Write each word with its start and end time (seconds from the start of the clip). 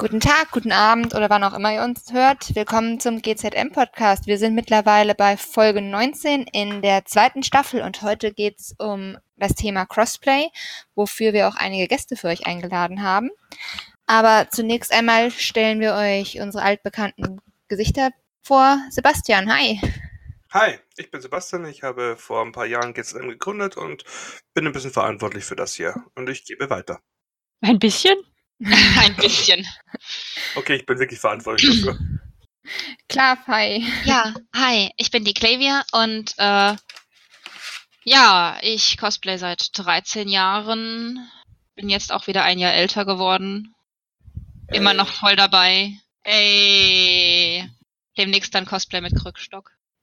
Guten 0.00 0.20
Tag, 0.20 0.50
guten 0.52 0.72
Abend 0.72 1.14
oder 1.14 1.28
wann 1.28 1.44
auch 1.44 1.52
immer 1.52 1.74
ihr 1.74 1.82
uns 1.82 2.10
hört. 2.10 2.54
Willkommen 2.54 3.00
zum 3.00 3.20
GZM 3.20 3.70
Podcast. 3.70 4.26
Wir 4.26 4.38
sind 4.38 4.54
mittlerweile 4.54 5.14
bei 5.14 5.36
Folge 5.36 5.82
19 5.82 6.44
in 6.44 6.80
der 6.80 7.04
zweiten 7.04 7.42
Staffel 7.42 7.82
und 7.82 8.00
heute 8.00 8.32
geht's 8.32 8.74
um 8.78 9.18
das 9.36 9.54
Thema 9.54 9.84
Crossplay, 9.84 10.48
wofür 10.94 11.34
wir 11.34 11.48
auch 11.48 11.54
einige 11.54 11.86
Gäste 11.86 12.16
für 12.16 12.28
euch 12.28 12.46
eingeladen 12.46 13.02
haben. 13.02 13.28
Aber 14.06 14.48
zunächst 14.50 14.90
einmal 14.90 15.30
stellen 15.30 15.80
wir 15.80 15.92
euch 15.92 16.40
unsere 16.40 16.64
altbekannten 16.64 17.42
Gesichter 17.68 18.08
vor. 18.42 18.78
Sebastian, 18.88 19.54
hi. 19.54 19.82
Hi, 20.50 20.78
ich 20.96 21.10
bin 21.10 21.20
Sebastian. 21.20 21.66
Ich 21.66 21.82
habe 21.82 22.16
vor 22.16 22.42
ein 22.42 22.52
paar 22.52 22.64
Jahren 22.64 22.94
GZM 22.94 23.28
gegründet 23.28 23.76
und 23.76 24.04
bin 24.54 24.66
ein 24.66 24.72
bisschen 24.72 24.92
verantwortlich 24.92 25.44
für 25.44 25.56
das 25.56 25.74
hier. 25.74 25.94
Und 26.14 26.30
ich 26.30 26.46
gebe 26.46 26.70
weiter. 26.70 27.02
Ein 27.60 27.78
bisschen? 27.78 28.16
Ein 28.98 29.16
bisschen. 29.16 29.66
Okay, 30.54 30.76
ich 30.76 30.86
bin 30.86 30.98
wirklich 30.98 31.18
verantwortlich 31.18 31.82
dafür. 31.82 31.98
Klar, 33.08 33.38
hi. 33.46 33.84
Ja, 34.04 34.34
hi, 34.54 34.90
ich 34.96 35.10
bin 35.10 35.24
die 35.24 35.34
Clavia 35.34 35.82
und 35.92 36.34
äh, 36.36 36.76
ja, 38.04 38.58
ich 38.62 38.98
cosplay 38.98 39.38
seit 39.38 39.70
13 39.78 40.28
Jahren. 40.28 41.28
Bin 41.74 41.88
jetzt 41.88 42.12
auch 42.12 42.26
wieder 42.26 42.44
ein 42.44 42.58
Jahr 42.58 42.74
älter 42.74 43.04
geworden. 43.04 43.74
Immer 44.72 44.94
noch 44.94 45.08
voll 45.08 45.36
dabei. 45.36 45.94
Ey. 46.22 47.68
Demnächst 48.16 48.54
dann 48.54 48.66
Cosplay 48.66 49.00
mit 49.00 49.16
Krückstock. 49.16 49.70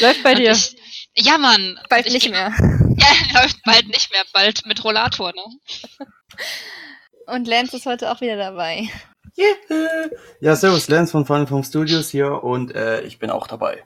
Läuft 0.00 0.22
bei 0.22 0.32
Und 0.32 0.38
dir. 0.38 0.52
Ich, 0.52 0.76
ja, 1.14 1.38
Mann. 1.38 1.78
Bald 1.88 2.06
ich, 2.06 2.12
nicht 2.12 2.30
mehr. 2.30 2.52
Ja, 3.32 3.42
läuft 3.42 3.62
bald 3.64 3.88
nicht 3.88 4.12
mehr. 4.12 4.22
Bald 4.32 4.66
mit 4.66 4.84
Rollator, 4.84 5.32
ne? 5.32 5.42
Und 7.26 7.46
Lance 7.46 7.76
ist 7.76 7.86
heute 7.86 8.10
auch 8.10 8.20
wieder 8.20 8.36
dabei. 8.36 8.88
Ja, 10.40 10.56
servus, 10.56 10.88
Lance 10.88 11.12
von 11.12 11.24
Final 11.24 11.46
Form 11.46 11.62
Studios 11.62 12.10
hier 12.10 12.42
und 12.42 12.74
äh, 12.74 13.02
ich 13.02 13.18
bin 13.18 13.30
auch 13.30 13.46
dabei. 13.46 13.84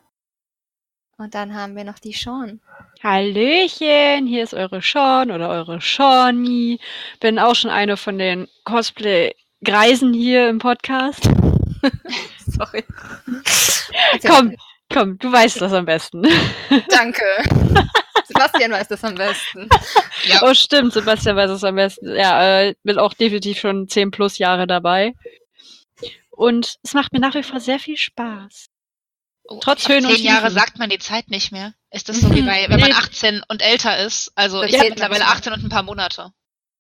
Und 1.16 1.34
dann 1.34 1.54
haben 1.54 1.76
wir 1.76 1.84
noch 1.84 1.98
die 1.98 2.12
Sean. 2.12 2.60
Hallöchen, 3.02 4.26
hier 4.26 4.42
ist 4.42 4.54
eure 4.54 4.80
Sean 4.80 5.30
oder 5.30 5.48
eure 5.48 5.80
Shawnee. 5.80 6.78
Bin 7.20 7.38
auch 7.38 7.54
schon 7.54 7.70
eine 7.70 7.96
von 7.96 8.18
den 8.18 8.48
Cosplay-Greisen 8.64 10.12
hier 10.12 10.48
im 10.48 10.58
Podcast. 10.58 11.24
Sorry. 12.46 12.84
Komm, 14.26 14.56
komm, 14.92 15.18
du 15.18 15.30
weißt 15.32 15.60
das 15.60 15.72
am 15.72 15.84
besten. 15.86 16.22
Danke. 16.88 17.24
Sebastian 18.27 18.70
weiß 18.72 18.88
das 18.88 19.04
am 19.04 19.14
besten. 19.14 19.68
Ja. 20.27 20.40
Oh, 20.42 20.54
stimmt, 20.54 20.94
Sebastian 20.94 21.36
weiß 21.36 21.50
es 21.50 21.64
am 21.64 21.74
besten. 21.74 22.16
Ja, 22.16 22.60
äh, 22.62 22.74
bin 22.82 22.98
auch 22.98 23.12
definitiv 23.12 23.58
schon 23.58 23.88
10 23.88 24.10
plus 24.10 24.38
Jahre 24.38 24.66
dabei. 24.66 25.12
Und 26.30 26.77
es 26.82 26.94
macht 26.94 27.12
mir 27.12 27.18
nach 27.20 27.34
wie 27.34 27.42
vor 27.42 27.60
sehr 27.60 27.78
viel 27.78 27.98
Spaß. 27.98 28.68
Oh, 29.46 29.60
Trotz 29.62 29.86
Höhen 29.86 30.06
und 30.06 30.14
zehn 30.16 30.24
Jahre 30.24 30.46
Tiefen. 30.46 30.55
sagt 30.55 30.78
man 30.78 30.88
die 30.88 30.98
Zeit 30.98 31.28
nicht 31.28 31.52
mehr. 31.52 31.74
Ist 31.90 32.08
das 32.08 32.20
so 32.22 32.34
wie 32.34 32.40
bei, 32.40 32.64
wenn 32.70 32.80
man 32.80 32.88
Nee. 32.88 32.96
18 32.96 33.42
und 33.48 33.60
älter 33.60 33.98
ist? 33.98 34.32
Also 34.34 34.62
Das 34.62 34.70
ich 34.72 34.78
bin 34.78 34.88
mittlerweile 34.90 35.18
nicht 35.18 35.28
mehr. 35.28 35.36
18 35.36 35.52
und 35.52 35.64
ein 35.64 35.68
paar 35.68 35.82
Monate. 35.82 36.30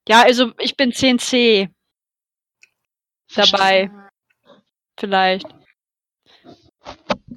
Ja, 0.08 0.22
also 0.22 0.52
ich 0.58 0.74
bin 0.78 0.90
10c 0.92 1.68
dabei, 3.34 3.90
vielleicht. 4.98 5.46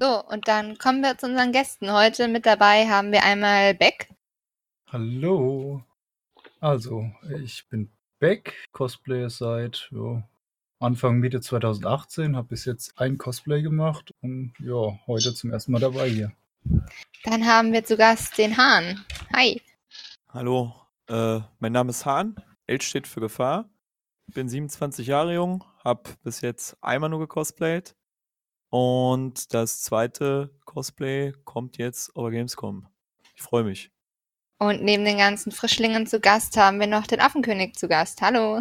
So, 0.00 0.24
und 0.26 0.46
dann 0.46 0.78
kommen 0.78 1.02
wir 1.02 1.18
zu 1.18 1.26
unseren 1.26 1.50
Gästen. 1.50 1.92
Heute 1.92 2.28
mit 2.28 2.46
dabei 2.46 2.88
haben 2.88 3.10
wir 3.10 3.24
einmal 3.24 3.74
Beck. 3.74 4.08
Hallo. 4.92 5.82
Also, 6.60 7.10
ich 7.42 7.66
bin 7.68 7.90
Beck, 8.20 8.54
Cosplayer 8.70 9.28
seit 9.28 9.88
ja, 9.90 10.22
Anfang 10.78 11.18
Mitte 11.18 11.40
2018, 11.40 12.36
habe 12.36 12.48
bis 12.48 12.64
jetzt 12.64 13.00
ein 13.00 13.18
Cosplay 13.18 13.60
gemacht 13.60 14.14
und 14.20 14.52
ja, 14.60 14.96
heute 15.08 15.34
zum 15.34 15.50
ersten 15.50 15.72
Mal 15.72 15.80
dabei 15.80 16.08
hier. 16.08 16.32
Dann 17.24 17.44
haben 17.44 17.72
wir 17.72 17.84
zu 17.84 17.96
Gast 17.96 18.38
den 18.38 18.56
Hahn. 18.56 19.04
Hi. 19.34 19.60
Hallo, 20.28 20.74
äh, 21.08 21.40
mein 21.58 21.72
Name 21.72 21.90
ist 21.90 22.06
Hahn. 22.06 22.36
L 22.68 22.80
steht 22.82 23.08
für 23.08 23.20
Gefahr. 23.20 23.68
Bin 24.28 24.48
27 24.48 25.08
Jahre 25.08 25.34
jung, 25.34 25.64
hab 25.82 26.22
bis 26.22 26.40
jetzt 26.40 26.76
einmal 26.82 27.10
nur 27.10 27.18
gecosplayt. 27.18 27.96
Und 28.70 29.54
das 29.54 29.82
zweite 29.82 30.50
Cosplay 30.64 31.32
kommt 31.44 31.78
jetzt 31.78 32.14
auf 32.14 32.24
der 32.24 32.32
Gamescom. 32.32 32.86
Ich 33.34 33.42
freue 33.42 33.64
mich. 33.64 33.90
Und 34.58 34.82
neben 34.82 35.04
den 35.04 35.18
ganzen 35.18 35.52
Frischlingen 35.52 36.06
zu 36.06 36.20
Gast 36.20 36.56
haben 36.56 36.80
wir 36.80 36.86
noch 36.86 37.06
den 37.06 37.20
Affenkönig 37.20 37.74
zu 37.76 37.88
Gast. 37.88 38.20
Hallo. 38.20 38.60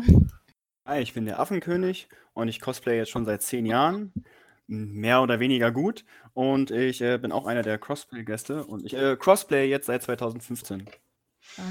Hi, 0.86 1.02
ich 1.02 1.14
bin 1.14 1.26
der 1.26 1.40
Affenkönig 1.40 2.08
und 2.34 2.48
ich 2.48 2.62
cosplay 2.62 2.98
jetzt 2.98 3.10
schon 3.10 3.26
seit 3.26 3.42
zehn 3.42 3.66
Jahren. 3.66 4.14
Mehr 4.68 5.22
oder 5.22 5.40
weniger 5.40 5.72
gut. 5.72 6.06
Und 6.34 6.72
ich 6.72 7.02
äh, 7.02 7.18
bin 7.18 7.32
auch 7.32 7.46
einer 7.46 7.64
der 7.64 7.78
Crossplay-Gäste 7.78 8.64
und 8.66 8.86
ich 8.86 8.94
äh, 8.94 9.18
crossplay 9.18 9.68
jetzt 9.68 9.88
seit 9.88 10.04
2015. 10.04 10.88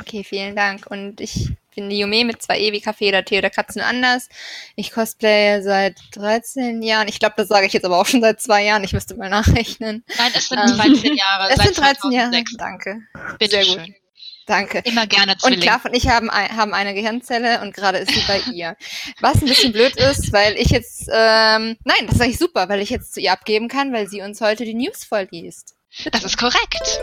Okay, 0.01 0.25
vielen 0.25 0.57
Dank. 0.57 0.87
Und 0.87 1.21
ich 1.21 1.51
bin 1.75 1.91
die 1.91 1.99
Yume 2.01 2.25
mit 2.25 2.43
zwei 2.43 2.59
E 2.59 2.73
wie 2.73 2.81
Kaffee 2.81 3.09
oder 3.09 3.25
Tee 3.25 3.39
oder 3.39 3.51
Katzen 3.51 3.83
anders. 3.83 4.29
Ich 4.75 4.91
cosplaye 4.91 5.63
seit 5.63 5.97
13 6.13 6.83
Jahren. 6.83 7.07
Ich 7.09 7.19
glaube, 7.21 7.35
das 7.37 7.49
sage 7.49 7.67
ich 7.67 7.73
jetzt 7.73 7.85
aber 7.85 8.01
auch 8.01 8.07
schon 8.07 8.21
seit 8.21 8.41
zwei 8.41 8.65
Jahren. 8.65 8.83
Ich 8.83 8.93
müsste 8.93 9.15
mal 9.17 9.29
nachrechnen. 9.31 10.03
Nein, 10.19 10.33
es 10.35 10.49
sind 10.49 10.59
Ähm, 10.59 10.77
13 10.77 11.15
Jahre. 11.17 11.49
Es 11.51 11.57
seit 11.57 11.75
sind 11.75 11.79
13 11.79 12.11
Jahre. 12.13 12.31
2006. 12.31 12.57
Danke. 12.57 13.01
Bitte 13.39 13.57
Sehr 13.57 13.65
gut. 13.67 13.75
schön. 13.85 13.95
Danke. 14.47 14.79
Immer 14.85 15.07
gerne 15.09 15.33
Und 15.33 15.41
Zwilling. 15.41 15.61
Klav 15.61 15.85
und 15.85 15.95
ich 15.95 16.09
haben, 16.09 16.31
ein, 16.31 16.57
haben 16.57 16.73
eine 16.73 16.95
Gehirnzelle 16.95 17.61
und 17.63 17.75
gerade 17.75 17.99
ist 17.99 18.13
sie 18.13 18.23
bei 18.29 18.41
ihr. 18.53 18.77
Was 19.21 19.37
ein 19.43 19.47
bisschen 19.47 19.73
blöd 19.73 19.97
ist, 19.97 20.33
weil 20.33 20.55
ich 20.57 20.71
jetzt, 20.71 21.09
ähm, 21.13 21.77
nein, 21.85 22.07
das 22.07 22.15
ist 22.17 22.21
eigentlich 22.23 22.39
super, 22.39 22.69
weil 22.69 22.81
ich 22.81 22.91
jetzt 22.91 23.13
zu 23.15 23.21
ihr 23.21 23.33
abgeben 23.33 23.69
kann, 23.69 23.93
weil 23.93 24.09
sie 24.09 24.23
uns 24.23 24.41
heute 24.41 24.65
die 24.65 24.75
News 24.75 25.05
vorliest. 25.05 25.75
Das 26.13 26.23
ist 26.25 26.39
korrekt. 26.39 27.01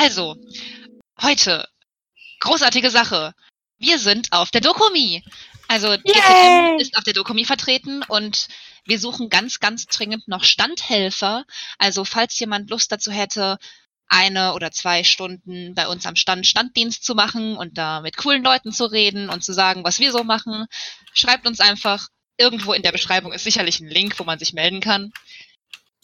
Also, 0.00 0.34
heute, 1.20 1.68
großartige 2.38 2.90
Sache. 2.90 3.34
Wir 3.76 3.98
sind 3.98 4.32
auf 4.32 4.50
der 4.50 4.62
Dokumi. 4.62 5.22
Also, 5.68 5.90
GTM 5.90 6.80
ist 6.80 6.96
auf 6.96 7.04
der 7.04 7.12
Dokumi 7.12 7.44
vertreten 7.44 8.02
und 8.08 8.48
wir 8.86 8.98
suchen 8.98 9.28
ganz, 9.28 9.60
ganz 9.60 9.84
dringend 9.84 10.26
noch 10.26 10.42
Standhelfer. 10.42 11.44
Also, 11.76 12.06
falls 12.06 12.38
jemand 12.38 12.70
Lust 12.70 12.90
dazu 12.90 13.12
hätte, 13.12 13.58
eine 14.08 14.54
oder 14.54 14.72
zwei 14.72 15.04
Stunden 15.04 15.74
bei 15.74 15.86
uns 15.86 16.06
am 16.06 16.16
Stand 16.16 16.46
Standdienst 16.46 17.04
zu 17.04 17.14
machen 17.14 17.58
und 17.58 17.76
da 17.76 18.00
mit 18.00 18.16
coolen 18.16 18.42
Leuten 18.42 18.72
zu 18.72 18.86
reden 18.86 19.28
und 19.28 19.44
zu 19.44 19.52
sagen, 19.52 19.84
was 19.84 19.98
wir 19.98 20.12
so 20.12 20.24
machen, 20.24 20.64
schreibt 21.12 21.46
uns 21.46 21.60
einfach. 21.60 22.08
Irgendwo 22.38 22.72
in 22.72 22.80
der 22.80 22.92
Beschreibung 22.92 23.34
ist 23.34 23.44
sicherlich 23.44 23.80
ein 23.80 23.88
Link, 23.88 24.18
wo 24.18 24.24
man 24.24 24.38
sich 24.38 24.54
melden 24.54 24.80
kann. 24.80 25.12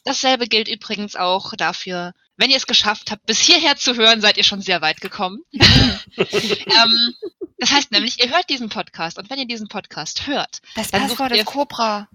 Dasselbe 0.04 0.48
gilt 0.48 0.68
übrigens 0.68 1.16
auch 1.16 1.54
dafür, 1.56 2.12
wenn 2.36 2.50
ihr 2.50 2.56
es 2.56 2.66
geschafft 2.66 3.10
habt, 3.10 3.26
bis 3.26 3.40
hierher 3.40 3.76
zu 3.76 3.94
hören, 3.96 4.20
seid 4.20 4.36
ihr 4.36 4.44
schon 4.44 4.60
sehr 4.60 4.80
weit 4.80 5.00
gekommen. 5.00 5.42
ähm, 5.52 7.14
das 7.58 7.72
heißt 7.72 7.90
nämlich, 7.92 8.22
ihr 8.22 8.30
hört 8.30 8.50
diesen 8.50 8.68
Podcast 8.68 9.18
und 9.18 9.30
wenn 9.30 9.38
ihr 9.38 9.46
diesen 9.46 9.68
Podcast 9.68 10.26
hört, 10.26 10.60
Das 10.74 10.90
Dann 10.90 11.08
Passwort 11.08 11.32
ist 11.32 11.46
Cobra. 11.46 12.08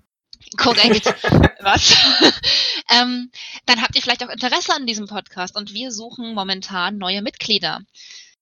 korrekt, 0.57 1.05
was? 1.61 1.95
ähm, 2.91 3.31
dann 3.65 3.81
habt 3.81 3.95
ihr 3.95 4.01
vielleicht 4.01 4.23
auch 4.23 4.29
Interesse 4.29 4.73
an 4.75 4.85
diesem 4.85 5.07
Podcast 5.07 5.55
und 5.55 5.73
wir 5.73 5.91
suchen 5.91 6.33
momentan 6.33 6.97
neue 6.97 7.21
Mitglieder. 7.21 7.81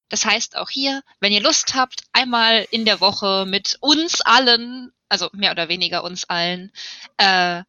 Das 0.10 0.26
heißt 0.26 0.58
auch 0.58 0.70
hier, 0.70 1.04
wenn 1.20 1.32
ihr 1.32 1.42
Lust 1.42 1.76
habt, 1.76 2.04
einmal 2.14 2.66
in 2.72 2.84
der 2.84 3.00
Woche 3.00 3.46
mit 3.48 3.78
uns 3.80 4.22
allen, 4.22 4.92
also 5.08 5.30
mehr 5.34 5.52
oder 5.52 5.70
weniger 5.70 6.04
uns 6.04 6.26
allen, 6.26 6.72
äh, 7.18 7.64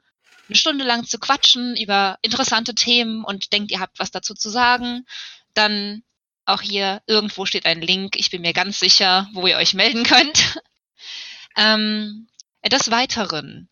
eine 0.51 0.57
Stunde 0.57 0.85
lang 0.85 1.07
zu 1.07 1.19
quatschen 1.19 1.77
über 1.77 2.19
interessante 2.23 2.75
Themen 2.75 3.25
und 3.25 3.53
denkt, 3.53 3.71
ihr 3.71 3.79
habt 3.79 4.01
was 4.01 4.11
dazu 4.11 4.35
zu 4.35 4.51
sagen, 4.51 5.07
dann 5.55 6.03
auch 6.45 6.61
hier 6.61 7.03
irgendwo 7.07 7.47
steht 7.47 7.67
ein 7.67 7.81
Link. 7.81 8.17
Ich 8.17 8.31
bin 8.31 8.43
mir 8.43 8.53
ganz 8.53 8.81
sicher, 8.81 9.29
wo 9.33 9.47
ihr 9.47 9.57
euch 9.57 9.75
melden 9.75 10.03
könnt. 10.03 10.61
ähm, 11.57 12.27
des 12.67 12.91
Weiteren. 12.91 13.69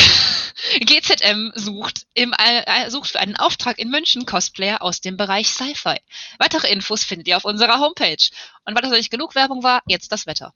GZM 0.82 1.54
sucht, 1.56 2.06
im, 2.14 2.34
äh, 2.38 2.90
sucht 2.90 3.12
für 3.12 3.20
einen 3.20 3.38
Auftrag 3.38 3.80
in 3.80 3.90
München 3.90 4.26
Cosplayer 4.26 4.82
aus 4.82 5.00
dem 5.00 5.16
Bereich 5.16 5.48
Sci-Fi. 5.50 5.98
Weitere 6.40 6.70
Infos 6.70 7.06
findet 7.06 7.28
ihr 7.30 7.38
auf 7.38 7.46
unserer 7.46 7.80
Homepage. 7.80 8.30
Und 8.66 8.76
weil 8.76 8.82
das 8.82 8.92
nicht 8.92 9.12
genug 9.12 9.34
Werbung 9.36 9.64
war, 9.64 9.82
jetzt 9.88 10.12
das 10.12 10.28
Wetter. 10.28 10.54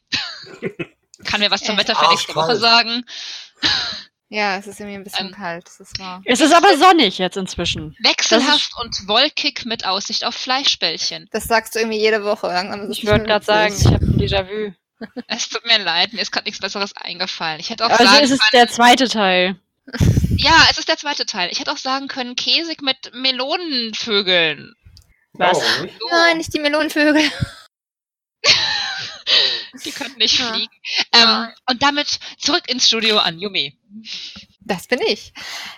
Kann 1.24 1.40
mir 1.40 1.50
was 1.50 1.62
zum 1.62 1.76
Äh, 1.76 1.80
Wetter 1.80 1.96
für 1.96 2.10
nächste 2.10 2.36
Woche 2.36 2.58
sagen. 2.58 3.06
Ja, 4.30 4.58
es 4.58 4.66
ist 4.68 4.80
irgendwie 4.80 4.98
ein 4.98 5.04
bisschen 5.04 5.28
Ähm, 5.28 5.34
kalt. 5.34 5.70
Ist 5.80 6.00
wahr. 6.00 6.22
Es 6.26 6.42
ist 6.42 6.54
aber 6.54 6.76
sonnig 6.78 7.20
jetzt 7.20 7.38
inzwischen. 7.38 7.96
Wechselhaft 8.00 8.72
und 8.82 9.08
wolkig 9.08 9.66
mit 9.66 9.86
Aussicht 9.86 10.26
auf 10.26 10.34
Fleischbällchen. 10.36 11.30
Das 11.32 11.46
sagst 11.46 11.76
du 11.76 11.80
irgendwie 11.80 12.00
jede 12.00 12.24
Woche. 12.24 12.48
Langsam 12.48 12.90
Ich 12.90 13.06
würde 13.06 13.24
gerade 13.26 13.46
sagen, 13.46 13.76
ich 13.78 13.86
habe 13.86 14.04
ein 14.06 14.18
Déjà-vu. 14.20 14.74
Es 15.28 15.50
tut 15.50 15.66
mir 15.66 15.78
leid, 15.78 16.14
mir 16.14 16.22
ist 16.22 16.32
gerade 16.32 16.46
nichts 16.46 16.60
Besseres 16.60 16.96
eingefallen. 16.96 17.60
Ich 17.60 17.70
hätte 17.70 17.86
auch 17.86 17.90
Also 17.90 18.04
sagen 18.06 18.24
ist 18.24 18.32
es 18.32 18.40
können, 18.40 18.50
der 18.66 18.68
zweite 18.70 19.08
Teil. 19.10 19.60
ja, 20.38 20.56
es 20.72 20.78
ist 20.80 20.88
der 20.88 20.98
zweite 20.98 21.26
Teil. 21.26 21.50
Ich 21.52 21.60
hätte 21.60 21.72
auch 21.72 21.78
sagen 21.78 22.08
können, 22.08 22.36
käsig 22.36 22.82
mit 22.82 23.12
Melonenvögeln. 23.14 24.74
Was? 25.34 25.60
So. 25.60 25.88
Nein, 26.10 26.38
nicht 26.38 26.54
die 26.54 26.60
Melonenvögel. 26.60 27.30
Die 29.84 29.92
können 29.92 30.16
nicht 30.18 30.40
Ja. 30.40 30.54
fliegen. 30.54 30.74
Ähm, 31.14 31.22
Ja. 31.22 31.54
und 31.70 31.84
damit 31.84 32.20
zurück 32.38 32.64
ins 32.70 32.88
Studio 32.88 33.18
an 33.18 33.40
Yume. 33.40 33.74
Das 34.62 34.88
bin 34.88 35.00
ich. 35.08 35.34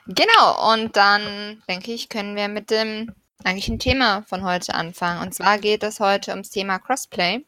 Genau, 0.08 0.74
und 0.74 0.96
dann 0.96 1.62
denke 1.68 1.92
ich, 1.94 2.10
können 2.10 2.36
wir 2.36 2.48
mit 2.48 2.70
dem 2.72 3.14
eigentlichen 3.44 3.80
Thema 3.80 4.24
von 4.24 4.44
heute 4.44 4.74
anfangen. 4.74 5.22
Und 5.22 5.34
zwar 5.34 5.58
geht 5.60 5.84
es 5.84 6.00
heute 6.00 6.32
ums 6.32 6.50
Thema 6.50 6.80
Crossplay. 6.80 7.46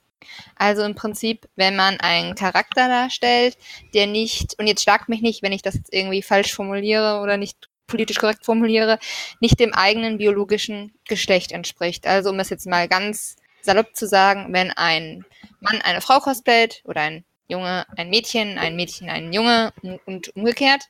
Also 0.55 0.83
im 0.83 0.95
Prinzip, 0.95 1.47
wenn 1.55 1.75
man 1.75 1.99
einen 2.01 2.35
Charakter 2.35 2.87
darstellt, 2.87 3.57
der 3.93 4.05
nicht, 4.05 4.55
und 4.59 4.67
jetzt 4.67 4.83
schlagt 4.83 5.07
mich 5.09 5.21
nicht, 5.21 5.41
wenn 5.41 5.53
ich 5.53 5.61
das 5.61 5.75
jetzt 5.75 5.93
irgendwie 5.93 6.21
falsch 6.21 6.53
formuliere 6.53 7.21
oder 7.21 7.37
nicht 7.37 7.69
politisch 7.87 8.17
korrekt 8.17 8.45
formuliere, 8.45 8.99
nicht 9.39 9.59
dem 9.59 9.73
eigenen 9.73 10.17
biologischen 10.17 10.93
Geschlecht 11.07 11.51
entspricht. 11.51 12.05
Also 12.05 12.29
um 12.29 12.39
es 12.39 12.49
jetzt 12.49 12.67
mal 12.67 12.87
ganz 12.87 13.37
salopp 13.61 13.95
zu 13.95 14.07
sagen, 14.07 14.47
wenn 14.51 14.71
ein 14.71 15.25
Mann 15.59 15.81
eine 15.81 16.01
Frau 16.01 16.19
cosplayt 16.19 16.81
oder 16.85 17.01
ein 17.01 17.23
Junge 17.47 17.85
ein 17.97 18.09
Mädchen, 18.09 18.57
ein 18.57 18.75
Mädchen 18.75 19.09
ein 19.09 19.33
Junge 19.33 19.73
und 20.05 20.35
umgekehrt. 20.35 20.83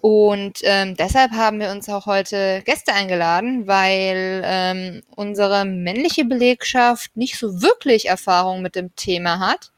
Und 0.00 0.58
ähm, 0.62 0.94
deshalb 0.96 1.32
haben 1.32 1.58
wir 1.58 1.70
uns 1.70 1.88
auch 1.88 2.06
heute 2.06 2.62
Gäste 2.64 2.92
eingeladen, 2.92 3.66
weil 3.66 4.42
ähm, 4.44 5.02
unsere 5.16 5.64
männliche 5.64 6.24
Belegschaft 6.24 7.16
nicht 7.16 7.38
so 7.38 7.62
wirklich 7.62 8.08
Erfahrung 8.08 8.62
mit 8.62 8.76
dem 8.76 8.94
Thema 8.94 9.40
hat. 9.40 9.72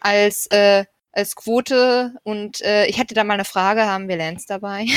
Als, 0.00 0.46
äh, 0.48 0.84
als 1.12 1.36
Quote 1.36 2.14
und 2.24 2.60
äh, 2.62 2.86
ich 2.86 2.98
hätte 2.98 3.14
da 3.14 3.22
mal 3.24 3.34
eine 3.34 3.44
Frage, 3.44 3.86
haben 3.86 4.08
wir 4.08 4.16
Lance 4.16 4.46
dabei? 4.48 4.86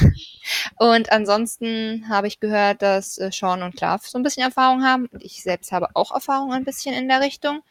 und 0.78 1.10
ansonsten 1.12 2.06
habe 2.08 2.26
ich 2.26 2.40
gehört, 2.40 2.82
dass 2.82 3.18
äh, 3.18 3.30
Sean 3.32 3.62
und 3.62 3.76
Klav 3.76 4.06
so 4.06 4.18
ein 4.18 4.22
bisschen 4.22 4.42
Erfahrung 4.44 4.84
haben 4.84 5.06
und 5.12 5.22
ich 5.24 5.42
selbst 5.42 5.72
habe 5.72 5.88
auch 5.94 6.12
Erfahrung 6.12 6.52
ein 6.52 6.64
bisschen 6.64 6.94
in 6.94 7.08
der 7.08 7.20
Richtung. 7.20 7.62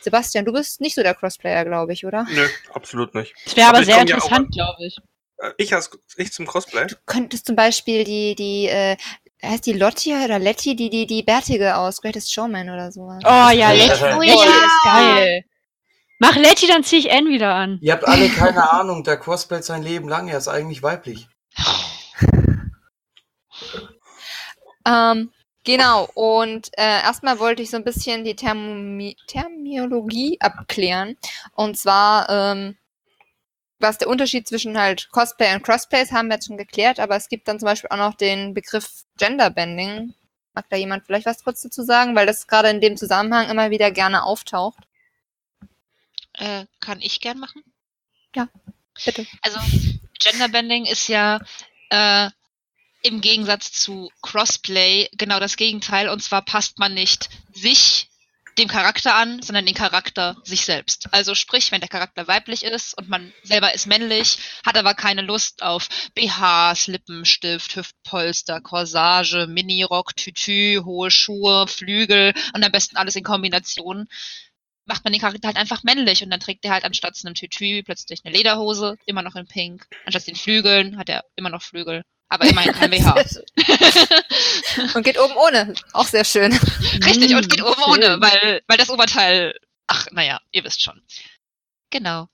Sebastian, 0.00 0.44
du 0.44 0.52
bist 0.52 0.80
nicht 0.80 0.94
so 0.94 1.02
der 1.02 1.14
Crossplayer, 1.14 1.64
glaube 1.64 1.92
ich, 1.92 2.04
oder? 2.06 2.26
Nö, 2.30 2.46
absolut 2.72 3.14
nicht. 3.14 3.34
Das 3.44 3.56
wäre 3.56 3.68
Aber 3.68 3.78
aber 3.78 3.86
sehr 3.86 4.00
interessant, 4.00 4.52
glaube 4.52 4.84
ich. 4.86 4.96
Äh, 5.38 5.50
Ich, 5.58 5.74
als, 5.74 5.90
ich 6.16 6.32
zum 6.32 6.46
Cosplay? 6.46 6.86
könntest 7.06 7.46
zum 7.46 7.56
Beispiel 7.56 8.04
die, 8.04 8.34
die, 8.34 8.66
äh, 8.68 8.96
heißt 9.42 9.66
die 9.66 9.72
Lotti 9.72 10.14
oder 10.14 10.38
Letty, 10.38 10.76
die, 10.76 10.90
die, 10.90 11.06
die 11.06 11.22
Bärtige 11.22 11.76
aus 11.76 12.00
Greatest 12.00 12.32
Showman 12.32 12.70
oder 12.70 12.92
sowas. 12.92 13.20
Oh 13.24 13.50
ja, 13.54 13.72
Letty- 13.72 14.16
Oh 14.16 14.22
ja. 14.22 14.34
ist 14.34 14.84
geil. 14.84 15.44
Mach 16.20 16.36
Letty, 16.36 16.66
dann 16.68 16.84
zieh 16.84 16.96
ich 16.98 17.10
N 17.10 17.26
wieder 17.26 17.52
an. 17.54 17.78
Ihr 17.82 17.92
habt 17.92 18.06
alle 18.06 18.28
keine 18.28 18.70
Ahnung, 18.72 19.02
der 19.04 19.16
cosplayt 19.16 19.64
sein 19.64 19.82
Leben 19.82 20.08
lang, 20.08 20.28
er 20.28 20.38
ist 20.38 20.48
eigentlich 20.48 20.82
weiblich. 20.82 21.26
Ähm, 24.86 25.32
genau, 25.64 26.08
und 26.14 26.70
äh, 26.76 27.02
erstmal 27.02 27.38
wollte 27.38 27.62
ich 27.62 27.70
so 27.70 27.76
ein 27.76 27.84
bisschen 27.84 28.24
die 28.24 28.36
Thermomi 28.36 29.16
Terminologie 29.26 30.38
abklären. 30.40 31.16
Und 31.54 31.78
zwar, 31.78 32.28
ähm, 32.28 32.76
was 33.78 33.98
der 33.98 34.08
Unterschied 34.08 34.48
zwischen 34.48 34.78
halt 34.78 35.10
Cosplay 35.10 35.54
und 35.54 35.62
Crossplay 35.62 36.02
ist, 36.02 36.12
haben 36.12 36.28
wir 36.28 36.34
jetzt 36.34 36.46
schon 36.46 36.56
geklärt, 36.56 37.00
aber 37.00 37.16
es 37.16 37.28
gibt 37.28 37.48
dann 37.48 37.58
zum 37.58 37.66
Beispiel 37.66 37.90
auch 37.90 37.96
noch 37.96 38.14
den 38.14 38.54
Begriff 38.54 39.04
Genderbending. 39.18 40.14
Mag 40.54 40.66
da 40.70 40.76
jemand 40.76 41.04
vielleicht 41.04 41.26
was 41.26 41.42
kurz 41.42 41.62
dazu 41.62 41.82
sagen, 41.82 42.14
weil 42.14 42.26
das 42.26 42.46
gerade 42.46 42.68
in 42.70 42.80
dem 42.80 42.96
Zusammenhang 42.96 43.50
immer 43.50 43.70
wieder 43.70 43.90
gerne 43.90 44.22
auftaucht. 44.24 44.84
Äh, 46.34 46.66
kann 46.80 47.00
ich 47.00 47.20
gern 47.20 47.38
machen? 47.38 47.62
Bitte. 49.04 49.26
Also 49.42 49.58
Genderbending 50.20 50.86
ist 50.86 51.08
ja 51.08 51.40
äh, 51.90 52.30
im 53.04 53.20
Gegensatz 53.20 53.70
zu 53.70 54.10
Crossplay 54.22 55.08
genau 55.12 55.38
das 55.38 55.56
Gegenteil. 55.56 56.08
Und 56.08 56.22
zwar 56.22 56.42
passt 56.42 56.78
man 56.78 56.94
nicht 56.94 57.28
sich 57.52 58.08
dem 58.58 58.68
Charakter 58.68 59.14
an, 59.14 59.42
sondern 59.42 59.66
den 59.66 59.74
Charakter 59.74 60.36
sich 60.44 60.64
selbst. 60.64 61.08
Also 61.12 61.34
sprich, 61.34 61.70
wenn 61.72 61.80
der 61.80 61.88
Charakter 61.88 62.28
weiblich 62.28 62.62
ist 62.64 62.96
und 62.96 63.08
man 63.08 63.32
selber 63.42 63.74
ist 63.74 63.86
männlich, 63.86 64.38
hat 64.64 64.78
aber 64.78 64.94
keine 64.94 65.22
Lust 65.22 65.62
auf 65.62 65.88
BHs, 66.14 66.86
Lippenstift, 66.86 67.76
Hüftpolster, 67.76 68.60
Corsage, 68.60 69.48
Minirock, 69.48 70.16
Tütü, 70.16 70.82
hohe 70.84 71.10
Schuhe, 71.10 71.66
Flügel 71.66 72.32
und 72.54 72.64
am 72.64 72.72
besten 72.72 72.96
alles 72.96 73.16
in 73.16 73.24
Kombination, 73.24 74.06
macht 74.86 75.04
man 75.04 75.12
den 75.12 75.20
Charakter 75.20 75.48
halt 75.48 75.56
einfach 75.56 75.82
männlich 75.82 76.22
und 76.22 76.30
dann 76.30 76.40
trägt 76.40 76.64
er 76.64 76.72
halt 76.72 76.84
anstatt 76.84 77.18
einem 77.24 77.34
Tütü 77.34 77.82
plötzlich 77.82 78.20
eine 78.24 78.36
Lederhose, 78.36 78.96
immer 79.06 79.22
noch 79.22 79.34
in 79.34 79.46
Pink. 79.46 79.86
Anstatt 80.04 80.26
den 80.26 80.36
Flügeln 80.36 80.96
hat 80.96 81.08
er 81.08 81.24
immer 81.36 81.50
noch 81.50 81.62
Flügel, 81.62 82.04
aber 82.34 82.46
immerhin 82.46 82.72
kein 82.72 82.90
BH. 82.90 83.14
Und 84.94 85.02
geht 85.04 85.18
oben 85.18 85.34
ohne. 85.36 85.74
Auch 85.92 86.06
sehr 86.06 86.24
schön. 86.24 86.52
Richtig, 87.04 87.34
und 87.34 87.48
geht 87.48 87.62
oben 87.62 87.74
schön. 87.74 87.92
ohne, 87.92 88.20
weil, 88.20 88.62
weil 88.66 88.76
das 88.76 88.90
Oberteil, 88.90 89.58
ach, 89.86 90.06
naja, 90.12 90.40
ihr 90.52 90.64
wisst 90.64 90.82
schon. 90.82 91.00
Genau. 91.90 92.28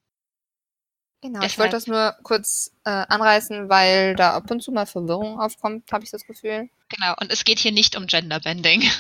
Genau, 1.23 1.41
ich 1.41 1.53
Deshalb- 1.53 1.59
wollte 1.59 1.77
das 1.77 1.87
nur 1.87 2.17
kurz 2.23 2.73
äh, 2.85 2.91
anreißen, 2.91 3.69
weil 3.69 4.17
da 4.17 4.33
ab 4.33 4.51
und 4.51 4.63
zu 4.63 4.73
mal 4.73 4.87
Verwirrung 4.87 5.39
aufkommt, 5.39 5.93
habe 5.93 6.03
ich 6.05 6.11
das 6.11 6.25
Gefühl. 6.27 6.71
Genau, 6.89 7.15
und 7.21 7.31
es 7.31 7.45
geht 7.45 7.59
hier 7.59 7.73
nicht 7.73 7.95
um 7.97 8.07
Genderbending. 8.07 8.91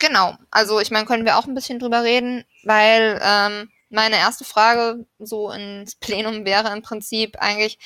Genau, 0.00 0.36
also 0.50 0.80
ich 0.80 0.90
meine, 0.90 1.06
können 1.06 1.24
wir 1.24 1.38
auch 1.38 1.46
ein 1.46 1.54
bisschen 1.54 1.78
drüber 1.78 2.02
reden, 2.02 2.44
weil 2.64 3.20
ähm, 3.22 3.70
meine 3.90 4.16
erste 4.16 4.44
Frage 4.44 5.06
so 5.18 5.50
ins 5.50 5.94
Plenum 5.96 6.44
wäre 6.44 6.72
im 6.72 6.82
Prinzip 6.82 7.36
eigentlich, 7.38 7.78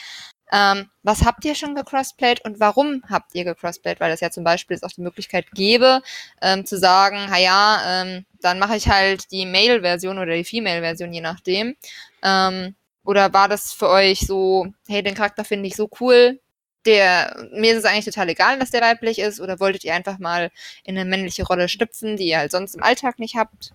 ähm, 0.53 0.91
was 1.03 1.25
habt 1.25 1.45
ihr 1.47 1.55
schon 1.55 1.75
gecrossplayt 1.75 2.45
und 2.45 2.61
warum 2.61 3.03
habt 3.09 3.35
ihr 3.35 3.45
gecrossplayt? 3.45 4.01
Weil 4.01 4.13
es 4.13 4.21
ja 4.21 4.31
zum 4.31 4.45
Beispiel 4.45 4.79
auch 4.83 4.93
die 4.93 5.01
Möglichkeit 5.01 5.51
gäbe, 5.53 6.03
ähm, 6.43 6.67
zu 6.67 6.79
sagen, 6.79 7.31
ha 7.31 7.39
ja, 7.39 7.81
ähm, 7.87 8.27
dann 8.43 8.59
mache 8.59 8.77
ich 8.77 8.89
halt 8.89 9.33
die 9.33 9.47
Male-Version 9.47 10.19
oder 10.19 10.35
die 10.35 10.45
Female-Version, 10.45 11.13
je 11.13 11.23
nachdem. 11.23 11.75
Ähm, 12.23 12.75
oder 13.05 13.33
war 13.33 13.49
das 13.49 13.73
für 13.73 13.89
euch 13.89 14.21
so, 14.21 14.67
hey, 14.87 15.03
den 15.03 15.15
Charakter 15.15 15.45
finde 15.45 15.69
ich 15.69 15.75
so 15.75 15.89
cool, 16.01 16.39
der, 16.85 17.49
mir 17.53 17.73
ist 17.73 17.79
es 17.79 17.85
eigentlich 17.85 18.05
total 18.05 18.29
egal, 18.29 18.59
dass 18.59 18.71
der 18.71 18.83
weiblich 18.83 19.21
ist, 19.21 19.41
oder 19.41 19.59
wolltet 19.59 19.85
ihr 19.85 19.95
einfach 19.95 20.19
mal 20.19 20.51
in 20.85 20.99
eine 20.99 21.09
männliche 21.09 21.45
Rolle 21.45 21.69
schlüpfen, 21.69 22.17
die 22.17 22.29
ihr 22.29 22.39
halt 22.39 22.51
sonst 22.51 22.75
im 22.75 22.83
Alltag 22.83 23.19
nicht 23.19 23.37
habt? 23.37 23.73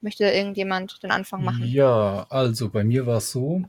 Möchte 0.00 0.24
irgendjemand 0.24 1.02
den 1.02 1.10
Anfang 1.10 1.42
machen? 1.44 1.64
Ja, 1.64 2.26
also 2.28 2.68
bei 2.68 2.84
mir 2.84 3.06
war 3.06 3.18
es 3.18 3.32
so, 3.32 3.62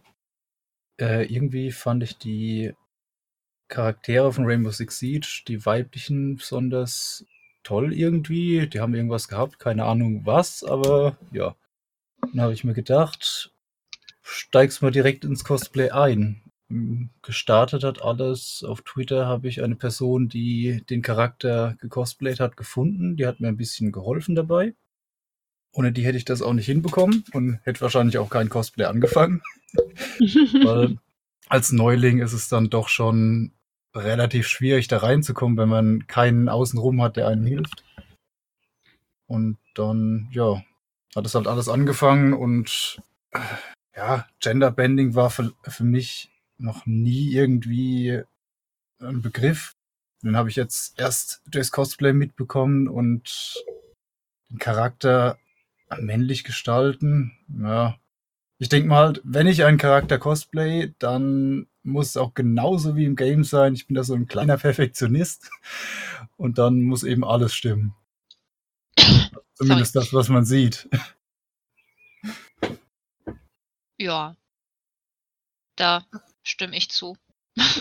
äh, 0.99 1.25
irgendwie 1.25 1.71
fand 1.71 2.03
ich 2.03 2.17
die 2.17 2.73
Charaktere 3.67 4.31
von 4.31 4.45
Rainbow 4.45 4.71
Six 4.71 4.99
Siege, 4.99 5.43
die 5.47 5.65
weiblichen, 5.65 6.35
besonders 6.35 7.25
toll 7.63 7.93
irgendwie. 7.93 8.67
Die 8.67 8.79
haben 8.79 8.93
irgendwas 8.93 9.27
gehabt, 9.27 9.59
keine 9.59 9.85
Ahnung 9.85 10.25
was, 10.25 10.63
aber 10.63 11.17
ja. 11.31 11.55
Dann 12.21 12.41
habe 12.41 12.53
ich 12.53 12.63
mir 12.63 12.73
gedacht, 12.73 13.51
steigst 14.21 14.81
mal 14.81 14.91
direkt 14.91 15.25
ins 15.25 15.43
Cosplay 15.43 15.89
ein. 15.89 16.41
Gestartet 17.21 17.83
hat 17.83 18.01
alles. 18.01 18.63
Auf 18.67 18.81
Twitter 18.81 19.27
habe 19.27 19.47
ich 19.47 19.61
eine 19.61 19.75
Person, 19.75 20.29
die 20.29 20.83
den 20.89 21.01
Charakter 21.01 21.75
gecosplayt 21.79 22.39
hat, 22.39 22.57
gefunden. 22.57 23.17
Die 23.17 23.27
hat 23.27 23.39
mir 23.39 23.49
ein 23.49 23.57
bisschen 23.57 23.91
geholfen 23.91 24.35
dabei. 24.35 24.73
Ohne 25.73 25.91
die 25.91 26.05
hätte 26.05 26.17
ich 26.17 26.25
das 26.25 26.41
auch 26.41 26.53
nicht 26.53 26.67
hinbekommen 26.67 27.25
und 27.33 27.59
hätte 27.63 27.81
wahrscheinlich 27.81 28.19
auch 28.19 28.29
kein 28.29 28.49
Cosplay 28.49 28.85
angefangen. 28.85 29.41
Weil 30.19 30.97
als 31.49 31.71
Neuling 31.71 32.19
ist 32.19 32.33
es 32.33 32.47
dann 32.47 32.69
doch 32.69 32.87
schon 32.87 33.51
relativ 33.95 34.47
schwierig, 34.47 34.87
da 34.87 34.97
reinzukommen, 34.97 35.57
wenn 35.57 35.69
man 35.69 36.07
keinen 36.07 36.47
außenrum 36.47 37.01
hat, 37.01 37.17
der 37.17 37.27
einem 37.27 37.45
hilft. 37.45 37.83
Und 39.27 39.57
dann, 39.73 40.29
ja, 40.31 40.63
hat 41.15 41.25
es 41.25 41.35
halt 41.35 41.47
alles 41.47 41.69
angefangen 41.69 42.33
und 42.33 43.01
äh, 43.31 43.39
ja, 43.95 44.27
Genderbending 44.39 45.15
war 45.15 45.29
für, 45.29 45.53
für 45.63 45.83
mich 45.83 46.31
noch 46.57 46.85
nie 46.85 47.33
irgendwie 47.33 48.21
ein 48.99 49.21
Begriff. 49.21 49.75
Den 50.23 50.37
habe 50.37 50.49
ich 50.49 50.55
jetzt 50.55 50.99
erst 50.99 51.41
durchs 51.47 51.71
Cosplay 51.71 52.13
mitbekommen 52.13 52.87
und 52.87 53.63
den 54.49 54.57
Charakter 54.57 55.37
männlich 55.99 56.43
gestalten. 56.43 57.33
Ja, 57.61 57.97
ich 58.59 58.69
denke 58.69 58.87
mal, 58.87 59.19
wenn 59.23 59.47
ich 59.47 59.63
einen 59.63 59.77
Charakter 59.77 60.17
cosplay, 60.17 60.93
dann 60.99 61.67
muss 61.83 62.09
es 62.09 62.17
auch 62.17 62.33
genauso 62.33 62.95
wie 62.95 63.05
im 63.05 63.15
Game 63.15 63.43
sein. 63.43 63.73
Ich 63.73 63.87
bin 63.87 63.95
da 63.95 64.03
so 64.03 64.13
ein 64.13 64.27
kleiner 64.27 64.57
Perfektionist 64.57 65.49
und 66.37 66.57
dann 66.57 66.81
muss 66.81 67.03
eben 67.03 67.25
alles 67.25 67.53
stimmen. 67.53 67.93
Zumindest 69.55 69.95
das, 69.95 70.13
was 70.13 70.29
man 70.29 70.45
sieht. 70.45 70.87
Ja. 73.97 74.35
Da 75.75 76.05
stimme 76.43 76.77
ich 76.77 76.89
zu. 76.89 77.17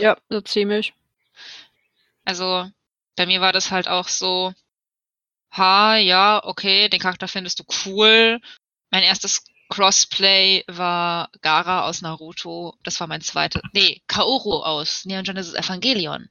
ja, 0.01 0.17
so 0.29 0.41
ziemlich. 0.41 0.95
Also, 2.25 2.71
bei 3.17 3.27
mir 3.27 3.41
war 3.41 3.53
das 3.53 3.71
halt 3.71 3.89
auch 3.89 4.09
so, 4.09 4.55
ha, 5.53 5.97
ja, 5.97 6.43
okay, 6.45 6.89
den 6.89 7.01
Charakter 7.01 7.29
findest 7.29 7.61
du 7.61 7.65
cool. 7.85 8.41
Mein 8.91 9.03
erstes 9.03 9.45
Crossplay 9.69 10.65
war 10.67 11.31
Gara 11.41 11.85
aus 11.85 12.03
Naruto. 12.03 12.77
Das 12.83 13.01
war 13.01 13.07
mein 13.07 13.23
zweites. 13.23 13.63
Nee, 13.73 14.03
Kaoru 14.07 14.63
aus 14.63 15.05
Neon 15.05 15.25
Genesis 15.25 15.55
Evangelion. 15.55 16.29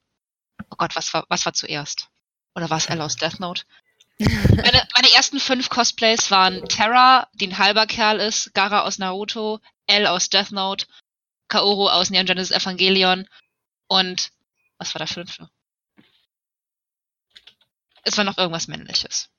Oh 0.70 0.76
Gott, 0.78 0.96
was 0.96 1.14
war, 1.14 1.26
was 1.30 1.46
war 1.46 1.54
zuerst? 1.54 2.08
Oder 2.56 2.70
war 2.70 2.78
es 2.78 2.88
Elle 2.88 3.04
aus 3.04 3.16
Death 3.16 3.40
Note? 3.40 3.64
Meine, 4.20 4.88
meine 4.94 5.12
ersten 5.16 5.40
fünf 5.40 5.70
Cosplays 5.70 6.30
waren 6.30 6.68
Terra, 6.68 7.28
die 7.34 7.48
ein 7.48 7.58
halber 7.58 7.88
Kerl 7.88 8.20
ist, 8.20 8.54
Gara 8.54 8.82
aus 8.82 9.00
Naruto, 9.00 9.60
L 9.88 10.06
aus 10.06 10.30
Death 10.30 10.52
Note, 10.52 10.86
Kaoru 11.48 11.90
aus 11.90 12.12
Neon 12.12 12.28
Genesis 12.28 12.56
Evangelion 12.56 13.28
und 13.88 14.32
was 14.78 14.94
war 14.94 15.00
der 15.00 15.08
fünfte? 15.08 15.50
Es 18.04 18.18
war 18.18 18.24
noch 18.24 18.38
irgendwas 18.38 18.68
Männliches. 18.68 19.30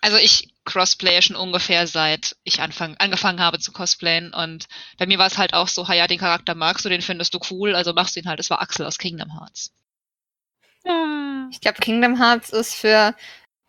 Also 0.00 0.16
ich 0.16 0.54
cosplaye 0.64 1.22
schon 1.22 1.36
ungefähr 1.36 1.86
seit 1.86 2.36
ich 2.44 2.60
anfang, 2.60 2.96
angefangen 2.98 3.40
habe 3.40 3.58
zu 3.58 3.72
cosplayen 3.72 4.32
und 4.32 4.66
bei 4.96 5.06
mir 5.06 5.18
war 5.18 5.26
es 5.26 5.38
halt 5.38 5.54
auch 5.54 5.66
so, 5.66 5.88
ha 5.88 5.94
ja, 5.94 6.06
den 6.06 6.20
Charakter 6.20 6.54
magst 6.54 6.84
du, 6.84 6.88
den 6.88 7.02
findest 7.02 7.34
du 7.34 7.40
cool, 7.50 7.74
also 7.74 7.92
machst 7.92 8.14
du 8.14 8.20
ihn 8.20 8.28
halt. 8.28 8.38
Es 8.38 8.50
war 8.50 8.60
Axel 8.60 8.86
aus 8.86 8.98
Kingdom 8.98 9.32
Hearts. 9.38 9.72
Ah. 10.86 11.48
Ich 11.50 11.60
glaube, 11.60 11.80
Kingdom 11.80 12.20
Hearts 12.20 12.50
ist 12.50 12.74
für 12.74 13.14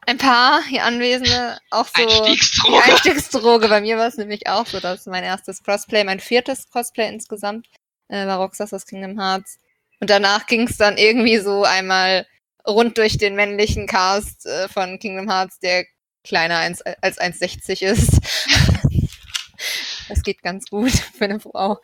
ein 0.06 0.18
paar 0.18 0.64
hier 0.64 0.84
Anwesende 0.84 1.58
auch 1.72 1.88
so 1.88 2.02
Einstiegsdroge. 2.02 2.74
die 2.74 2.92
Einstiegsdroge. 2.92 3.68
Bei 3.68 3.82
mir 3.82 3.98
war 3.98 4.08
es 4.08 4.18
nämlich 4.18 4.48
auch 4.48 4.68
so, 4.68 4.80
dass 4.80 5.06
mein 5.08 5.24
erstes 5.24 5.64
Cosplay, 5.64 6.04
mein 6.04 6.20
viertes 6.20 6.70
Cosplay 6.70 7.08
insgesamt, 7.08 7.68
äh, 8.08 8.26
war 8.28 8.38
Roxas 8.38 8.74
aus 8.74 8.86
Kingdom 8.86 9.20
Hearts. 9.20 9.58
Und 10.00 10.10
danach 10.10 10.46
ging 10.46 10.68
es 10.68 10.78
dann 10.78 10.98
irgendwie 10.98 11.40
so 11.40 11.64
einmal 11.64 12.26
rund 12.70 12.98
durch 12.98 13.18
den 13.18 13.36
männlichen 13.36 13.88
Cast 13.88 14.46
äh, 14.46 14.68
von 14.68 15.00
Kingdom 15.00 15.30
Hearts, 15.30 15.60
der 15.60 15.86
kleiner 16.24 16.58
als, 16.58 16.82
als 16.82 17.20
1,60 17.20 17.84
ist. 17.84 18.20
das 20.10 20.24
geht 20.24 20.42
ganz 20.42 20.70
gut 20.70 20.92
für 21.18 21.26
eine 21.26 21.40
Frau. 21.40 21.80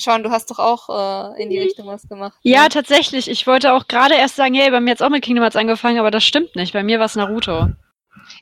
Sean, 0.00 0.22
du 0.22 0.30
hast 0.30 0.50
doch 0.50 0.60
auch 0.60 1.34
äh, 1.34 1.42
in 1.42 1.50
die 1.50 1.58
Richtung 1.58 1.88
was 1.88 2.08
gemacht. 2.08 2.38
Ja, 2.42 2.64
ne? 2.64 2.68
tatsächlich. 2.68 3.28
Ich 3.28 3.46
wollte 3.48 3.72
auch 3.72 3.88
gerade 3.88 4.14
erst 4.14 4.36
sagen, 4.36 4.54
hey, 4.54 4.70
bei 4.70 4.80
mir 4.80 4.92
hat's 4.92 5.02
auch 5.02 5.10
mit 5.10 5.24
Kingdom 5.24 5.42
Hearts 5.42 5.56
angefangen, 5.56 5.98
aber 5.98 6.12
das 6.12 6.24
stimmt 6.24 6.54
nicht. 6.54 6.72
Bei 6.72 6.84
mir 6.84 7.00
war's 7.00 7.16
Naruto. 7.16 7.68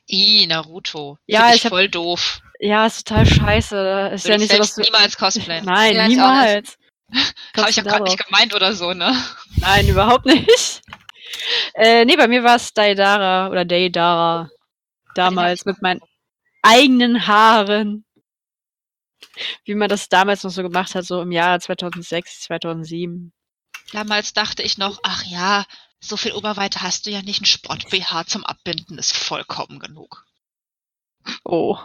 I, 0.07 0.45
Naruto. 0.47 1.17
Ja, 1.25 1.49
hab- 1.49 1.59
voll 1.59 1.89
doof. 1.89 2.41
Ja, 2.59 2.85
ist 2.85 3.07
total 3.07 3.25
scheiße. 3.25 4.11
Ist 4.13 4.25
Würde 4.25 4.29
ja 4.29 4.35
ich 4.35 4.41
nicht 4.41 4.51
so, 4.51 4.57
dass 4.57 4.75
du... 4.75 4.81
niemals 4.81 5.17
cosplayen. 5.17 5.65
Nein, 5.65 6.07
niemals. 6.07 6.77
Habe 7.57 7.69
ich 7.69 7.75
ja 7.75 7.83
gerade 7.83 8.03
nicht 8.03 8.23
gemeint 8.25 8.53
oder 8.53 8.73
so, 8.73 8.93
ne? 8.93 9.15
Nein, 9.57 9.87
überhaupt 9.89 10.25
nicht. 10.25 10.81
Äh, 11.73 12.05
nee, 12.05 12.15
bei 12.15 12.27
mir 12.27 12.43
war 12.43 12.55
es 12.55 12.73
Daidara 12.73 13.49
oder 13.49 13.65
Daidara. 13.65 14.49
Damals 15.15 15.65
mit 15.65 15.81
meinen 15.81 16.01
eigenen 16.61 17.27
Haaren. 17.27 18.05
Wie 19.65 19.75
man 19.75 19.89
das 19.89 20.09
damals 20.09 20.43
noch 20.43 20.51
so 20.51 20.63
gemacht 20.63 20.95
hat, 20.95 21.05
so 21.05 21.21
im 21.21 21.31
Jahre 21.31 21.59
2006, 21.59 22.41
2007. 22.41 23.33
Damals 23.91 24.33
dachte 24.33 24.63
ich 24.63 24.77
noch, 24.77 24.99
ach 25.03 25.23
ja, 25.23 25.65
so 25.99 26.17
viel 26.17 26.33
Oberweite 26.33 26.81
hast 26.81 27.05
du 27.05 27.09
ja 27.09 27.21
nicht. 27.21 27.41
Ein 27.41 27.45
Sport-BH 27.45 28.25
zum 28.27 28.45
Abbinden 28.45 28.97
ist 28.97 29.15
vollkommen 29.15 29.79
genug. 29.79 30.25
Oh. 31.43 31.77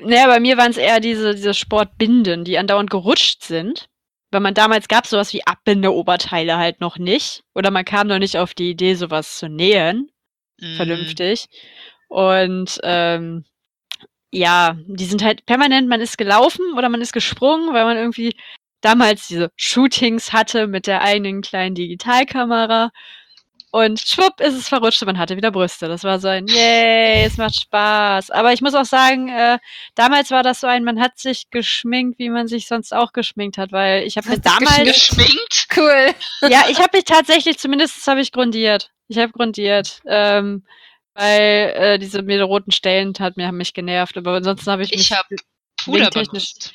Naja, 0.00 0.26
bei 0.26 0.40
mir 0.40 0.56
waren 0.56 0.70
es 0.70 0.76
eher 0.76 1.00
diese, 1.00 1.34
diese 1.34 1.54
Sportbinden, 1.54 2.44
die 2.44 2.58
andauernd 2.58 2.90
gerutscht 2.90 3.42
sind. 3.42 3.88
Weil 4.30 4.40
man 4.40 4.54
damals 4.54 4.88
gab 4.88 5.06
sowas 5.06 5.34
wie 5.34 5.46
Abbinde-Oberteile 5.46 6.56
halt 6.56 6.80
noch 6.80 6.98
nicht. 6.98 7.42
Oder 7.54 7.70
man 7.70 7.84
kam 7.84 8.06
noch 8.06 8.18
nicht 8.18 8.38
auf 8.38 8.54
die 8.54 8.70
Idee, 8.70 8.94
sowas 8.94 9.38
zu 9.38 9.48
nähen. 9.48 10.10
Mm. 10.62 10.76
vernünftig. 10.76 11.46
Und 12.08 12.78
ähm, 12.82 13.44
ja, 14.30 14.76
die 14.86 15.04
sind 15.04 15.22
halt 15.22 15.44
permanent, 15.46 15.88
man 15.88 16.00
ist 16.00 16.16
gelaufen 16.16 16.74
oder 16.76 16.88
man 16.88 17.00
ist 17.00 17.12
gesprungen, 17.12 17.74
weil 17.74 17.84
man 17.84 17.96
irgendwie 17.96 18.34
damals 18.80 19.28
diese 19.28 19.50
Shootings 19.56 20.32
hatte 20.32 20.66
mit 20.66 20.86
der 20.86 21.02
eigenen 21.02 21.42
kleinen 21.42 21.74
Digitalkamera. 21.74 22.90
Und 23.74 24.00
schwupp 24.00 24.38
ist 24.40 24.54
es 24.54 24.68
verrutscht 24.68 25.00
und 25.00 25.06
man 25.06 25.18
hatte 25.18 25.34
wieder 25.38 25.50
Brüste. 25.50 25.88
Das 25.88 26.04
war 26.04 26.20
so 26.20 26.28
ein 26.28 26.46
Yay, 26.46 27.24
es 27.24 27.38
macht 27.38 27.58
Spaß. 27.58 28.30
Aber 28.30 28.52
ich 28.52 28.60
muss 28.60 28.74
auch 28.74 28.84
sagen, 28.84 29.30
äh, 29.30 29.58
damals 29.94 30.30
war 30.30 30.42
das 30.42 30.60
so 30.60 30.66
ein, 30.66 30.84
man 30.84 31.00
hat 31.00 31.18
sich 31.18 31.48
geschminkt, 31.48 32.18
wie 32.18 32.28
man 32.28 32.48
sich 32.48 32.66
sonst 32.66 32.92
auch 32.92 33.14
geschminkt 33.14 33.56
hat, 33.56 33.72
weil 33.72 34.02
ich 34.02 34.18
habe 34.18 34.28
sich 34.28 34.42
damals 34.42 34.84
Geschminkt? 34.84 35.68
Cool. 35.74 36.10
ja, 36.50 36.66
ich 36.68 36.80
habe 36.80 36.90
mich 36.92 37.04
tatsächlich, 37.04 37.58
zumindest 37.58 38.06
habe 38.06 38.20
ich 38.20 38.30
grundiert. 38.30 38.90
Ich 39.08 39.16
habe 39.16 39.32
grundiert. 39.32 40.02
Ähm, 40.04 40.66
weil 41.14 41.72
äh, 41.74 41.98
diese 41.98 42.20
mit 42.20 42.42
roten 42.42 42.72
Stellen 42.72 43.14
hat 43.20 43.38
mir 43.38 43.46
haben 43.46 43.56
mich 43.56 43.72
genervt, 43.72 44.18
aber 44.18 44.34
ansonsten 44.34 44.70
habe 44.70 44.82
ich 44.82 44.90
mich 44.90 45.00
Ich 45.00 45.12
habe 45.12 45.34
Puder 45.82 46.10
benutzt. 46.10 46.74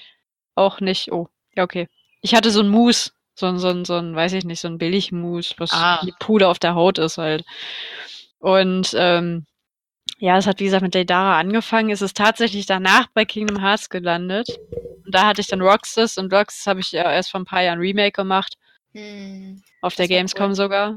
auch 0.56 0.80
nicht. 0.80 1.12
Oh, 1.12 1.27
ja, 1.56 1.63
okay. 1.63 1.89
Ich 2.22 2.34
hatte 2.34 2.50
so 2.50 2.62
ein 2.62 2.70
Mousse, 2.70 3.12
so 3.39 3.46
ein, 3.46 3.60
so 3.60 3.70
ein, 3.70 3.86
so 3.86 3.96
ein, 3.96 4.15
weiß 4.15 4.34
ich 4.34 4.46
nicht, 4.46 4.60
so 4.60 4.67
ein 4.67 4.77
Billig-Mousse, 4.79 5.53
was 5.58 5.72
Ah. 5.72 6.03
Puder 6.20 6.50
auf 6.50 6.60
der 6.60 6.74
Haut 6.75 6.98
ist 6.98 7.17
halt. 7.17 7.46
Und 8.39 8.94
ähm, 8.98 9.46
ja, 10.20 10.38
es 10.38 10.48
hat 10.48 10.60
wie 10.60 10.63
gesagt 10.65 10.82
mit 10.84 10.96
Deidara 10.96 11.38
angefangen. 11.39 11.89
Es 11.91 12.01
ist 12.01 12.17
tatsächlich 12.17 12.65
danach 12.65 13.08
bei 13.13 13.25
Kingdom 13.25 13.60
Hearts 13.62 13.89
gelandet. 13.89 14.48
Und 15.06 15.13
da 15.13 15.27
hatte 15.27 15.41
ich 15.41 15.48
dann 15.48 15.62
Roxas 15.62 16.17
und 16.17 16.34
Roxas 16.34 16.65
habe 16.65 16.79
ich 16.79 16.91
ja 16.91 17.12
erst 17.12 17.29
vor 17.32 17.39
ein 17.41 17.46
paar 17.46 17.62
Jahren 17.62 17.79
Remake 17.79 18.12
gemacht, 18.13 18.56
Hm. 18.94 19.62
auf 19.82 19.94
der 19.96 20.06
Das 20.08 20.15
Gamescom 20.15 20.50
cool. 20.50 20.56
sogar. 20.56 20.89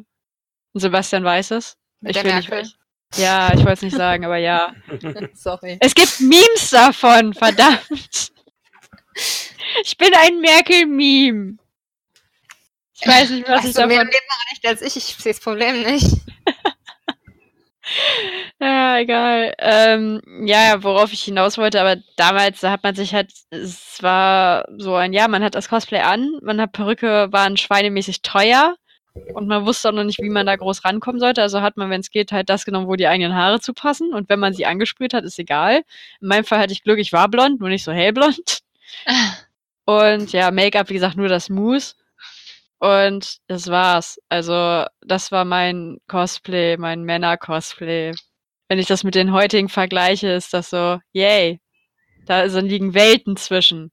Und 0.72 0.80
Sebastian 0.80 1.24
weiß 1.24 1.50
es. 1.52 1.76
Mit 2.00 2.16
Ich 2.16 2.24
will 2.24 2.34
nicht, 2.34 2.48
Merkel. 2.48 2.70
ja, 3.16 3.48
ich 3.52 3.58
wollte 3.60 3.72
es 3.72 3.82
nicht 3.82 3.96
sagen, 3.96 4.24
aber 4.24 4.38
ja. 4.38 4.74
Sorry. 5.34 5.76
Es 5.80 5.94
gibt 5.94 6.20
Memes 6.20 6.70
davon, 6.70 7.34
verdammt. 7.34 7.80
Ich 9.84 9.96
bin 9.98 10.08
ein 10.14 10.40
Merkel-Meme. 10.40 11.56
Ich 13.00 13.06
weiß 13.08 13.30
nicht, 13.30 13.48
was 13.48 13.64
Weißt 13.64 13.78
ich 13.78 13.86
mehr 13.86 13.86
davon. 13.88 14.02
im 14.02 14.06
Leben 14.08 14.26
recht 14.52 14.66
als 14.66 14.82
ich? 14.82 14.96
Ich 14.96 15.04
sehe 15.16 15.32
das 15.32 15.40
Problem 15.40 15.82
nicht. 15.82 16.06
Ja, 18.60 18.98
egal. 18.98 19.54
Ähm, 19.58 20.20
ja, 20.46 20.82
worauf 20.82 21.12
ich 21.12 21.22
hinaus 21.22 21.58
wollte, 21.58 21.80
aber 21.80 21.96
damals, 22.16 22.60
da 22.60 22.70
hat 22.70 22.82
man 22.84 22.94
sich 22.94 23.14
halt, 23.14 23.32
es 23.50 24.02
war 24.02 24.64
so 24.76 24.94
ein, 24.94 25.12
ja, 25.12 25.28
man 25.28 25.42
hat 25.42 25.54
das 25.54 25.68
Cosplay 25.68 26.00
an, 26.00 26.38
man 26.42 26.60
hat 26.60 26.72
Perücke, 26.72 27.28
waren 27.32 27.56
schweinemäßig 27.56 28.22
teuer 28.22 28.76
und 29.34 29.48
man 29.48 29.64
wusste 29.66 29.88
auch 29.88 29.92
noch 29.92 30.04
nicht, 30.04 30.20
wie 30.22 30.28
man 30.30 30.46
da 30.46 30.56
groß 30.56 30.84
rankommen 30.84 31.20
sollte. 31.20 31.42
Also 31.42 31.62
hat 31.62 31.76
man, 31.76 31.90
wenn 31.90 32.00
es 32.00 32.10
geht, 32.10 32.32
halt 32.32 32.48
das 32.50 32.64
genommen, 32.64 32.86
wo 32.86 32.96
die 32.96 33.08
eigenen 33.08 33.34
Haare 33.34 33.60
zu 33.60 33.72
passen 33.74 34.12
und 34.14 34.28
wenn 34.28 34.38
man 34.40 34.52
sie 34.52 34.66
angesprüht 34.66 35.14
hat, 35.14 35.24
ist 35.24 35.38
egal. 35.38 35.82
In 36.20 36.28
meinem 36.28 36.44
Fall 36.44 36.60
hatte 36.60 36.72
ich 36.72 36.82
Glück, 36.84 36.98
ich 36.98 37.12
war 37.12 37.28
blond, 37.28 37.60
nur 37.60 37.70
nicht 37.70 37.84
so 37.84 37.92
hellblond. 37.92 38.60
Und 39.86 40.30
ja, 40.32 40.50
Make-up, 40.52 40.88
wie 40.90 40.94
gesagt, 40.94 41.16
nur 41.16 41.26
das 41.28 41.48
Mousse. 41.48 41.94
Und 42.80 43.38
das 43.46 43.68
war's. 43.68 44.18
Also, 44.30 44.86
das 45.02 45.30
war 45.30 45.44
mein 45.44 45.98
Cosplay, 46.08 46.78
mein 46.78 47.04
Männer-Cosplay. 47.04 48.12
Wenn 48.68 48.78
ich 48.78 48.86
das 48.86 49.04
mit 49.04 49.14
den 49.14 49.32
heutigen 49.32 49.68
vergleiche, 49.68 50.28
ist 50.28 50.54
das 50.54 50.70
so, 50.70 50.98
yay. 51.12 51.60
Da 52.24 52.44
liegen 52.44 52.94
Welten 52.94 53.36
zwischen. 53.36 53.92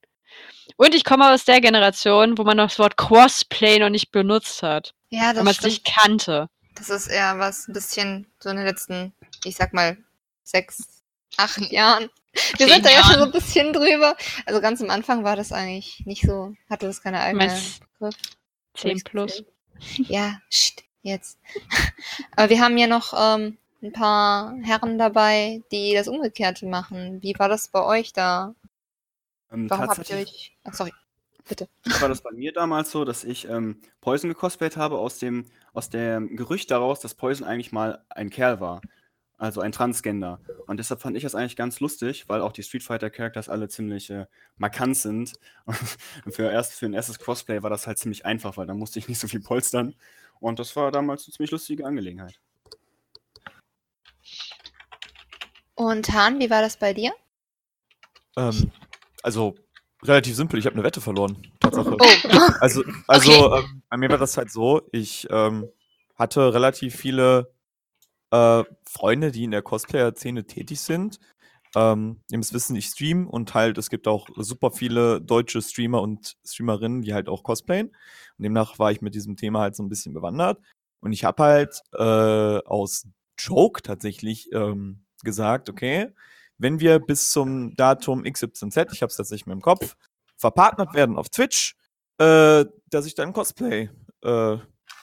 Und 0.77 0.95
ich 0.95 1.03
komme 1.03 1.33
aus 1.33 1.43
der 1.43 1.59
Generation, 1.59 2.37
wo 2.37 2.43
man 2.43 2.57
noch 2.57 2.69
das 2.69 2.79
Wort 2.79 2.95
Cosplay 2.97 3.79
noch 3.79 3.89
nicht 3.89 4.11
benutzt 4.11 4.63
hat. 4.63 4.93
Ja, 5.09 5.27
Weil 5.27 5.33
das 5.35 5.43
man 5.43 5.53
es 5.53 5.61
nicht 5.61 5.85
kannte. 5.85 6.47
Das 6.75 6.89
ist 6.89 7.07
eher 7.07 7.39
was 7.39 7.67
ein 7.67 7.73
bisschen 7.73 8.27
so 8.39 8.49
in 8.49 8.57
den 8.57 8.65
letzten, 8.65 9.13
ich 9.43 9.55
sag 9.55 9.73
mal, 9.73 9.97
sechs, 10.43 11.03
acht 11.35 11.59
Jahren. 11.71 12.09
Wir 12.57 12.67
sind 12.67 12.85
da 12.85 12.91
ja 12.91 13.03
schon 13.03 13.19
so 13.19 13.25
ein 13.25 13.31
bisschen 13.31 13.73
drüber. 13.73 14.15
Also 14.45 14.61
ganz 14.61 14.81
am 14.81 14.91
Anfang 14.91 15.23
war 15.23 15.35
das 15.35 15.51
eigentlich 15.51 16.03
nicht 16.05 16.21
so, 16.21 16.53
hatte 16.69 16.85
das 16.85 17.01
keine 17.01 17.19
eigene 17.19 17.59
Begriff. 17.99 18.19
10 18.77 19.03
plus. 19.03 19.43
Ja, 19.97 20.39
sht, 20.49 20.83
jetzt. 21.01 21.39
Aber 22.35 22.49
wir 22.49 22.61
haben 22.61 22.77
ja 22.77 22.87
noch 22.87 23.13
ähm, 23.17 23.57
ein 23.81 23.91
paar 23.91 24.55
Herren 24.63 24.97
dabei, 24.97 25.61
die 25.71 25.93
das 25.93 26.07
Umgekehrte 26.07 26.65
machen. 26.65 27.21
Wie 27.21 27.37
war 27.37 27.49
das 27.49 27.67
bei 27.67 27.83
euch 27.83 28.13
da? 28.13 28.55
Ähm, 29.51 29.69
Warum 29.69 29.87
habt 29.87 30.09
ihr 30.09 30.17
euch. 30.17 30.55
Ach, 30.63 30.73
sorry. 30.73 30.91
Bitte. 31.47 31.69
war 32.01 32.09
das 32.09 32.21
bei 32.23 32.31
mir 32.31 32.51
damals 32.51 32.91
so, 32.91 33.05
dass 33.05 33.23
ich 33.23 33.47
ähm, 33.47 33.79
Poison 34.01 34.29
gecosplayt 34.29 34.75
habe 34.75 34.97
aus 34.97 35.19
dem, 35.19 35.45
aus 35.73 35.89
dem 35.89 36.35
Gerücht 36.35 36.71
daraus, 36.71 36.99
dass 36.99 37.15
Poison 37.15 37.47
eigentlich 37.47 37.71
mal 37.71 38.03
ein 38.09 38.29
Kerl 38.29 38.59
war. 38.59 38.81
Also 39.39 39.61
ein 39.61 39.71
Transgender. 39.71 40.39
Und 40.65 40.77
deshalb 40.77 40.99
fand 40.99 41.15
ich 41.15 41.21
das 41.21 41.35
eigentlich 41.35 41.55
ganz 41.55 41.79
lustig, 41.79 42.27
weil 42.27 42.41
auch 42.41 42.51
die 42.51 42.63
Street 42.63 42.81
Fighter 42.81 43.11
Characters 43.11 43.49
alle 43.49 43.69
ziemlich 43.69 44.09
äh, 44.09 44.25
markant 44.57 44.97
sind. 44.97 45.33
Und 45.65 46.33
für, 46.33 46.51
erst, 46.51 46.73
für 46.73 46.87
ein 46.87 46.93
erstes 46.93 47.19
Cosplay 47.19 47.61
war 47.61 47.69
das 47.69 47.85
halt 47.85 47.99
ziemlich 47.99 48.25
einfach, 48.25 48.57
weil 48.57 48.65
da 48.65 48.73
musste 48.73 48.97
ich 48.97 49.07
nicht 49.07 49.19
so 49.19 49.27
viel 49.27 49.41
polstern. 49.41 49.93
Und 50.39 50.57
das 50.57 50.75
war 50.75 50.91
damals 50.91 51.25
eine 51.25 51.33
ziemlich 51.33 51.51
lustige 51.51 51.85
Angelegenheit. 51.85 52.39
Und 55.75 56.11
Hahn, 56.11 56.39
wie 56.39 56.49
war 56.49 56.63
das 56.63 56.77
bei 56.77 56.93
dir? 56.93 57.13
Ähm, 58.35 58.71
also 59.21 59.53
relativ 60.03 60.35
simpel, 60.35 60.59
ich 60.59 60.65
habe 60.65 60.75
eine 60.75 60.83
Wette 60.83 61.01
verloren. 61.01 61.37
Tatsache. 61.59 61.95
Oh. 61.99 62.51
Also, 62.59 62.83
also 63.07 63.55
ähm, 63.57 63.83
bei 63.87 63.97
mir 63.97 64.09
war 64.09 64.17
das 64.17 64.35
halt 64.37 64.49
so, 64.49 64.81
ich 64.91 65.27
ähm, 65.29 65.69
hatte 66.15 66.55
relativ 66.55 66.95
viele 66.95 67.53
äh, 68.31 68.63
Freunde, 68.89 69.31
die 69.31 69.43
in 69.43 69.51
der 69.51 69.61
Cosplayer-Szene 69.61 70.45
tätig 70.45 70.81
sind. 70.81 71.19
Ähm, 71.75 72.21
ihr 72.31 72.37
müsst 72.37 72.53
wissen, 72.53 72.75
ich 72.75 72.87
stream 72.87 73.27
und 73.27 73.53
halt, 73.53 73.77
es 73.77 73.89
gibt 73.89 74.07
auch 74.07 74.27
super 74.37 74.71
viele 74.71 75.21
deutsche 75.21 75.61
Streamer 75.61 76.01
und 76.01 76.37
Streamerinnen, 76.45 77.01
die 77.01 77.13
halt 77.13 77.29
auch 77.29 77.43
cosplayen. 77.43 77.87
Und 77.89 78.43
demnach 78.43 78.79
war 78.79 78.91
ich 78.91 79.01
mit 79.01 79.15
diesem 79.15 79.35
Thema 79.35 79.61
halt 79.61 79.75
so 79.75 79.83
ein 79.83 79.89
bisschen 79.89 80.13
bewandert. 80.13 80.59
Und 81.01 81.11
ich 81.11 81.23
habe 81.23 81.43
halt 81.43 81.81
äh, 81.93 82.59
aus 82.65 83.07
Joke 83.37 83.81
tatsächlich 83.81 84.51
ähm, 84.53 85.03
gesagt, 85.23 85.69
okay, 85.69 86.09
wenn 86.57 86.79
wir 86.79 86.99
bis 86.99 87.31
zum 87.31 87.75
Datum 87.75 88.23
XYZ, 88.23 88.93
ich 88.93 89.01
habe 89.01 89.11
es 89.11 89.17
tatsächlich 89.17 89.45
mehr 89.45 89.55
im 89.55 89.61
Kopf, 89.61 89.95
verpartnert 90.37 90.93
werden 90.93 91.17
auf 91.17 91.29
Twitch, 91.29 91.75
äh, 92.17 92.65
dass 92.89 93.05
ich 93.05 93.15
dann 93.15 93.33
Cosplay 93.33 93.89
äh, 94.23 94.57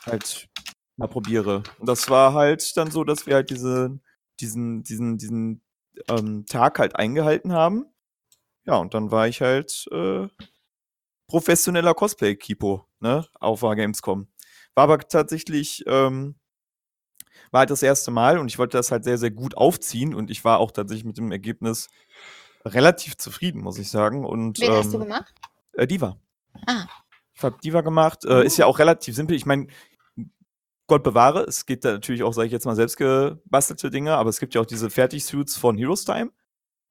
halt 0.06 0.48
mal 0.96 1.08
probiere. 1.08 1.62
Und 1.78 1.88
das 1.88 2.08
war 2.10 2.34
halt 2.34 2.76
dann 2.76 2.90
so, 2.90 3.04
dass 3.04 3.26
wir 3.26 3.34
halt 3.34 3.50
diese, 3.50 3.98
diesen, 4.40 4.82
diesen, 4.82 5.18
diesen 5.18 5.62
ähm, 6.08 6.46
Tag 6.46 6.78
halt 6.78 6.96
eingehalten 6.96 7.52
haben. 7.52 7.86
Ja, 8.64 8.76
und 8.76 8.94
dann 8.94 9.10
war 9.10 9.28
ich 9.28 9.40
halt 9.40 9.86
äh, 9.92 10.26
professioneller 11.26 11.94
Cosplay-Kipo, 11.94 12.86
ne, 13.00 13.26
auf 13.40 13.62
war 13.62 13.76
Gamescom. 13.76 14.28
War 14.74 14.84
aber 14.84 14.98
tatsächlich, 14.98 15.84
ähm, 15.86 16.36
war 17.50 17.60
halt 17.60 17.70
das 17.70 17.82
erste 17.82 18.10
Mal 18.10 18.38
und 18.38 18.48
ich 18.48 18.58
wollte 18.58 18.76
das 18.76 18.90
halt 18.90 19.04
sehr, 19.04 19.18
sehr 19.18 19.30
gut 19.30 19.56
aufziehen 19.56 20.14
und 20.14 20.30
ich 20.30 20.44
war 20.44 20.58
auch 20.58 20.70
tatsächlich 20.70 21.04
mit 21.04 21.18
dem 21.18 21.30
Ergebnis 21.30 21.88
relativ 22.64 23.16
zufrieden, 23.16 23.60
muss 23.62 23.78
ich 23.78 23.90
sagen. 23.90 24.24
Und, 24.24 24.60
Wen 24.60 24.70
ähm, 24.70 24.76
hast 24.76 24.92
du 24.92 24.98
gemacht? 24.98 25.34
Äh, 25.74 25.86
Diva. 25.86 26.18
Ah. 26.66 26.86
Ich 27.34 27.42
habe 27.42 27.58
Diva 27.62 27.82
gemacht. 27.82 28.24
Äh, 28.24 28.44
ist 28.44 28.56
ja 28.56 28.66
auch 28.66 28.78
relativ 28.78 29.14
simpel. 29.14 29.36
Ich 29.36 29.44
meine, 29.44 29.66
Gott 30.86 31.02
bewahre, 31.02 31.44
es 31.44 31.64
gibt 31.66 31.84
da 31.84 31.92
natürlich 31.92 32.22
auch, 32.22 32.32
sage 32.34 32.46
ich 32.46 32.52
jetzt 32.52 32.66
mal, 32.66 32.76
selbstgebastelte 32.76 33.90
Dinge, 33.90 34.14
aber 34.16 34.30
es 34.30 34.38
gibt 34.38 34.54
ja 34.54 34.60
auch 34.60 34.66
diese 34.66 34.90
Fertig-Suits 34.90 35.56
von 35.56 35.76
Heroes 35.78 36.04
Time. 36.04 36.30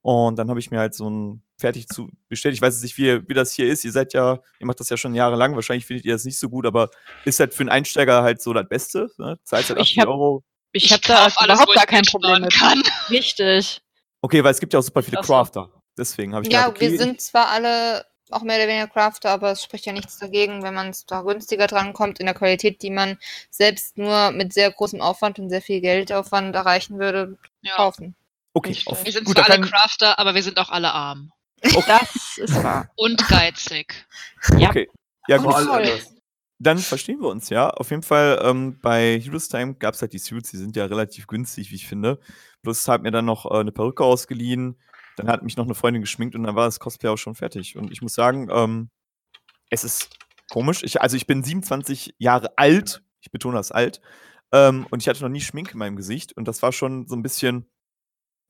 Und 0.02 0.38
dann 0.38 0.50
habe 0.50 0.60
ich 0.60 0.70
mir 0.72 0.80
halt 0.80 0.94
so 0.96 1.10
ein 1.10 1.44
fertig 1.58 1.88
zu 1.88 2.10
bestellt. 2.28 2.56
Ich 2.56 2.62
weiß 2.62 2.74
jetzt 2.74 2.84
nicht, 2.84 2.98
wie, 2.98 3.26
wie 3.30 3.34
das 3.34 3.54
hier 3.54 3.68
ist. 3.68 3.86
Ihr 3.86 3.92
seid 3.94 4.14
ja, 4.14 4.40
ihr 4.60 4.66
macht 4.66 4.80
das 4.82 4.90
ja 4.90 4.98
schon 4.98 5.16
jahrelang. 5.16 5.56
Wahrscheinlich 5.56 5.86
findet 5.86 6.06
ihr 6.06 6.12
das 6.14 6.26
nicht 6.26 6.38
so 6.38 6.50
gut, 6.50 6.66
aber 6.66 6.90
ist 7.24 7.40
halt 7.40 7.54
für 7.54 7.62
einen 7.62 7.70
Einsteiger 7.70 8.22
halt 8.22 8.42
so 8.42 8.52
das 8.52 8.68
Beste. 8.68 9.10
Ne? 9.18 9.40
Zahlt 9.46 9.70
halt 9.70 9.80
Ich 9.80 9.84
80 9.98 10.00
hab- 10.00 10.08
Euro. 10.10 10.44
Ich 10.74 10.92
habe 10.92 11.02
da 11.08 11.24
alles, 11.24 11.38
überhaupt 11.42 11.74
gar 11.76 11.84
ich 11.84 11.90
kein 11.90 12.04
Problem 12.04 12.42
mit. 12.42 12.52
kann. 12.54 12.82
Richtig. 13.10 13.82
Okay, 14.22 14.44
weil 14.44 14.52
es 14.52 14.60
gibt 14.60 14.74
ja 14.74 14.80
auch 14.80 14.84
super 14.84 15.04
viele. 15.04 15.22
Crafter. 15.22 15.70
Deswegen 15.98 16.34
habe 16.34 16.46
ich 16.46 16.52
Ja, 16.52 16.64
gedacht, 16.64 16.76
okay, 16.78 16.92
wir 16.92 16.98
sind 16.98 17.22
zwar 17.22 17.48
alle 17.50 18.04
auch 18.32 18.42
mehr 18.42 18.58
oder 18.58 18.68
weniger 18.68 18.88
Crafter, 18.88 19.30
aber 19.32 19.52
es 19.52 19.64
spricht 19.64 19.86
ja 19.86 19.94
nichts 19.94 20.18
dagegen, 20.18 20.64
wenn 20.64 20.74
man 20.74 20.90
es 20.90 21.06
da 21.06 21.22
günstiger 21.22 21.68
dran 21.68 21.94
kommt 21.94 22.20
in 22.20 22.26
der 22.26 22.36
Qualität, 22.36 22.82
die 22.82 22.90
man 22.90 23.18
selbst 23.50 23.98
nur 23.98 24.32
mit 24.32 24.54
sehr 24.54 24.72
großem 24.72 25.02
Aufwand 25.02 25.40
und 25.40 25.50
sehr 25.50 25.62
viel 25.62 25.82
Geldaufwand 25.82 26.56
erreichen 26.56 27.00
würde, 27.00 27.38
Ja. 27.62 27.76
kaufen. 27.76 28.16
okay, 28.54 28.78
auf, 28.86 29.04
Wir 29.04 29.12
sind 29.12 29.26
gut, 29.26 29.38
zwar 29.38 29.50
alle 29.50 29.62
kann, 29.62 29.70
Crafter, 29.70 30.20
aber 30.20 30.36
wir 30.36 30.44
sind 30.44 30.60
auch 30.60 30.70
alle 30.70 30.94
arm. 30.94 31.32
Das 31.62 32.38
ist 32.38 32.62
wahr. 32.64 32.90
Und 32.96 33.26
geizig. 33.28 34.06
Ja. 34.58 34.70
okay. 34.70 34.90
Ja, 35.28 35.38
gut. 35.38 35.56
etwas. 35.56 36.14
Dann 36.60 36.78
verstehen 36.78 37.20
wir 37.20 37.30
uns, 37.30 37.50
ja. 37.50 37.70
Auf 37.70 37.90
jeden 37.90 38.04
Fall, 38.04 38.40
ähm, 38.44 38.80
bei 38.82 39.20
Heroes 39.20 39.50
Time 39.50 39.76
gab 39.76 39.96
es 39.96 40.02
halt 40.02 40.14
die 40.14 40.20
Suits, 40.20 40.52
die 40.52 40.58
sind 40.58 40.76
ja 40.76 40.86
relativ 40.86 41.28
günstig, 41.28 41.72
wie 41.72 41.76
ich 41.76 41.88
finde. 41.88 42.20
Plus 42.62 42.88
hat 42.88 43.02
mir 43.02 43.12
dann 43.12 43.26
noch 43.26 43.46
äh, 43.46 43.58
eine 43.60 43.72
Perücke 43.72 44.04
ausgeliehen. 44.04 44.78
Dann 45.18 45.28
hat 45.28 45.44
mich 45.44 45.58
noch 45.58 45.66
eine 45.66 45.76
Freundin 45.76 46.02
geschminkt 46.02 46.36
und 46.36 46.44
dann 46.44 46.56
war 46.56 46.66
das 46.66 46.80
Cosplay 46.80 47.10
auch 47.10 47.18
schon 47.18 47.36
fertig. 47.36 47.78
Und 47.78 47.92
ich 47.92 48.02
muss 48.02 48.14
sagen, 48.14 48.50
ähm, 48.52 48.90
es 49.70 49.84
ist 49.84 50.10
komisch. 50.50 50.84
Ich, 50.84 51.02
also 51.02 51.18
ich 51.18 51.28
bin 51.28 51.44
27 51.44 52.16
Jahre 52.18 52.58
alt, 52.58 53.04
ich 53.22 53.32
betone 53.32 53.58
das 53.58 53.72
alt, 53.72 54.02
ähm, 54.52 54.86
und 54.92 55.02
ich 55.02 55.08
hatte 55.08 55.22
noch 55.22 55.30
nie 55.30 55.42
Schminke 55.42 55.74
in 55.74 55.80
meinem 55.80 55.96
Gesicht. 55.96 56.34
Und 56.34 56.48
das 56.48 56.62
war 56.62 56.72
schon 56.72 57.08
so 57.08 57.16
ein 57.16 57.24
bisschen 57.24 57.70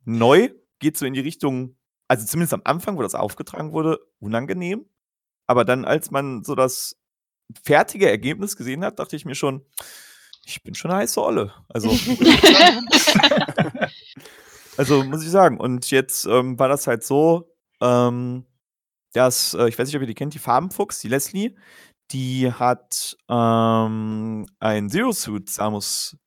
neu, 0.06 0.50
geht 0.80 0.98
so 0.98 1.06
in 1.06 1.14
die 1.14 1.22
Richtung, 1.22 1.78
also 2.08 2.26
zumindest 2.26 2.54
am 2.54 2.62
Anfang, 2.66 2.98
wo 2.98 3.02
das 3.02 3.16
aufgetragen 3.16 3.72
wurde, 3.72 4.00
unangenehm. 4.20 4.86
Aber 5.48 5.66
dann, 5.66 5.86
als 5.86 6.12
man 6.12 6.44
so 6.44 6.56
das 6.56 6.98
fertige 7.64 8.10
Ergebnis 8.10 8.56
gesehen 8.56 8.84
hat, 8.84 9.00
dachte 9.00 9.16
ich 9.16 9.26
mir 9.26 9.36
schon, 9.36 9.66
ich 10.46 10.62
bin 10.64 10.76
schon 10.76 10.92
eine 10.92 11.02
heiße 11.02 11.22
Olle. 11.22 11.54
Also, 11.70 11.90
also 14.78 15.04
muss 15.04 15.24
ich 15.24 15.30
sagen. 15.30 15.60
Und 15.60 15.92
jetzt 15.92 16.26
ähm, 16.26 16.58
war 16.60 16.68
das 16.68 16.88
halt 16.88 17.04
so, 17.04 17.54
ähm, 17.82 18.46
dass, 19.14 19.54
äh, 19.54 19.68
ich 19.68 19.78
weiß 19.78 19.88
nicht, 19.88 19.96
ob 19.96 20.02
ihr 20.02 20.08
die 20.08 20.16
kennt, 20.16 20.34
die 20.34 20.40
Farbenfuchs, 20.40 21.00
die 21.00 21.08
Leslie, 21.08 21.56
die 22.12 22.52
hat 22.52 23.18
ähm, 23.30 24.46
ein 24.60 24.90
Zero-Suit 24.90 25.50
Samus 25.50 26.18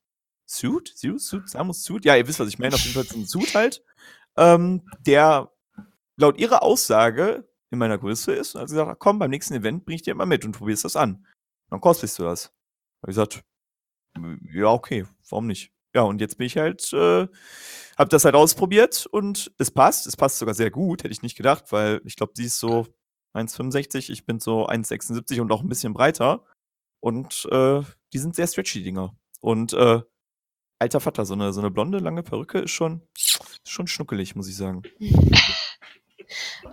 Suit? 0.47 0.89
Zero-Suit? 0.97 1.49
Samus 1.49 1.83
Suit? 1.83 2.05
Ja, 2.05 2.17
ihr 2.17 2.27
wisst, 2.27 2.41
was 2.41 2.49
ich 2.49 2.59
meine. 2.59 2.75
Auf 2.75 2.83
jeden 2.83 2.95
Fall 2.95 3.05
so 3.05 3.19
ein 3.19 3.27
Suit 3.27 3.55
halt, 3.55 3.83
ähm, 4.37 4.83
der 5.01 5.53
laut 6.17 6.39
ihrer 6.39 6.63
Aussage 6.63 7.49
in 7.71 7.79
meiner 7.79 7.99
Größe 7.99 8.33
ist. 8.33 8.55
Und 8.55 8.63
hat 8.63 8.69
gesagt, 8.69 9.01
komm, 9.01 9.19
beim 9.19 9.31
nächsten 9.31 9.55
Event 9.55 9.85
bring 9.85 9.97
ich 9.97 10.03
dir 10.03 10.15
mal 10.15 10.27
mit 10.27 10.45
und 10.45 10.53
probierst 10.53 10.85
das 10.85 10.97
an. 10.97 11.27
Dann 11.71 11.81
cosplayst 11.81 12.19
du 12.19 12.25
das. 12.25 12.47
Hab 13.03 13.11
ich 13.11 13.17
gesagt, 13.17 13.45
ja, 14.53 14.69
okay, 14.69 15.07
warum 15.29 15.47
nicht? 15.47 15.73
Ja, 15.97 16.03
und 16.03 16.21
jetzt 16.21 16.37
bin 16.37 16.47
ich 16.47 16.59
halt, 16.59 16.93
äh, 16.93 17.27
hab 17.97 18.11
das 18.11 18.27
halt 18.27 18.35
ausprobiert 18.35 19.07
und 19.07 19.51
es 19.57 19.71
passt. 19.71 20.07
Es 20.07 20.15
passt 20.15 20.37
sogar 20.37 20.53
sehr 20.53 20.71
gut, 20.71 21.03
hätte 21.03 21.13
ich 21.13 21.23
nicht 21.23 21.39
gedacht, 21.39 21.73
weil 21.73 22.03
ich 22.05 22.17
glaube, 22.17 22.35
sie 22.37 22.45
ist 22.45 22.59
so 22.59 22.87
1,65, 23.33 24.13
ich 24.13 24.27
bin 24.27 24.39
so 24.39 24.67
1,76 24.69 25.41
und 25.41 25.51
auch 25.51 25.63
ein 25.63 25.71
bisschen 25.71 25.95
breiter. 25.95 26.45
Und 27.01 27.49
äh, 27.51 27.81
die 28.13 28.19
sind 28.19 28.37
sehr 28.37 28.47
stretchy, 28.47 28.83
Dinger. 28.83 29.17
Und 29.41 29.73
äh, 29.73 30.03
alter 30.79 31.01
Vater, 31.01 31.25
so 31.25 31.33
eine, 31.33 31.55
so 31.55 31.61
eine 31.63 31.71
blonde, 31.71 31.97
lange 31.97 32.23
Perücke 32.23 32.59
ist 32.59 32.73
schon, 32.73 33.01
ist 33.17 33.41
schon 33.65 33.87
schnuckelig, 33.87 34.37
muss 34.37 34.51
ich 34.51 34.57
sagen. 34.57 34.83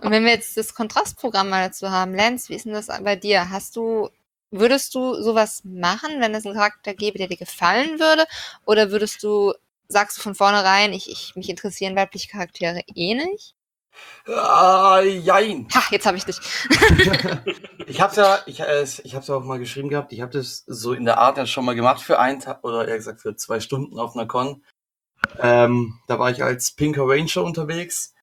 Und 0.02 0.10
wenn 0.10 0.24
wir 0.24 0.32
jetzt 0.32 0.58
das 0.58 0.74
Kontrastprogramm 0.74 1.48
mal 1.48 1.68
dazu 1.68 1.90
haben, 1.90 2.12
Lance, 2.12 2.50
wie 2.50 2.56
ist 2.56 2.66
denn 2.66 2.74
das 2.74 2.88
bei 2.88 3.16
dir? 3.16 3.48
Hast 3.48 3.76
du, 3.76 4.10
würdest 4.58 4.94
du 4.94 5.20
sowas 5.22 5.62
machen, 5.64 6.20
wenn 6.20 6.34
es 6.34 6.46
einen 6.46 6.54
Charakter 6.54 6.94
gäbe, 6.94 7.18
der 7.18 7.28
dir 7.28 7.36
gefallen 7.36 7.98
würde? 7.98 8.24
Oder 8.64 8.90
würdest 8.90 9.22
du, 9.22 9.52
sagst 9.88 10.18
du 10.18 10.22
von 10.22 10.34
vornherein, 10.34 10.92
ich, 10.92 11.10
ich 11.10 11.36
mich 11.36 11.48
interessieren 11.50 11.96
weibliche 11.96 12.28
Charaktere 12.28 12.80
eh 12.94 13.14
nicht? 13.14 13.54
Ah, 14.26 15.00
jein. 15.02 15.68
Ha, 15.72 15.82
jetzt 15.90 16.06
habe 16.06 16.16
ich 16.16 16.24
dich. 16.24 16.38
Ich 17.86 18.00
hab's 18.00 18.16
ja, 18.16 18.38
ich, 18.46 18.60
äh, 18.60 18.82
ich 18.82 19.14
hab's 19.14 19.28
ja 19.28 19.34
auch 19.34 19.44
mal 19.44 19.58
geschrieben 19.58 19.90
gehabt. 19.90 20.10
Ich 20.14 20.22
habe 20.22 20.32
das 20.32 20.64
so 20.66 20.94
in 20.94 21.04
der 21.04 21.18
Art 21.18 21.36
ja 21.36 21.44
schon 21.44 21.66
mal 21.66 21.74
gemacht 21.74 22.00
für 22.00 22.18
einen 22.18 22.40
Tag 22.40 22.64
oder 22.64 22.88
eher 22.88 22.96
gesagt 22.96 23.20
für 23.20 23.36
zwei 23.36 23.60
Stunden 23.60 23.98
auf 23.98 24.16
einer 24.16 24.26
Con. 24.26 24.64
Ähm, 25.38 25.98
da 26.06 26.18
war 26.18 26.30
ich 26.30 26.42
als 26.42 26.72
Pinker 26.72 27.02
Ranger 27.06 27.44
unterwegs 27.44 28.13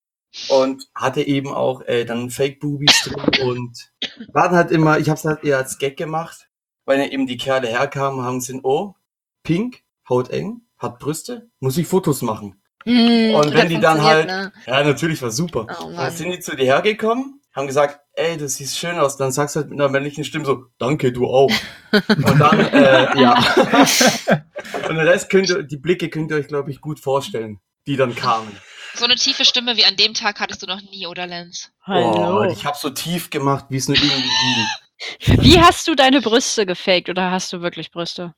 und 0.49 0.87
hatte 0.95 1.21
eben 1.21 1.53
auch 1.53 1.81
äh, 1.81 2.05
dann 2.05 2.29
Fake 2.29 2.59
Boobies 2.59 3.03
drin 3.03 3.47
und 3.47 3.91
waren 4.33 4.55
halt 4.55 4.71
immer, 4.71 4.97
ich 4.99 5.09
hab's 5.09 5.25
halt 5.25 5.43
eher 5.43 5.57
als 5.57 5.77
Gag 5.77 5.97
gemacht, 5.97 6.49
weil 6.85 6.99
ja 6.99 7.05
eben 7.05 7.27
die 7.27 7.37
Kerle 7.37 7.67
herkamen, 7.67 8.23
haben 8.23 8.41
sie 8.41 8.59
oh, 8.63 8.95
pink, 9.43 9.83
hauteng, 10.09 10.61
hat 10.77 10.99
Brüste, 10.99 11.49
muss 11.59 11.77
ich 11.77 11.87
Fotos 11.87 12.21
machen. 12.21 12.61
Hm, 12.83 13.35
Und 13.35 13.53
wenn 13.53 13.69
die 13.69 13.79
dann 13.79 14.01
halt- 14.01 14.27
Ne? 14.27 14.51
Ja, 14.65 14.83
natürlich 14.83 15.21
war 15.21 15.29
super. 15.31 15.67
Oh 15.81 15.91
Dann 15.91 16.11
sind 16.11 16.31
die 16.31 16.39
zu 16.39 16.55
dir 16.55 16.65
hergekommen, 16.65 17.39
haben 17.53 17.67
gesagt, 17.67 17.99
ey, 18.13 18.37
das 18.37 18.55
sieht 18.55 18.69
schön 18.69 18.97
aus. 18.97 19.17
Dann 19.17 19.31
sagst 19.31 19.55
du 19.55 19.59
halt 19.59 19.69
mit 19.69 19.79
einer 19.79 19.89
männlichen 19.89 20.23
Stimme 20.23 20.45
so, 20.45 20.65
danke, 20.79 21.11
du 21.11 21.27
auch. 21.27 21.51
Und 21.91 22.39
dann, 22.39 22.59
äh, 22.59 23.19
ja. 23.21 23.35
Und 24.87 24.95
den 24.95 25.07
Rest 25.07 25.29
könnt 25.29 25.49
ihr, 25.49 25.63
die 25.63 25.77
Blicke 25.77 26.09
könnt 26.09 26.31
ihr 26.31 26.37
euch, 26.37 26.47
glaube 26.47 26.71
ich, 26.71 26.81
gut 26.81 26.99
vorstellen, 26.99 27.59
die 27.87 27.97
dann 27.97 28.15
kamen. 28.15 28.51
So 28.95 29.05
eine 29.05 29.15
tiefe 29.15 29.45
Stimme 29.45 29.77
wie 29.77 29.85
an 29.85 29.95
dem 29.95 30.13
Tag 30.13 30.39
hattest 30.39 30.61
du 30.61 30.67
noch 30.67 30.81
nie, 30.81 31.07
oder 31.07 31.25
Lenz? 31.27 31.71
Hallo. 31.83 32.41
Oh, 32.41 32.43
ich 32.43 32.65
habe 32.65 32.77
so 32.77 32.89
tief 32.89 33.29
gemacht, 33.29 33.65
wie 33.69 33.77
es 33.77 33.87
nur 33.87 33.97
irgendwie 33.97 34.21
ging. 34.21 34.67
Wie 35.41 35.59
hast 35.59 35.87
du 35.87 35.95
deine 35.95 36.21
Brüste 36.21 36.67
gefaked 36.67 37.09
oder 37.09 37.31
hast 37.31 37.51
du 37.51 37.61
wirklich 37.61 37.89
Brüste? 37.89 38.35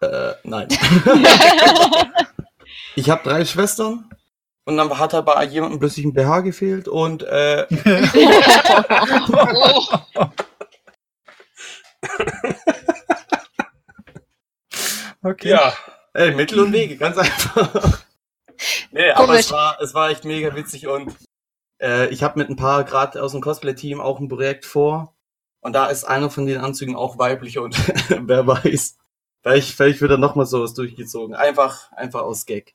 Äh, 0.00 0.32
nein. 0.44 0.68
Ich 2.96 3.10
habe 3.10 3.28
drei 3.28 3.44
Schwestern 3.44 4.08
und 4.64 4.76
dann 4.76 4.96
hat 4.98 5.12
halt 5.12 5.26
bei 5.26 5.44
jemandem 5.44 5.80
plötzlich 5.80 6.04
ein 6.06 6.14
BH 6.14 6.40
gefehlt 6.40 6.88
und 6.88 7.22
äh, 7.24 7.66
Oh, 10.14 10.28
Okay. 15.22 15.48
Ja, 15.48 15.72
ey, 16.12 16.32
Mittel 16.32 16.60
und 16.60 16.72
Wege, 16.72 16.96
ganz 16.96 17.16
einfach. 17.16 18.03
Nee, 18.92 19.10
aber 19.10 19.38
es 19.38 19.50
war, 19.50 19.78
es 19.80 19.94
war 19.94 20.10
echt 20.10 20.24
mega 20.24 20.54
witzig 20.54 20.86
und 20.86 21.14
äh, 21.80 22.08
ich 22.08 22.22
habe 22.22 22.38
mit 22.38 22.48
ein 22.48 22.56
paar 22.56 22.84
gerade 22.84 23.22
aus 23.22 23.32
dem 23.32 23.40
Cosplay-Team 23.40 24.00
auch 24.00 24.20
ein 24.20 24.28
Projekt 24.28 24.64
vor 24.64 25.14
und 25.60 25.72
da 25.72 25.86
ist 25.86 26.04
einer 26.04 26.30
von 26.30 26.46
den 26.46 26.60
Anzügen 26.60 26.96
auch 26.96 27.18
weiblich 27.18 27.58
und 27.58 27.76
wer 28.08 28.46
weiß, 28.46 28.96
vielleicht, 29.42 29.70
vielleicht 29.76 30.00
wird 30.00 30.10
er 30.12 30.18
nochmal 30.18 30.46
sowas 30.46 30.74
durchgezogen. 30.74 31.34
Einfach, 31.34 31.92
einfach 31.92 32.22
aus 32.22 32.46
Gag. 32.46 32.74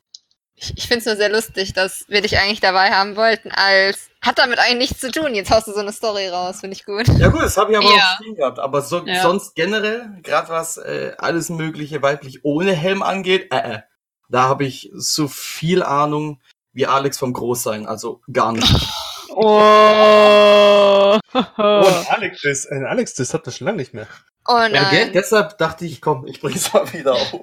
Ich, 0.56 0.78
ich 0.78 0.88
finde 0.88 1.00
es 1.00 1.06
nur 1.06 1.16
sehr 1.16 1.30
lustig, 1.30 1.72
dass 1.74 2.04
wir 2.10 2.22
dich 2.22 2.38
eigentlich 2.38 2.60
dabei 2.60 2.92
haben 2.92 3.16
wollten, 3.16 3.50
als 3.52 4.10
hat 4.22 4.40
damit 4.40 4.60
eigentlich 4.60 4.90
nichts 4.90 5.00
zu 5.00 5.10
tun. 5.10 5.34
Jetzt 5.34 5.50
haust 5.52 5.68
du 5.68 5.72
so 5.72 5.80
eine 5.80 5.94
Story 5.94 6.28
raus, 6.28 6.60
finde 6.60 6.76
ich 6.76 6.84
gut. 6.84 7.08
Ja 7.18 7.30
gut, 7.30 7.42
das 7.42 7.56
habe 7.56 7.72
ich 7.72 7.78
aber 7.78 7.88
Ja. 7.90 7.96
auch 7.96 8.16
stehen 8.16 8.36
gehabt, 8.36 8.60
aber 8.60 8.82
so, 8.82 9.06
Ja. 9.06 9.22
sonst 9.22 9.56
generell, 9.56 10.10
gerade 10.22 10.50
was 10.50 10.76
äh, 10.76 11.14
alles 11.18 11.48
mögliche 11.50 12.02
weiblich 12.02 12.44
ohne 12.44 12.74
Helm 12.74 13.02
angeht, 13.02 13.48
äh, 13.54 13.76
äh, 13.76 13.80
da 14.30 14.44
habe 14.44 14.64
ich 14.66 14.90
so 14.94 15.28
viel 15.28 15.84
Ahnung 15.84 16.40
wie 16.72 16.88
Alex 16.88 17.18
vom 17.18 17.34
Großsein, 17.34 17.86
also 17.88 18.22
gar 18.32 18.54
nicht. 18.54 18.74
Oh. 19.32 21.18
Ein 21.34 22.08
Alex, 22.10 22.42
das, 22.42 22.66
ein 22.66 22.84
Alex, 22.84 23.14
das 23.14 23.34
hat 23.34 23.46
das 23.46 23.58
schon 23.58 23.66
lange 23.66 23.78
nicht 23.78 23.94
mehr. 23.94 24.08
Oh 24.48 24.58
Ja, 24.58 24.68
gell? 24.90 25.06
nein. 25.06 25.14
Deshalb 25.14 25.58
dachte 25.60 25.86
ich, 25.86 26.02
komm, 26.02 26.26
ich 26.26 26.42
bring's 26.42 26.74
mal 26.74 26.92
wieder 26.94 27.14
auf. 27.14 27.36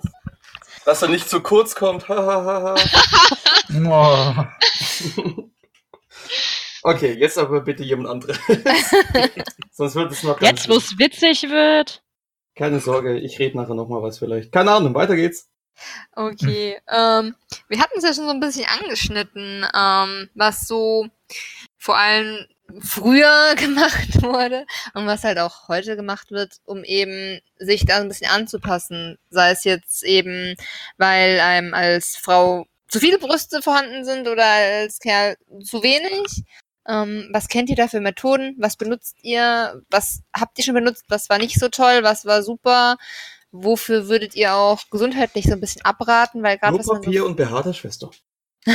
Dass 0.85 1.03
er 1.03 1.09
nicht 1.09 1.31
zu 1.31 1.41
kurz 1.41 1.77
kommt. 1.77 2.05
Oh, 2.11 2.75
okay, 6.83 7.13
jetzt 7.13 7.39
aber 7.39 7.61
bitte 7.61 7.85
jemand 7.85 8.09
anderes. 8.09 8.39
Sonst 9.73 9.95
wird 9.95 10.13
es 10.13 10.23
noch 10.25 10.39
ganz 10.41 10.61
Jetzt, 10.61 10.69
wo 10.69 10.75
es 10.77 10.99
witzig 10.99 11.45
wird. 11.45 12.03
Keine 12.57 12.81
Sorge, 12.81 13.19
ich 13.19 13.39
rede 13.39 13.57
nachher 13.57 13.75
noch 13.75 13.89
mal 13.89 14.03
was 14.03 14.19
vielleicht. 14.19 14.51
Keine 14.53 14.73
Ahnung, 14.73 14.95
weiter 14.95 15.15
geht's. 15.17 15.49
Okay. 16.13 16.79
Ähm, 16.89 17.35
wir 17.69 17.81
hatten 17.81 17.99
es 17.99 18.05
ja 18.05 18.15
schon 18.15 18.27
so 18.27 18.31
ein 18.31 18.41
bisschen 18.41 18.67
angeschnitten, 18.67 19.67
ähm, 19.75 20.31
was 20.35 20.67
so 20.67 21.09
vor 21.79 21.97
allem 21.97 22.47
früher 22.81 23.55
gemacht 23.57 24.23
wurde 24.23 24.67
und 24.95 25.07
was 25.07 25.25
halt 25.25 25.39
auch 25.39 25.69
heute 25.69 25.97
gemacht 25.97 26.31
wird, 26.31 26.57
um 26.65 26.85
eben 26.85 27.41
sich 27.59 27.85
da 27.85 27.99
ein 27.99 28.09
bisschen 28.09 28.31
anzupassen. 28.31 29.19
Sei 29.31 29.51
es 29.51 29.65
jetzt 29.65 30.03
eben, 30.03 30.57
weil 30.97 31.41
einem 31.41 31.75
als 31.75 32.17
Frau 32.17 32.67
zu 32.89 33.01
viele 33.01 33.19
Brüste 33.19 33.63
vorhanden 33.63 34.05
sind 34.05 34.29
oder 34.29 34.45
als 34.45 34.99
Kerl 34.99 35.37
zu 35.63 35.83
wenig. 35.83 36.45
Ähm, 36.89 37.29
was 37.33 37.49
kennt 37.49 37.69
ihr 37.69 37.77
da 37.77 37.89
für 37.89 38.01
Methoden? 38.01 38.55
Was 38.59 38.77
benutzt 38.77 39.17
ihr? 39.23 39.83
Was 39.91 40.21
habt 40.35 40.59
ihr 40.59 40.65
schon 40.65 40.75
benutzt? 40.75 41.05
Was 41.09 41.29
war 41.29 41.39
nicht 41.39 41.59
so 41.59 41.69
toll? 41.69 42.03
Was 42.03 42.27
war 42.27 42.43
super? 42.43 42.97
Wofür 43.53 44.09
würdet 44.09 44.35
ihr 44.35 44.55
auch 44.55 44.83
gesundheitlich 44.91 45.47
so 45.47 45.53
ein 45.53 45.61
bisschen 45.61 45.83
abraten? 45.83 46.43
Weil 46.43 46.59
gerade 46.59 46.79
was 46.79 46.87
man 46.87 47.03
so 47.03 47.25
und 47.25 47.37
behaarter 47.37 47.75
Schwester. 47.75 48.11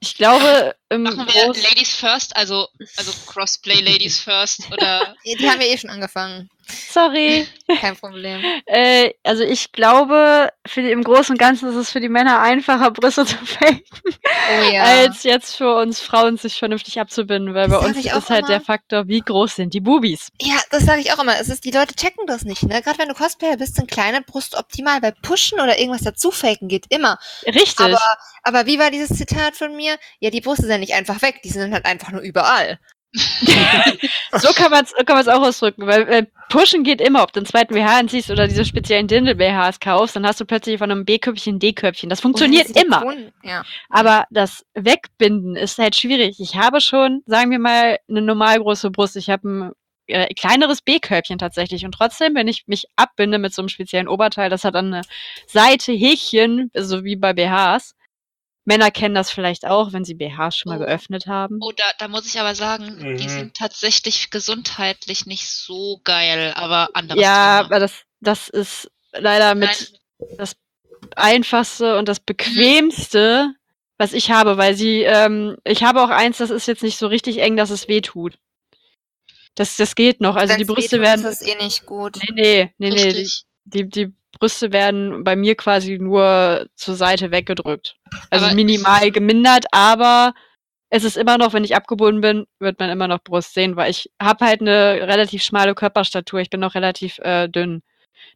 Ich 0.00 0.16
glaube, 0.16 0.74
im 0.88 1.02
Machen 1.02 1.26
wir 1.26 1.46
Ladies 1.62 1.94
First, 1.94 2.34
also, 2.34 2.66
also 2.96 3.12
Crossplay 3.26 3.80
Ladies 3.80 4.18
First 4.18 4.70
oder 4.72 5.14
Die 5.24 5.48
haben 5.48 5.60
ja 5.60 5.66
eh 5.66 5.78
schon 5.78 5.90
angefangen. 5.90 6.48
Sorry. 6.70 7.46
Kein 7.80 7.96
Problem. 7.96 8.40
Äh, 8.66 9.14
also 9.24 9.42
ich 9.42 9.72
glaube, 9.72 10.50
für 10.66 10.82
die, 10.82 10.90
im 10.90 11.02
Großen 11.02 11.32
und 11.34 11.38
Ganzen 11.38 11.68
ist 11.70 11.74
es 11.74 11.90
für 11.90 12.00
die 12.00 12.08
Männer 12.08 12.40
einfacher, 12.40 12.90
Brüste 12.90 13.24
zu 13.26 13.36
faken, 13.44 13.82
Oh 14.04 14.70
ja. 14.72 14.82
als 14.82 15.22
jetzt 15.24 15.56
für 15.56 15.74
uns 15.76 16.00
Frauen 16.00 16.36
sich 16.36 16.56
vernünftig 16.58 17.00
abzubinden, 17.00 17.54
weil 17.54 17.68
Das 17.68 17.80
bei 17.80 17.86
uns 17.86 17.96
ist 17.96 18.12
auch 18.14 18.28
halt 18.28 18.48
der 18.48 18.56
immer. 18.56 18.64
Faktor, 18.64 19.08
wie 19.08 19.20
groß 19.20 19.56
sind 19.56 19.74
die 19.74 19.80
Bubis. 19.80 20.28
ja, 20.40 20.56
das 20.70 20.84
sage 20.84 21.00
ich 21.00 21.12
auch 21.12 21.18
immer. 21.20 21.38
Es 21.40 21.48
ist, 21.48 21.64
die 21.64 21.70
Leute 21.72 21.94
checken 21.96 22.26
das 22.26 22.42
nicht, 22.44 22.62
ne? 22.62 22.80
Gerade 22.82 22.98
wenn 22.98 23.08
du 23.08 23.14
Cosplayer 23.14 23.56
bist, 23.56 23.76
sind 23.76 23.90
kleine 23.90 24.20
Brust 24.22 24.54
optimal, 24.56 25.02
weil 25.02 25.14
pushen 25.22 25.58
oder 25.60 25.78
irgendwas 25.78 26.02
dazu 26.02 26.30
faken 26.30 26.68
geht 26.68 26.86
immer. 26.90 27.18
Richtig. 27.46 27.80
Aber, 27.80 28.00
aber 28.44 28.66
wie 28.66 28.78
war 28.78 28.90
dieses 28.90 29.16
Zitat 29.16 29.56
von 29.56 29.74
mir? 29.74 29.96
Ja, 30.20 30.30
die 30.30 30.40
Brüste 30.40 30.66
sind 30.66 30.80
nicht 30.80 30.94
einfach 30.94 31.22
weg, 31.22 31.40
die 31.42 31.50
sind 31.50 31.72
halt 31.72 31.86
einfach 31.86 32.10
nur 32.12 32.20
überall. 32.20 32.78
So 33.12 34.52
kann 34.54 34.70
man 34.70 34.84
es 34.84 34.94
kann 34.94 35.16
man's 35.16 35.28
auch 35.28 35.42
ausdrücken, 35.42 35.86
weil 35.86 36.08
äh, 36.08 36.26
Pushen 36.48 36.84
geht 36.84 37.00
immer, 37.00 37.22
ob 37.22 37.32
du 37.32 37.40
einen 37.40 37.46
zweiten 37.46 37.74
BH 37.74 37.98
anziehst 37.98 38.30
oder 38.30 38.46
diese 38.46 38.64
speziellen 38.64 39.08
Dindel-BHs 39.08 39.80
kaufst, 39.80 40.16
dann 40.16 40.26
hast 40.26 40.40
du 40.40 40.44
plötzlich 40.44 40.78
von 40.78 40.90
einem 40.90 41.04
B-Köpfchen 41.04 41.56
ein 41.56 41.58
D-Köpfchen. 41.58 42.08
Das 42.08 42.20
funktioniert 42.20 42.70
Oder 42.70 42.82
immer. 42.82 43.04
Ja. 43.42 43.64
Aber 43.88 44.26
das 44.30 44.64
Wegbinden 44.74 45.56
ist 45.56 45.78
halt 45.78 45.96
schwierig. 45.96 46.38
Ich 46.38 46.56
habe 46.56 46.80
schon, 46.80 47.22
sagen 47.26 47.50
wir 47.50 47.58
mal, 47.58 47.98
eine 48.08 48.22
normal 48.22 48.58
große 48.60 48.90
Brust. 48.90 49.16
Ich 49.16 49.28
habe 49.28 49.48
ein 49.48 49.72
äh, 50.06 50.32
kleineres 50.34 50.82
B-Körbchen 50.82 51.38
tatsächlich. 51.38 51.84
Und 51.84 51.92
trotzdem, 51.92 52.34
wenn 52.34 52.48
ich 52.48 52.64
mich 52.66 52.86
abbinde 52.96 53.38
mit 53.38 53.54
so 53.54 53.62
einem 53.62 53.68
speziellen 53.68 54.08
Oberteil, 54.08 54.50
das 54.50 54.64
hat 54.64 54.74
an 54.76 54.92
der 54.92 55.02
Seite 55.46 55.92
Häkchen, 55.92 56.70
so 56.74 57.04
wie 57.04 57.16
bei 57.16 57.32
BHs. 57.32 57.94
Männer 58.64 58.90
kennen 58.90 59.14
das 59.14 59.30
vielleicht 59.30 59.66
auch, 59.66 59.92
wenn 59.92 60.04
sie 60.04 60.14
BHs 60.14 60.56
schon 60.56 60.70
mal 60.70 60.76
Oh. 60.76 60.84
geöffnet 60.84 61.26
haben. 61.26 61.58
Oh, 61.60 61.72
da, 61.76 61.84
da 61.98 62.08
muss 62.08 62.26
ich 62.26 62.38
aber 62.38 62.54
sagen, 62.54 62.96
die 63.18 63.24
Mhm. 63.24 63.28
sind 63.28 63.54
tatsächlich 63.56 64.30
gesundheitlich 64.30 65.26
nicht 65.26 65.48
so 65.48 66.00
geil, 66.04 66.52
aber 66.54 66.90
anderes 66.94 67.20
ja, 67.22 67.62
Thema. 67.62 67.66
aber 67.66 67.78
das, 67.80 68.02
das 68.20 68.48
ist 68.48 68.90
leider 69.12 69.54
mit 69.54 69.68
Nein, 70.20 70.36
das 70.38 70.56
einfachste 71.16 71.98
und 71.98 72.08
das 72.08 72.20
bequemste, 72.20 73.54
was 73.98 74.12
ich 74.12 74.30
habe, 74.30 74.56
weil 74.58 74.74
sie, 74.74 75.02
ähm, 75.02 75.56
ich 75.64 75.82
habe 75.82 76.02
auch 76.02 76.10
eins, 76.10 76.38
das 76.38 76.50
ist 76.50 76.66
jetzt 76.68 76.82
nicht 76.82 76.98
so 76.98 77.06
richtig 77.06 77.38
eng, 77.38 77.56
dass 77.56 77.70
es 77.70 77.88
weh 77.88 78.00
tut. 78.02 78.38
Das, 79.56 79.76
das 79.76 79.94
geht 79.94 80.20
noch. 80.20 80.36
Also 80.36 80.54
die 80.54 80.60
Wenn's 80.60 80.68
Brüste 80.68 81.00
wehtut, 81.00 81.06
werden. 81.06 81.24
ist 81.26 81.40
das 81.40 81.48
eh 81.48 81.56
nicht 81.56 81.86
gut. 81.86 82.18
Nee, 82.34 82.72
nee, 82.78 82.90
nee, 82.90 82.90
nee. 82.90 82.94
Die, 83.12 83.18
richtig. 83.18 83.44
die, 83.64 83.88
die 83.88 84.12
Brüste 84.38 84.72
werden 84.72 85.24
bei 85.24 85.36
mir 85.36 85.54
quasi 85.56 85.98
nur 85.98 86.66
zur 86.74 86.94
Seite 86.94 87.30
weggedrückt. 87.30 87.96
Also 88.30 88.46
Aber- 88.46 88.54
minimal 88.54 89.10
gemindert, 89.10 89.66
aber 89.72 90.32
es 90.88 91.04
ist 91.04 91.16
immer 91.16 91.38
noch, 91.38 91.52
wenn 91.52 91.64
ich 91.64 91.76
abgebunden 91.76 92.20
bin, 92.20 92.46
wird 92.58 92.80
man 92.80 92.90
immer 92.90 93.06
noch 93.08 93.22
Brust 93.22 93.54
sehen, 93.54 93.76
weil 93.76 93.90
ich 93.90 94.10
habe 94.20 94.44
halt 94.44 94.60
eine 94.60 95.06
relativ 95.06 95.42
schmale 95.42 95.74
Körperstatur. 95.74 96.40
Ich 96.40 96.50
bin 96.50 96.60
noch 96.60 96.74
relativ 96.74 97.18
äh, 97.20 97.48
dünn. 97.48 97.82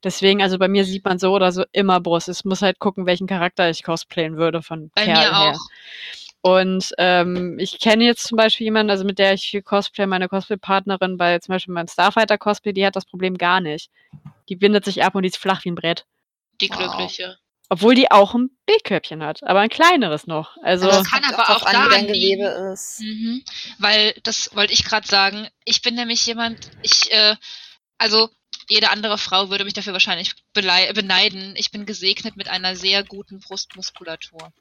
Deswegen, 0.03 0.41
also 0.43 0.59
bei 0.59 0.69
mir 0.69 0.85
sieht 0.85 1.05
man 1.05 1.19
so 1.19 1.33
oder 1.33 1.51
so 1.53 1.65
immer 1.73 2.01
Brust. 2.01 2.29
Es 2.29 2.45
muss 2.45 2.63
halt 2.63 2.79
gucken, 2.79 3.07
welchen 3.07 3.27
Charakter 3.27 3.69
ich 3.71 3.83
cosplayen 3.83 4.37
würde 4.37 4.63
von 4.63 4.91
Bei 4.95 5.05
Kerl 5.05 5.31
mir 5.31 5.39
her. 5.39 5.59
Auch. 6.45 6.51
Und 6.51 6.93
ähm, 6.99 7.59
ich 7.59 7.79
kenne 7.81 8.05
jetzt 8.05 8.27
zum 8.29 8.37
Beispiel 8.37 8.67
jemanden, 8.67 8.91
also 8.91 9.05
mit 9.05 9.19
der 9.19 9.35
ich 9.35 9.47
viel 9.49 9.63
Cosplay, 9.63 10.07
meine 10.07 10.29
Cosplay-Partnerin 10.29 11.17
bei 11.17 11.39
zum 11.39 11.55
Beispiel 11.55 11.75
meinem 11.75 11.89
Starfighter-Cosplay, 11.89 12.73
die 12.73 12.87
hat 12.87 12.97
das 12.97 13.07
Problem 13.07 13.39
gar 13.39 13.61
nicht. 13.61 13.91
Die 14.49 14.61
windet 14.61 14.85
sich 14.85 15.03
ab 15.03 15.15
und 15.15 15.23
die 15.23 15.29
ist 15.29 15.39
flach 15.39 15.65
wie 15.65 15.71
ein 15.71 15.75
Brett. 15.75 16.05
Die 16.61 16.71
Wow. 16.71 16.79
Glückliche. 16.79 17.39
Obwohl 17.71 17.95
die 17.95 18.11
auch 18.11 18.35
ein 18.35 18.51
B-Körbchen 18.67 19.23
hat, 19.25 19.43
aber 19.43 19.61
ein 19.61 19.71
kleineres 19.71 20.27
noch. 20.27 20.59
Also, 20.63 20.87
Das 20.87 21.11
kann 21.11 21.25
aber 21.25 21.49
auch 21.49 21.63
an, 21.65 21.73
wie 21.73 21.91
daran. 21.91 22.07
Gewebe 22.07 22.73
ist. 22.73 23.01
Mhm. 23.01 23.43
Weil, 23.79 24.15
das 24.23 24.55
wollte 24.55 24.75
ich 24.75 24.85
gerade 24.85 25.09
sagen, 25.09 25.49
ich 25.65 25.81
bin 25.81 25.95
nämlich 25.95 26.25
jemand, 26.27 26.71
ich, 26.83 27.11
äh, 27.11 27.37
also 27.97 28.29
jede 28.69 28.91
andere 28.91 29.17
Frau 29.19 29.49
würde 29.51 29.65
mich 29.65 29.73
dafür 29.73 29.95
wahrscheinlich 29.95 30.35
beneiden. 30.53 31.55
Ich 31.57 31.71
bin 31.71 31.87
gesegnet 31.87 32.37
mit 32.37 32.49
einer 32.49 32.77
sehr 32.77 33.03
guten 33.03 33.41
Brustmuskulatur. 33.41 34.53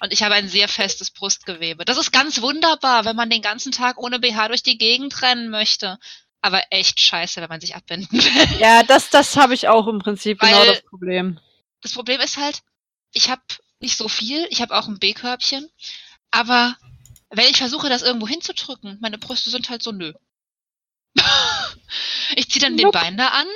Und 0.00 0.12
ich 0.12 0.22
habe 0.22 0.34
ein 0.34 0.48
sehr 0.48 0.68
festes 0.68 1.10
Brustgewebe. 1.10 1.84
Das 1.84 1.98
ist 1.98 2.12
ganz 2.12 2.40
wunderbar, 2.40 3.04
wenn 3.04 3.16
man 3.16 3.30
den 3.30 3.42
ganzen 3.42 3.72
Tag 3.72 3.98
ohne 3.98 4.18
BH 4.20 4.48
durch 4.48 4.62
die 4.62 4.78
Gegend 4.78 5.20
rennen 5.22 5.50
möchte. 5.50 5.98
Aber 6.40 6.62
echt 6.70 7.00
scheiße, 7.00 7.40
wenn 7.40 7.48
man 7.48 7.60
sich 7.60 7.74
abbinden 7.74 8.12
will. 8.22 8.60
ja, 8.60 8.82
das, 8.84 9.10
das 9.10 9.36
habe 9.36 9.54
ich 9.54 9.68
auch 9.68 9.88
im 9.88 9.98
Prinzip 9.98 10.38
genau 10.40 10.58
Weil- 10.58 10.66
das 10.68 10.82
Problem. 10.82 11.40
Das 11.80 11.92
Problem 11.92 12.20
ist 12.20 12.36
halt, 12.36 12.62
ich 13.12 13.30
habe 13.30 13.42
nicht 13.80 13.96
so 13.96 14.08
viel, 14.08 14.46
ich 14.50 14.60
habe 14.60 14.76
auch 14.76 14.88
ein 14.88 14.98
B-Körbchen, 14.98 15.68
aber 16.32 16.76
wenn 17.30 17.46
ich 17.50 17.56
versuche, 17.58 17.88
das 17.88 18.02
irgendwo 18.02 18.26
hinzudrücken, 18.26 18.98
meine 19.00 19.18
Brüste 19.18 19.50
sind 19.50 19.70
halt 19.70 19.82
so 19.82 19.92
nö. 19.92 20.12
ich 22.36 22.50
ziehe 22.50 22.60
dann 22.62 22.76
den 22.76 22.86
Nope. 22.86 22.98
Binder 23.00 23.32
an 23.32 23.46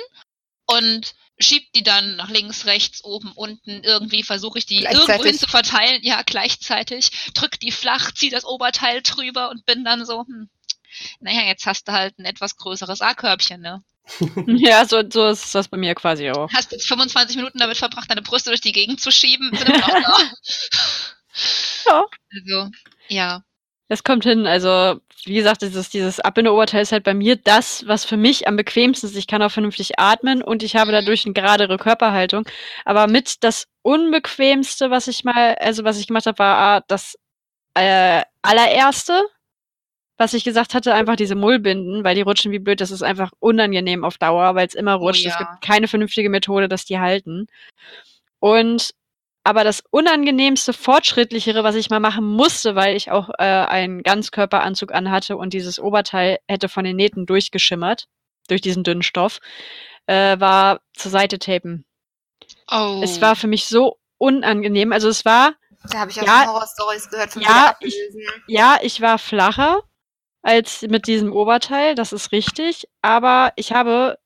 und 0.67 1.15
schieb 1.39 1.71
die 1.73 1.83
dann 1.83 2.15
nach 2.15 2.29
links, 2.29 2.65
rechts, 2.65 3.03
oben, 3.03 3.31
unten. 3.33 3.83
Irgendwie 3.83 4.23
versuche 4.23 4.59
ich 4.59 4.65
die 4.65 4.77
Gleichzeitig. 4.77 5.09
irgendwo 5.09 5.25
hin 5.25 5.39
zu 5.39 5.47
verteilen. 5.47 5.99
Ja, 6.03 6.21
gleichzeitig. 6.25 7.11
Drück 7.33 7.59
die 7.59 7.71
flach, 7.71 8.11
zieh 8.11 8.29
das 8.29 8.45
Oberteil 8.45 9.01
drüber 9.01 9.49
und 9.49 9.65
bin 9.65 9.83
dann 9.83 10.05
so, 10.05 10.21
hm, 10.25 10.49
naja, 11.19 11.41
jetzt 11.43 11.65
hast 11.65 11.87
du 11.87 11.91
halt 11.91 12.17
ein 12.19 12.25
etwas 12.25 12.55
größeres 12.55 13.01
A-Körbchen, 13.01 13.61
ne? 13.61 13.83
Ja, 14.47 14.85
so, 14.85 15.01
so 15.09 15.27
ist 15.27 15.55
das 15.55 15.67
bei 15.69 15.77
mir 15.77 15.95
quasi 15.95 16.29
auch. 16.29 16.51
Hast 16.53 16.71
jetzt 16.71 16.87
25 16.87 17.37
Minuten 17.37 17.57
damit 17.57 17.77
verbracht, 17.77 18.09
deine 18.11 18.21
Brüste 18.21 18.49
durch 18.49 18.61
die 18.61 18.73
Gegend 18.73 18.99
zu 18.99 19.11
schieben, 19.11 19.49
sind 19.55 19.69
immer 19.69 19.79
noch 19.79 19.87
da. 19.87 20.17
Ja. 21.87 22.05
Also, 22.31 22.69
ja. 23.07 23.43
Das 23.87 24.03
kommt 24.03 24.23
hin. 24.23 24.45
Also, 24.45 25.01
wie 25.25 25.35
gesagt, 25.35 25.61
dieses, 25.61 25.89
dieses 25.89 26.19
Abbindeoberteil 26.19 26.81
ist 26.81 26.91
halt 26.91 27.03
bei 27.03 27.13
mir 27.13 27.35
das, 27.35 27.85
was 27.87 28.05
für 28.05 28.17
mich 28.17 28.47
am 28.47 28.55
bequemsten 28.57 29.07
ist. 29.09 29.15
Ich 29.17 29.27
kann 29.27 29.41
auch 29.41 29.51
vernünftig 29.51 29.99
atmen 29.99 30.41
und 30.43 30.63
ich 30.63 30.75
habe 30.75 30.91
Mhm. 30.91 30.93
dadurch 30.93 31.25
eine 31.25 31.33
geradere 31.33 31.77
Körperhaltung. 31.77 32.45
Aber 32.85 33.07
mit 33.07 33.43
das 33.43 33.67
Unbequemste, 33.83 34.89
was 34.91 35.07
ich 35.07 35.23
mal, 35.23 35.55
also 35.55 35.83
was 35.83 35.99
ich 35.99 36.07
gemacht 36.07 36.25
habe, 36.25 36.39
war 36.39 36.57
ah, 36.57 36.83
das 36.87 37.17
äh, 37.75 38.23
allererste, 38.43 39.23
was 40.17 40.33
ich 40.33 40.43
gesagt 40.43 40.73
hatte, 40.75 40.93
einfach 40.93 41.15
diese 41.15 41.35
Mullbinden, 41.35 42.03
weil 42.03 42.15
die 42.15 42.21
rutschen 42.21 42.51
wie 42.51 42.59
blöd. 42.59 42.81
Das 42.81 42.91
ist 42.91 43.03
einfach 43.03 43.31
unangenehm 43.39 44.03
auf 44.03 44.17
Dauer, 44.17 44.55
weil 44.55 44.67
es 44.67 44.75
immer 44.75 44.95
Oh 45.01 45.05
rutscht. 45.05 45.25
Es 45.25 45.33
ja. 45.33 45.37
gibt 45.39 45.61
keine 45.61 45.87
vernünftige 45.87 46.29
Methode, 46.29 46.67
dass 46.69 46.85
die 46.85 46.99
halten. 46.99 47.47
Und 48.39 48.93
aber 49.43 49.63
das 49.63 49.83
unangenehmste, 49.91 50.73
fortschrittlichere, 50.73 51.63
was 51.63 51.75
ich 51.75 51.89
mal 51.89 51.99
machen 51.99 52.25
musste, 52.25 52.75
weil 52.75 52.95
ich 52.95 53.11
auch 53.11 53.29
äh, 53.37 53.43
einen 53.43 54.03
Ganzkörperanzug 54.03 54.93
anhatte 54.93 55.35
und 55.37 55.53
dieses 55.53 55.79
Oberteil 55.79 56.39
hätte 56.47 56.69
von 56.69 56.83
den 56.85 56.95
Nähten 56.95 57.25
durchgeschimmert, 57.25 58.07
durch 58.47 58.61
diesen 58.61 58.83
dünnen 58.83 59.03
Stoff, 59.03 59.39
äh, 60.07 60.39
war 60.39 60.79
zur 60.93 61.11
Seite 61.11 61.39
tapen. 61.39 61.85
Oh. 62.71 63.01
Es 63.03 63.21
war 63.21 63.35
für 63.35 63.47
mich 63.47 63.65
so 63.65 63.97
unangenehm. 64.17 64.91
Also 64.93 65.09
es 65.09 65.25
war, 65.25 65.53
Da 65.91 65.99
habe 65.99 66.11
ich 66.11 66.21
auch 66.21 66.25
Ja. 66.25 66.45
Horror-Stories 66.47 67.09
gehört 67.09 67.31
von 67.33 67.41
ja, 67.41 67.75
ich- 67.81 67.97
ja, 68.47 68.77
ich 68.81 69.01
war 69.01 69.17
flacher 69.19 69.81
als 70.41 70.81
mit 70.83 71.07
diesem 71.07 71.31
Oberteil, 71.33 71.95
das 71.95 72.13
ist 72.13 72.31
richtig, 72.33 72.87
aber 73.01 73.51
ich 73.55 73.71
habe 73.73 74.17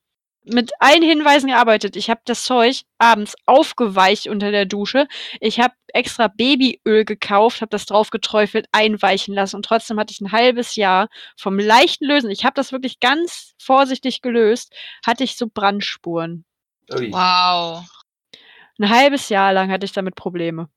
mit 0.52 0.72
allen 0.80 1.02
Hinweisen 1.02 1.48
gearbeitet. 1.48 1.96
Ich 1.96 2.10
habe 2.10 2.20
das 2.24 2.44
Zeug 2.44 2.82
abends 2.98 3.34
aufgeweicht 3.46 4.28
unter 4.28 4.50
der 4.50 4.66
Dusche. 4.66 5.06
Ich 5.40 5.60
habe 5.60 5.74
extra 5.88 6.28
Babyöl 6.28 7.04
gekauft, 7.04 7.60
habe 7.60 7.70
das 7.70 7.86
drauf 7.86 8.10
geträufelt, 8.10 8.66
einweichen 8.72 9.34
lassen 9.34 9.56
und 9.56 9.64
trotzdem 9.64 9.98
hatte 9.98 10.12
ich 10.12 10.20
ein 10.20 10.32
halbes 10.32 10.76
Jahr 10.76 11.08
vom 11.36 11.58
leichten 11.58 12.04
Lösen. 12.06 12.30
Ich 12.30 12.44
habe 12.44 12.54
das 12.54 12.72
wirklich 12.72 13.00
ganz 13.00 13.54
vorsichtig 13.60 14.22
gelöst, 14.22 14.74
hatte 15.04 15.24
ich 15.24 15.36
so 15.36 15.46
Brandspuren. 15.46 16.44
Ui. 16.92 17.12
Wow. 17.12 17.84
Ein 18.80 18.88
halbes 18.90 19.28
Jahr 19.28 19.52
lang 19.52 19.70
hatte 19.70 19.84
ich 19.84 19.92
damit 19.92 20.14
Probleme. 20.14 20.68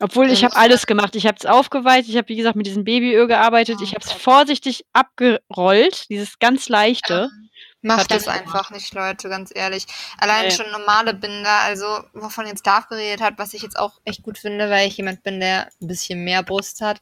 Obwohl 0.00 0.28
ich 0.30 0.44
habe 0.44 0.56
alles 0.56 0.86
gemacht. 0.86 1.14
Ich 1.14 1.26
habe 1.26 1.36
es 1.38 1.46
aufgeweicht, 1.46 2.08
ich 2.08 2.16
habe 2.16 2.28
wie 2.28 2.36
gesagt 2.36 2.56
mit 2.56 2.66
diesem 2.66 2.84
Babyöl 2.84 3.28
gearbeitet, 3.28 3.80
ich 3.80 3.94
habe 3.94 4.04
es 4.04 4.10
vorsichtig 4.10 4.84
abgerollt, 4.92 6.08
dieses 6.10 6.38
ganz 6.38 6.68
leichte. 6.68 7.30
Macht 7.84 8.10
das 8.10 8.28
einfach 8.28 8.70
nicht, 8.70 8.94
Leute, 8.94 9.28
ganz 9.28 9.50
ehrlich. 9.54 9.86
Allein 10.18 10.46
Nee. 10.46 10.50
schon 10.50 10.70
normale 10.70 11.12
Binder, 11.12 11.60
also 11.60 11.86
wovon 12.14 12.46
jetzt 12.46 12.66
Darf 12.66 12.88
geredet 12.88 13.20
hat, 13.20 13.34
was 13.36 13.52
ich 13.52 13.62
jetzt 13.62 13.78
auch 13.78 14.00
echt 14.04 14.22
gut 14.22 14.38
finde, 14.38 14.70
weil 14.70 14.88
ich 14.88 14.96
jemand 14.96 15.22
bin, 15.22 15.38
der 15.38 15.68
ein 15.82 15.86
bisschen 15.86 16.24
mehr 16.24 16.42
Brust 16.42 16.80
hat, 16.80 17.00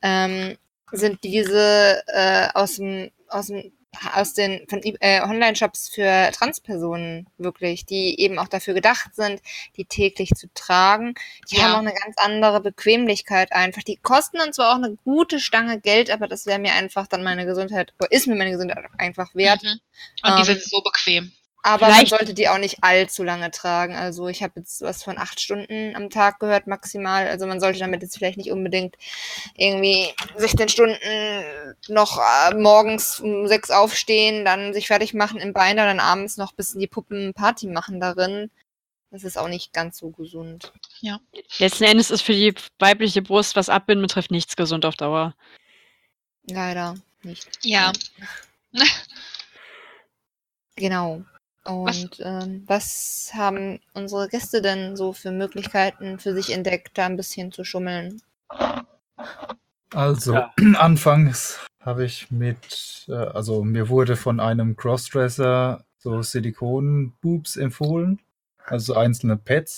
ähm, 0.00 0.56
sind 0.90 1.22
diese 1.22 2.02
äh, 2.06 2.48
aus 2.54 2.76
dem, 2.76 3.10
aus 3.28 3.48
dem 3.48 3.72
aus 4.14 4.34
den 4.34 4.66
von 4.68 4.80
äh, 4.82 5.20
Online-Shops 5.20 5.90
für 5.94 6.30
Transpersonen 6.32 7.28
wirklich, 7.38 7.84
die 7.86 8.18
eben 8.20 8.38
auch 8.38 8.48
dafür 8.48 8.74
gedacht 8.74 9.14
sind, 9.14 9.40
die 9.76 9.84
täglich 9.84 10.30
zu 10.30 10.48
tragen. 10.54 11.14
Die 11.50 11.56
Ja. 11.56 11.64
haben 11.64 11.74
auch 11.74 11.78
eine 11.90 11.94
ganz 11.94 12.16
andere 12.16 12.60
Bequemlichkeit 12.60 13.52
einfach. 13.52 13.82
Die 13.82 13.96
kosten 13.96 14.38
dann 14.38 14.52
zwar 14.52 14.72
auch 14.72 14.76
eine 14.82 14.96
gute 15.04 15.38
Stange 15.40 15.80
Geld, 15.80 16.10
aber 16.10 16.26
das 16.28 16.46
wäre 16.46 16.58
mir 16.58 16.72
einfach 16.72 17.06
dann 17.06 17.22
meine 17.22 17.44
Gesundheit, 17.46 17.92
oder 18.00 18.10
ist 18.10 18.26
mir 18.26 18.34
meine 18.36 18.50
Gesundheit 18.52 18.84
einfach 18.98 19.34
wert. 19.34 19.62
Mhm. 19.62 19.80
Und 20.24 20.36
die 20.36 20.40
Ähm, 20.40 20.44
sind 20.44 20.62
so 20.62 20.80
bequem. 20.82 21.32
Aber 21.64 21.86
man 21.86 21.94
Vielleicht- 21.94 22.10
sollte 22.10 22.34
die 22.34 22.48
auch 22.48 22.58
nicht 22.58 22.78
allzu 22.82 23.22
lange 23.22 23.50
tragen. 23.52 23.94
Also 23.94 24.26
ich 24.26 24.42
habe 24.42 24.54
jetzt 24.56 24.82
was 24.82 25.04
von 25.04 25.16
acht 25.16 25.40
Stunden 25.40 25.94
am 25.94 26.10
Tag 26.10 26.40
gehört, 26.40 26.66
maximal. 26.66 27.28
Also 27.28 27.46
man 27.46 27.60
sollte 27.60 27.78
damit 27.78 28.02
jetzt 28.02 28.18
vielleicht 28.18 28.36
nicht 28.36 28.50
unbedingt 28.50 28.96
irgendwie 29.56 30.12
16 30.36 30.68
Stunden 30.68 30.98
noch 31.88 32.18
äh, 32.18 32.54
morgens 32.54 33.20
um 33.20 33.46
sechs 33.46 33.70
aufstehen, 33.70 34.44
dann 34.44 34.74
sich 34.74 34.88
fertig 34.88 35.14
machen 35.14 35.40
im 35.40 35.52
Bein, 35.52 35.76
dann 35.76 36.00
abends 36.00 36.36
noch 36.36 36.52
bis 36.52 36.74
in 36.74 36.80
die 36.80 36.88
Puppen 36.88 37.32
Party 37.32 37.68
machen 37.68 38.00
darin. 38.00 38.50
Das 39.12 39.22
ist 39.22 39.38
auch 39.38 39.48
nicht 39.48 39.72
ganz 39.72 39.98
so 39.98 40.10
gesund. 40.10 40.72
Letzten 41.58 41.84
Endes 41.84 42.10
ist 42.10 42.22
für 42.22 42.32
die 42.32 42.54
weibliche 42.80 43.22
Brust, 43.22 43.54
was 43.54 43.68
Abbinden 43.68 44.02
betrifft, 44.02 44.30
nichts 44.32 44.56
gesund 44.56 44.84
auf 44.84 44.96
Dauer. 44.96 45.34
Leider 46.48 46.96
nicht. 47.22 47.46
Ja. 47.62 47.92
Genau. 50.76 51.22
Und 51.64 52.20
ähm, 52.24 52.64
was 52.66 53.30
haben 53.34 53.80
unsere 53.94 54.28
Gäste 54.28 54.62
denn 54.62 54.96
so 54.96 55.12
für 55.12 55.30
Möglichkeiten 55.30 56.18
für 56.18 56.34
sich 56.34 56.52
entdeckt, 56.52 56.98
da 56.98 57.06
ein 57.06 57.16
bisschen 57.16 57.52
zu 57.52 57.64
schummeln? 57.64 58.20
Also, 59.94 60.34
Ja. 60.34 60.52
anfangs 60.78 61.60
habe 61.80 62.04
ich 62.04 62.30
mit, 62.30 63.06
äh, 63.08 63.12
also 63.12 63.62
mir 63.64 63.88
wurde 63.88 64.16
von 64.16 64.40
einem 64.40 64.76
Crossdresser 64.76 65.84
so 65.98 66.22
Silikon-Boobs 66.22 67.56
empfohlen, 67.56 68.20
also 68.64 68.94
einzelne 68.94 69.36
Pads. 69.36 69.76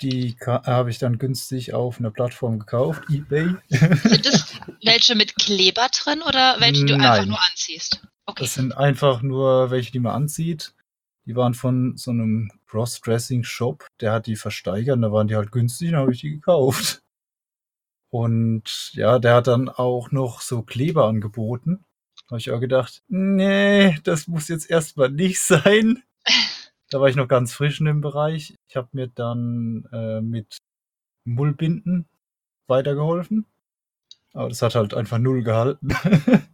Die 0.00 0.34
habe 0.46 0.88
ich 0.88 0.98
dann 0.98 1.18
günstig 1.18 1.74
auf 1.74 1.98
einer 1.98 2.10
Plattform 2.10 2.58
gekauft, 2.58 3.02
eBay. 3.10 3.54
Sind 3.68 4.26
es 4.26 4.54
welche 4.82 5.14
mit 5.14 5.36
Kleber 5.36 5.88
drin 5.92 6.22
oder 6.22 6.56
welche 6.58 6.86
du 6.86 6.94
einfach 6.94 7.26
nur 7.26 7.38
anziehst? 7.50 8.00
Okay. 8.30 8.44
Das 8.44 8.54
sind 8.54 8.76
einfach 8.76 9.22
nur 9.22 9.70
welche, 9.72 9.90
die 9.90 9.98
man 9.98 10.14
anzieht. 10.14 10.74
Die 11.26 11.34
waren 11.34 11.54
von 11.54 11.96
so 11.96 12.12
einem 12.12 12.50
Cross-Dressing-Shop, 12.66 13.86
der 14.00 14.12
hat 14.12 14.26
die 14.26 14.36
versteigert, 14.36 14.96
und 14.96 15.02
da 15.02 15.12
waren 15.12 15.26
die 15.28 15.34
halt 15.34 15.50
günstig, 15.52 15.90
dann 15.90 16.00
habe 16.00 16.12
ich 16.12 16.20
die 16.20 16.30
gekauft. 16.30 17.02
Und 18.10 18.92
ja, 18.94 19.18
der 19.18 19.34
hat 19.34 19.48
dann 19.48 19.68
auch 19.68 20.12
noch 20.12 20.40
so 20.40 20.62
Kleber 20.62 21.06
angeboten. 21.06 21.84
Da 22.26 22.30
habe 22.30 22.38
ich 22.38 22.50
auch 22.52 22.60
gedacht, 22.60 23.02
nee, 23.08 23.98
das 24.04 24.28
muss 24.28 24.48
jetzt 24.48 24.70
erstmal 24.70 25.10
nicht 25.10 25.40
sein. 25.40 26.02
Da 26.92 27.00
war 27.00 27.08
ich 27.08 27.14
noch 27.14 27.28
ganz 27.28 27.52
frisch 27.52 27.78
in 27.78 27.86
dem 27.86 28.00
Bereich. 28.00 28.56
Ich 28.68 28.74
habe 28.74 28.88
mir 28.90 29.06
dann 29.06 29.84
äh, 29.92 30.20
mit 30.20 30.58
Mullbinden 31.24 32.08
weitergeholfen. 32.66 33.46
Aber 34.32 34.48
das 34.48 34.60
hat 34.60 34.74
halt 34.74 34.94
einfach 34.94 35.18
null 35.18 35.44
gehalten. 35.44 35.90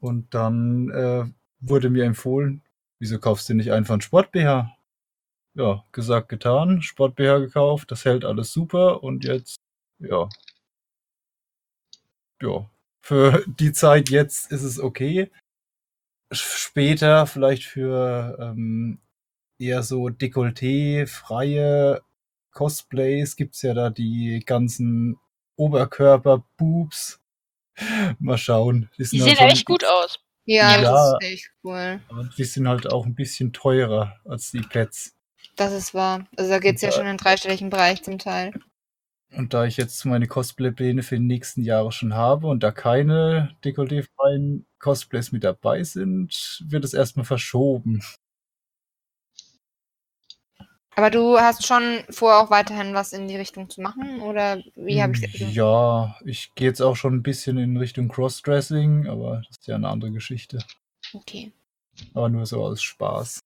Und 0.00 0.34
dann 0.34 0.90
äh, 0.90 1.24
wurde 1.60 1.90
mir 1.90 2.04
empfohlen, 2.04 2.62
wieso 2.98 3.18
kaufst 3.18 3.48
du 3.48 3.54
nicht 3.54 3.72
einfach 3.72 3.94
einen 3.94 4.00
Sport-BH? 4.00 4.76
Ja, 5.54 5.84
gesagt, 5.92 6.28
getan, 6.28 6.80
Sport-BH 6.82 7.38
gekauft, 7.38 7.90
das 7.90 8.04
hält 8.04 8.24
alles 8.24 8.52
super 8.52 9.02
und 9.02 9.24
jetzt, 9.24 9.56
ja. 9.98 10.28
Ja, 12.42 12.70
für 13.02 13.44
die 13.58 13.72
Zeit 13.72 14.10
jetzt 14.10 14.50
ist 14.52 14.62
es 14.62 14.78
okay. 14.80 15.30
Später 16.32 17.26
vielleicht 17.26 17.64
für 17.64 18.38
ähm, 18.40 19.00
eher 19.58 19.82
so 19.82 20.08
Dekolleté-freie 20.08 22.00
Cosplays 22.52 23.36
gibt's 23.36 23.62
ja 23.62 23.74
da 23.74 23.90
die 23.90 24.42
ganzen 24.44 25.18
Oberkörper-Boobs. 25.56 27.20
Mal 28.18 28.38
schauen. 28.38 28.88
Die 28.98 29.04
sind 29.04 29.22
sehen 29.22 29.38
halt 29.38 29.52
echt 29.52 29.66
gut 29.66 29.84
aus. 29.84 30.18
Ja, 30.46 30.80
Ja. 30.80 30.82
das 30.82 31.12
ist 31.22 31.32
echt 31.32 31.50
cool. 31.64 32.00
aber 32.08 32.28
die 32.36 32.44
sind 32.44 32.66
halt 32.68 32.90
auch 32.92 33.06
ein 33.06 33.14
bisschen 33.14 33.52
teurer 33.52 34.16
als 34.24 34.50
die 34.50 34.60
Pads. 34.62 35.14
Das 35.56 35.72
ist 35.72 35.94
wahr. 35.94 36.26
Also 36.36 36.50
da 36.50 36.58
geht's 36.58 36.82
ja 36.82 36.88
Ja. 36.88 36.92
schon 36.94 37.02
in 37.02 37.08
den 37.12 37.16
dreistelligen 37.18 37.70
Bereich 37.70 38.02
zum 38.02 38.18
Teil. 38.18 38.52
Und 39.32 39.54
da 39.54 39.64
ich 39.64 39.76
jetzt 39.76 40.04
meine 40.06 40.26
Cosplay-Pläne 40.26 41.02
für 41.04 41.14
die 41.16 41.24
nächsten 41.24 41.62
Jahre 41.62 41.92
schon 41.92 42.14
habe 42.14 42.48
und 42.48 42.62
da 42.64 42.72
keine 42.72 43.54
dekolleté-freien 43.64 44.66
Cosplays 44.80 45.30
mit 45.30 45.44
dabei 45.44 45.84
sind, 45.84 46.60
wird 46.66 46.84
es 46.84 46.94
erstmal 46.94 47.24
verschoben. 47.24 48.02
Aber 50.96 51.10
du 51.10 51.38
hast 51.38 51.66
schon 51.66 52.00
vor, 52.10 52.38
auch 52.38 52.50
weiterhin 52.50 52.94
was 52.94 53.12
in 53.12 53.28
die 53.28 53.36
Richtung 53.36 53.70
zu 53.70 53.80
machen? 53.80 54.20
Oder 54.20 54.62
wie 54.74 55.02
habe 55.02 55.12
ich 55.14 55.20
das? 55.20 55.54
Ja, 55.54 56.16
ich 56.24 56.54
gehe 56.54 56.68
jetzt 56.68 56.80
auch 56.80 56.96
schon 56.96 57.14
ein 57.14 57.22
bisschen 57.22 57.58
in 57.58 57.76
Richtung 57.76 58.08
Crossdressing, 58.08 59.06
aber 59.06 59.42
das 59.48 59.58
ist 59.58 59.66
ja 59.66 59.76
eine 59.76 59.88
andere 59.88 60.10
Geschichte. 60.10 60.58
Okay. 61.12 61.52
Aber 62.14 62.28
nur 62.28 62.44
so 62.46 62.62
aus 62.62 62.82
Spaß. 62.82 63.40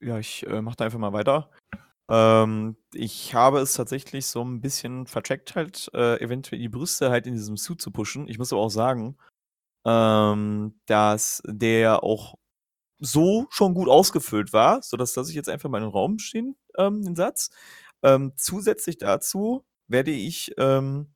Ja, 0.00 0.18
ich 0.18 0.46
äh, 0.46 0.60
mache 0.60 0.76
da 0.76 0.84
einfach 0.84 0.98
mal 0.98 1.12
weiter. 1.12 1.50
Ähm, 2.10 2.76
ich 2.92 3.34
habe 3.34 3.60
es 3.60 3.74
tatsächlich 3.74 4.26
so 4.26 4.44
ein 4.44 4.60
bisschen 4.60 5.06
vercheckt, 5.06 5.54
halt, 5.54 5.90
äh, 5.94 6.20
eventuell 6.20 6.60
die 6.60 6.68
Brüste 6.68 7.10
halt 7.10 7.26
in 7.26 7.34
diesem 7.34 7.56
Suit 7.56 7.80
zu 7.80 7.90
pushen. 7.90 8.28
Ich 8.28 8.38
muss 8.38 8.52
aber 8.52 8.62
auch 8.62 8.70
sagen, 8.70 9.16
ähm, 9.86 10.78
dass 10.86 11.42
der 11.46 12.02
auch 12.02 12.36
so 13.02 13.46
schon 13.50 13.74
gut 13.74 13.88
ausgefüllt 13.88 14.52
war, 14.52 14.82
sodass 14.82 15.12
dass 15.12 15.28
ich 15.28 15.34
jetzt 15.34 15.48
einfach 15.48 15.68
mal 15.68 15.78
in 15.78 15.84
den 15.84 15.92
Raum 15.92 16.18
stehen, 16.18 16.56
ähm, 16.78 17.02
den 17.02 17.16
Satz. 17.16 17.50
Ähm, 18.02 18.32
zusätzlich 18.36 18.98
dazu 18.98 19.64
werde 19.88 20.12
ich 20.12 20.52
ähm, 20.58 21.12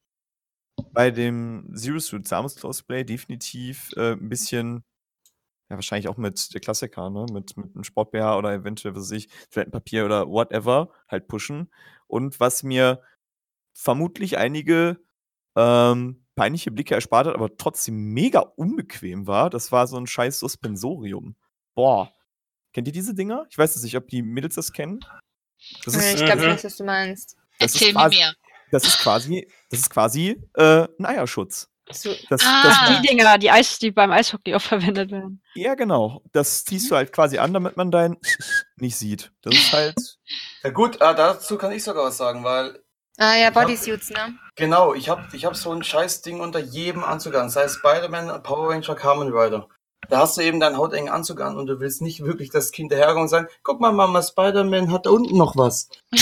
bei 0.93 1.11
dem 1.11 1.71
Zero 1.75 1.99
Suit 2.01 2.27
Samus 2.29 2.57
Cosplay 2.57 3.05
definitiv 3.05 3.91
äh, 3.97 4.13
ein 4.13 4.29
bisschen 4.29 4.85
ja, 5.71 5.77
wahrscheinlich 5.77 6.09
auch 6.09 6.17
mit 6.17 6.55
der 6.55 6.61
Klassiker, 6.61 7.11
ne? 7.11 7.27
Mit, 7.33 7.57
mit 7.57 7.75
einem 7.75 7.85
Sport-BH 7.85 8.39
oder 8.39 8.53
eventuell, 8.53 8.95
was 8.95 9.05
weiß 9.05 9.13
ich, 9.13 9.29
Toilettenpapier 9.51 10.05
oder 10.05 10.29
whatever 10.29 10.91
halt 11.09 11.29
pushen. 11.29 11.71
Und 12.07 12.39
was 12.41 12.63
mir 12.63 13.03
vermutlich 13.75 14.39
einige 14.39 14.99
ähm, 15.57 16.25
peinliche 16.37 16.71
Blicke 16.71 16.95
erspart 16.95 17.27
hat, 17.29 17.35
aber 17.35 17.57
trotzdem 17.57 18.13
mega 18.15 18.41
unbequem 18.41 19.27
war, 19.27 19.51
das 19.51 19.73
war 19.73 19.87
so 19.87 19.97
ein 19.97 20.07
scheiß 20.07 20.39
Suspensorium. 20.41 21.37
Boah. 21.77 22.11
Kennt 22.73 22.89
ihr 22.89 22.93
diese 22.93 23.15
Dinger? 23.15 23.47
Ich 23.49 23.57
weiß 23.57 23.75
jetzt 23.77 23.85
nicht, 23.85 23.97
ob 23.97 24.09
die 24.09 24.23
Mädels 24.23 24.57
das 24.57 24.73
kennen. 24.73 24.99
Das 25.85 25.95
ist, 25.95 26.15
ich 26.21 26.25
glaube, 26.25 26.41
ich 26.41 26.47
Mhm. 26.49 26.51
weiß, 26.53 26.65
was 26.65 26.77
du 26.77 26.85
meinst. 26.85 27.37
das 27.61 27.75
ist 27.75 27.81
Erzähl 27.81 27.95
mir 27.95 28.01
quasi, 28.01 28.17
mehr. 28.17 28.35
das 28.73 28.85
ist 28.87 28.99
quasi, 28.99 29.49
das 29.71 29.81
ist 29.81 29.91
quasi 29.91 30.43
äh, 30.55 30.89
ein 30.99 31.07
Eierschutz. 31.07 31.69
So, 31.93 32.13
Das, 32.29 32.43
Ah. 32.45 32.63
das, 32.89 33.01
Die 33.01 33.07
Dinger, 33.09 33.39
die 33.39 33.51
Eis, 33.51 33.79
die 33.79 33.93
beim 33.93 34.11
Eishockey 34.11 34.55
auch 34.57 34.61
verwendet 34.61 35.11
werden. 35.13 35.41
ja, 35.55 35.75
genau. 35.77 36.21
Das 36.33 36.65
ziehst 36.65 36.91
du 36.91 36.97
halt 36.97 37.13
quasi 37.13 37.39
an, 37.39 37.55
damit 37.55 37.77
man 37.77 37.91
dein 37.93 38.17
nicht 38.77 38.97
sieht. 38.97 39.33
Das 39.43 39.55
ist 39.55 39.73
halt. 39.73 39.95
Ja 40.65 40.71
gut, 40.71 40.97
äh, 40.97 41.15
dazu 41.15 41.57
kann 41.59 41.71
ich 41.71 41.85
sogar 41.85 42.07
was 42.07 42.17
sagen, 42.17 42.43
weil 42.43 42.83
ah 43.19 43.37
ja, 43.37 43.51
Bodysuits, 43.51 44.11
ne? 44.11 44.37
genau, 44.57 44.95
ich 44.95 45.09
hab, 45.09 45.33
ich 45.33 45.45
hab 45.45 45.55
so 45.55 45.73
ein 45.73 45.85
scheiß 45.85 46.23
Ding 46.23 46.41
unter 46.41 46.59
jedem 46.59 47.05
Anzug 47.05 47.37
an. 47.37 47.49
Sei 47.51 47.63
es 47.63 47.75
Spider-Man, 47.77 48.43
Power 48.43 48.71
Ranger, 48.71 48.97
Kamen 48.97 49.33
Rider. 49.33 49.69
Da 50.09 50.19
hast 50.21 50.37
du 50.37 50.43
eben 50.43 50.61
deinen 50.61 50.77
hautengen 50.77 51.09
Anzug 51.13 51.41
an 51.41 51.57
und 51.57 51.67
du 51.67 51.81
willst 51.81 52.01
nicht 52.01 52.23
wirklich 52.23 52.51
das 52.51 52.71
Kind 52.71 52.93
daherkommen 52.93 53.23
und 53.23 53.29
sagen, 53.29 53.49
guck 53.65 53.81
mal, 53.81 53.93
Mama, 53.93 54.23
Spider-Man 54.23 54.93
hat 54.93 55.07
da 55.07 55.11
unten 55.11 55.37
noch 55.37 55.57
was. 55.57 55.89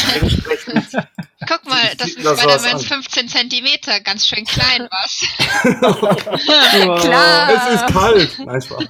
Guck 1.46 1.66
mal, 1.66 1.94
das 1.98 2.08
ist 2.08 2.24
das 2.24 2.40
sowas 2.40 2.62
Spider-Mans 2.62 2.90
an? 2.90 3.02
15 3.02 3.28
Zentimeter, 3.28 4.00
ganz 4.00 4.26
schön 4.26 4.46
klein, 4.46 4.88
was? 4.90 5.20
Klar. 7.02 7.50
Es 7.52 7.74
ist 7.74 7.86
kalt. 7.92 8.38
Nein, 8.38 8.62
Spaß. 8.62 8.88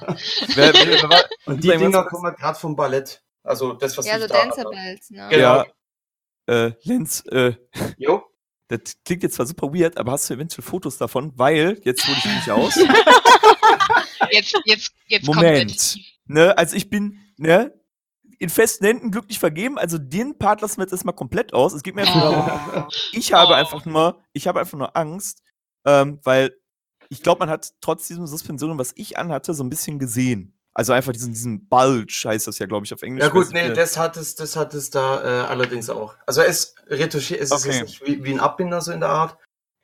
Und 1.47 1.61
die 1.63 1.67
Dinger 1.67 2.03
kommen 2.05 2.33
gerade 2.35 2.57
vom 2.57 2.75
Ballett. 2.77 3.21
Also 3.43 3.73
das, 3.73 3.97
was 3.97 4.05
Ja, 4.05 4.15
ich 4.15 4.21
so 4.21 4.27
da. 4.27 4.35
Danceables, 4.45 5.09
ne? 5.09 5.27
Genau. 5.29 5.65
Ja. 6.47 6.65
äh, 6.67 6.71
Lenz, 6.83 7.23
äh, 7.29 7.53
Jo. 7.97 8.23
das 8.69 8.79
klingt 9.03 9.23
jetzt 9.23 9.35
zwar 9.35 9.45
super 9.45 9.73
weird, 9.73 9.97
aber 9.97 10.13
hast 10.13 10.29
du 10.29 10.33
eventuell 10.35 10.63
Fotos 10.63 10.97
davon? 10.97 11.33
Weil, 11.35 11.79
jetzt 11.83 12.07
hole 12.07 12.17
ich 12.17 12.25
mich 12.25 12.51
aus. 12.51 12.73
Jetzt, 14.31 14.59
jetzt, 14.65 14.91
jetzt 15.07 15.25
kommt 15.25 15.37
Moment. 15.37 15.97
Ne, 16.27 16.57
also 16.57 16.75
ich 16.75 16.89
bin, 16.89 17.19
ne, 17.37 17.73
in 18.39 18.49
festen 18.49 18.85
Händen 18.85 19.11
glücklich 19.11 19.39
vergeben. 19.39 19.77
Also 19.77 19.97
den 19.97 20.37
Part 20.37 20.61
lassen 20.61 20.77
wir 20.77 20.83
jetzt 20.83 20.91
erstmal 20.91 21.15
komplett 21.15 21.53
aus. 21.53 21.73
Es 21.73 21.83
geht 21.83 21.95
mir 21.95 22.01
einfach 22.01 22.15
nur 22.15 22.31
darum, 22.45 22.83
Oh. 22.87 22.93
ich 23.13 23.31
habe 23.33 23.51
Oh. 23.51 23.55
einfach 23.55 23.85
nur, 23.85 24.21
ich 24.33 24.47
habe 24.47 24.59
einfach 24.59 24.77
nur 24.77 24.95
Angst, 24.97 25.41
ähm, 25.85 26.19
weil 26.23 26.55
ich 27.09 27.21
glaube, 27.21 27.39
man 27.39 27.49
hat 27.49 27.71
trotz 27.81 28.07
diesem 28.07 28.25
Suspension, 28.27 28.77
was 28.77 28.91
ich 28.95 29.17
anhatte, 29.17 29.53
so 29.53 29.63
ein 29.63 29.69
bisschen 29.69 29.99
gesehen. 29.99 30.51
Also 30.73 30.91
einfach 30.91 31.13
diesen, 31.13 31.31
diesen 31.31 31.69
Bulge 31.69 32.11
heißt 32.25 32.47
das 32.47 32.59
ja, 32.59 32.65
glaube 32.65 32.85
ich, 32.85 32.93
auf 32.93 33.01
Englisch. 33.03 33.23
Ja 33.23 33.29
gut, 33.29 33.47
nee, 33.53 33.63
nicht, 33.63 33.77
das 33.77 33.97
hat 33.97 34.17
es, 34.17 34.35
das 34.35 34.57
hat 34.57 34.73
es 34.73 34.89
da 34.89 35.23
äh, 35.23 35.47
allerdings 35.47 35.89
auch. 35.89 36.15
Also 36.25 36.41
es 36.41 36.75
retuschiert, 36.87 37.39
es 37.39 37.51
ist 37.51 37.65
Okay. 37.65 37.77
jetzt 37.77 37.81
nicht 37.87 38.05
wie, 38.05 38.23
wie 38.25 38.33
ein 38.33 38.41
Abbinder 38.41 38.81
so 38.81 38.91
in 38.91 38.99
der 38.99 39.09
Art, 39.09 39.37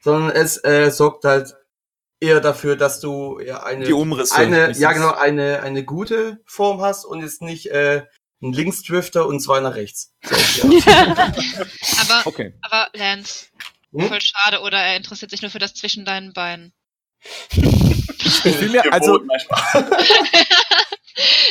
sondern 0.04 0.32
es 0.32 0.62
äh, 0.65 0.89
sorgt 0.91 1.23
halt 1.23 1.56
eher 2.21 2.39
dafür, 2.39 2.75
dass 2.77 2.99
du 3.01 3.39
ja 3.39 3.63
eine, 3.63 3.84
die 3.86 3.93
Umrisse. 3.93 4.36
eine 4.36 4.71
ja 4.71 4.93
genau 4.93 5.12
eine 5.13 5.62
eine 5.63 5.84
gute 5.84 6.39
Form 6.45 6.79
hast 6.81 7.03
und 7.05 7.21
jetzt 7.21 7.41
nicht 7.41 7.65
äh, 7.67 8.05
ein 8.41 8.53
Linksdrifter 8.53 9.25
und 9.27 9.39
zwei 9.41 9.60
nach 9.60 9.75
rechts. 9.75 10.13
So, 10.23 10.71
ja. 10.71 11.13
Aber, 12.01 12.21
Okay. 12.25 12.53
aber 12.62 12.89
Lance, 12.93 13.47
Hm? 13.93 14.07
voll 14.07 14.21
schade, 14.21 14.62
oder 14.62 14.77
er 14.79 14.95
interessiert 14.95 15.31
sich 15.31 15.41
nur 15.41 15.51
für 15.51 15.60
das 15.60 15.73
zwischen 15.73 16.05
deinen 16.05 16.31
Beinen. 16.34 16.71
Ich 17.51 18.43
will 18.62 18.69
mir, 18.69 18.91
also. 18.93 19.19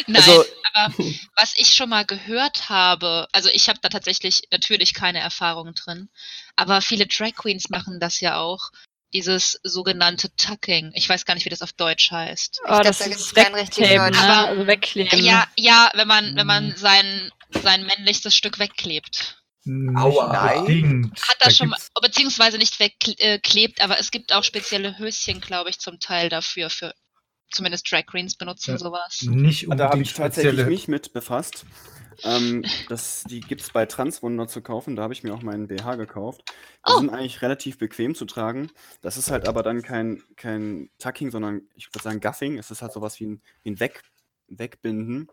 Nein, 0.07 0.17
Also- 0.17 0.45
aber 0.73 0.95
was 1.37 1.55
ich 1.59 1.75
schon 1.75 1.89
mal 1.91 2.05
gehört 2.05 2.69
habe, 2.71 3.27
also 3.33 3.49
ich 3.53 3.69
habe 3.69 3.79
da 3.83 3.89
tatsächlich 3.89 4.43
natürlich 4.53 4.95
keine 4.95 5.19
Erfahrung 5.21 5.75
drin, 5.75 6.09
aber 6.57 6.81
viele 6.81 7.07
Drag 7.07 7.35
Queens 7.35 7.69
machen 7.71 8.01
das 8.01 8.21
ja 8.21 8.39
auch, 8.39 8.71
dieses 9.13 9.59
sogenannte 9.65 10.35
Tucking. 10.37 10.93
Ich 10.95 11.09
weiß 11.09 11.25
gar 11.25 11.35
nicht, 11.35 11.45
wie 11.45 11.51
das 11.51 11.63
auf 11.63 11.73
Deutsch 11.73 12.11
heißt. 12.11 12.61
Oh, 12.63 12.67
glaub, 12.69 12.83
das 12.83 12.99
da 12.99 13.05
ist 13.07 13.11
gibt's 13.11 13.35
kein 13.35 13.55
richtiges 13.55 13.91
wegkleben, 13.91 14.07
Deutsch. 14.13 14.21
ne? 14.21 14.29
Aber- 14.37 14.49
Also 14.49 14.67
wegkleben. 14.67 15.25
Ja, 15.25 15.47
ja, 15.57 15.91
wenn 15.95 16.09
man, 16.09 16.25
wenn 16.37 16.43
Mhm. 16.43 16.47
man 16.47 16.77
sein, 16.77 17.31
sein 17.63 17.85
männlichstes 17.87 18.35
Stück 18.37 18.59
wegklebt. 18.59 19.37
Aua. 19.95 20.53
unbedingt. 20.55 21.21
Hat 21.23 21.37
Da 21.39 21.45
das 21.47 21.57
schon 21.59 21.69
mal, 21.69 21.77
gibt's- 21.77 21.91
beziehungsweise 22.01 22.57
nicht 22.57 22.81
wegklebt, 22.81 23.83
aber 23.83 23.99
es 24.01 24.11
gibt 24.11 24.33
auch 24.33 24.43
spezielle 24.43 24.97
Höschen, 24.99 25.41
glaube 25.41 25.69
ich, 25.69 25.79
zum 25.79 26.01
Teil 26.01 26.29
dafür, 26.31 26.71
für 26.71 26.95
zumindest 27.51 27.91
Drag 27.93 28.07
Queens 28.07 28.37
benutzen 28.37 28.73
Ja. 28.73 28.79
sowas. 28.79 29.19
Nicht 29.23 29.65
Da 29.65 29.71
habe 29.73 29.83
unbedingt 29.83 30.07
ich 30.09 30.15
tatsächlich 30.15 30.53
spezielle. 30.53 30.71
mich 30.71 30.89
mit 30.89 31.13
befasst. 31.13 31.67
Ähm, 32.23 32.71
das, 32.89 33.25
die 33.25 33.41
gibt 33.41 33.63
es 33.63 33.71
bei 33.71 33.87
Transwunder 33.87 34.47
zu 34.49 34.63
kaufen. 34.63 34.97
Da 34.97 35.03
habe 35.03 35.13
ich 35.15 35.23
mir 35.23 35.35
auch 35.35 35.43
meinen 35.43 35.69
BH 35.69 35.97
gekauft. 35.97 36.43
Die 36.87 36.95
Oh. 36.95 36.99
sind 36.99 37.11
eigentlich 37.11 37.43
relativ 37.43 37.79
bequem 37.79 38.15
zu 38.15 38.25
tragen. 38.27 38.71
Das 39.01 39.17
ist 39.17 39.31
halt 39.31 39.45
aber 39.45 39.63
dann 39.63 39.83
kein, 39.83 40.23
kein 40.37 40.91
Tucking, 40.99 41.31
sondern 41.31 41.63
ich 41.75 41.89
würde 41.95 42.03
sagen 42.03 42.21
Guffing. 42.21 42.59
Es 42.59 42.71
ist 42.71 42.83
halt 42.83 42.93
sowas 42.93 43.19
wie 43.21 43.27
ein, 43.27 43.43
wie 43.63 43.71
ein 43.73 43.81
Weg, 43.81 44.03
Wegbinden. 44.49 45.29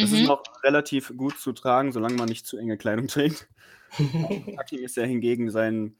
Das 0.00 0.12
ist 0.12 0.20
Mhm. 0.20 0.24
noch 0.24 0.42
relativ 0.62 1.12
gut 1.16 1.38
zu 1.38 1.52
tragen, 1.52 1.92
solange 1.92 2.14
man 2.16 2.28
nicht 2.28 2.46
zu 2.46 2.56
enge 2.58 2.76
Kleidung 2.78 3.08
trägt. 3.08 3.48
Tucking 4.56 4.80
ist 4.84 4.96
ja 4.96 5.04
hingegen 5.04 5.50
sein, 5.50 5.96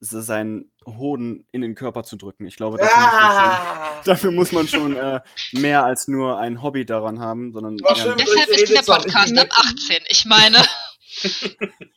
seinen 0.00 0.70
Hoden 0.86 1.46
in 1.52 1.60
den 1.62 1.74
Körper 1.74 2.02
zu 2.04 2.16
drücken. 2.16 2.46
Ich 2.46 2.56
glaube, 2.56 2.78
dafür 2.78 2.92
muss 3.00 3.12
man 3.12 3.28
schon, 3.28 3.48
Ah! 3.56 4.02
dafür 4.04 4.30
muss 4.32 4.52
man 4.52 4.68
schon 4.68 4.96
äh, 4.96 5.20
mehr 5.52 5.84
als 5.84 6.06
nur 6.08 6.38
ein 6.38 6.62
Hobby 6.62 6.84
daran 6.84 7.18
haben, 7.20 7.52
sondern. 7.52 7.76
Deshalb 7.78 8.20
ist 8.50 8.68
dieser 8.68 8.82
Podcast 8.82 9.36
ab 9.38 9.48
18. 9.50 9.98
Ich 10.08 10.24
meine, 10.26 10.58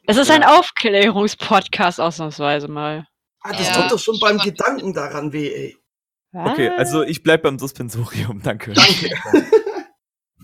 Es 0.07 0.15
ist 0.17 0.31
ein 0.31 0.41
Ja. 0.43 0.57
Aufklärungspodcast 0.59 1.99
ausnahmsweise 1.99 2.67
mal. 2.69 3.05
Ah, 3.41 3.51
das 3.51 3.67
Ja. 3.67 3.81
tut 3.81 3.91
doch 3.91 3.99
schon 3.99 4.17
beim 4.19 4.37
Gedanken 4.37 4.93
daran 4.93 5.33
weh, 5.33 5.49
ey. 5.53 5.77
okay, 6.33 6.69
Was? 6.71 6.79
also 6.79 7.03
ich 7.03 7.21
bleib 7.23 7.41
beim 7.43 7.59
Suspensorium, 7.59 8.41
danke. 8.43 8.73
Danke. 8.73 9.09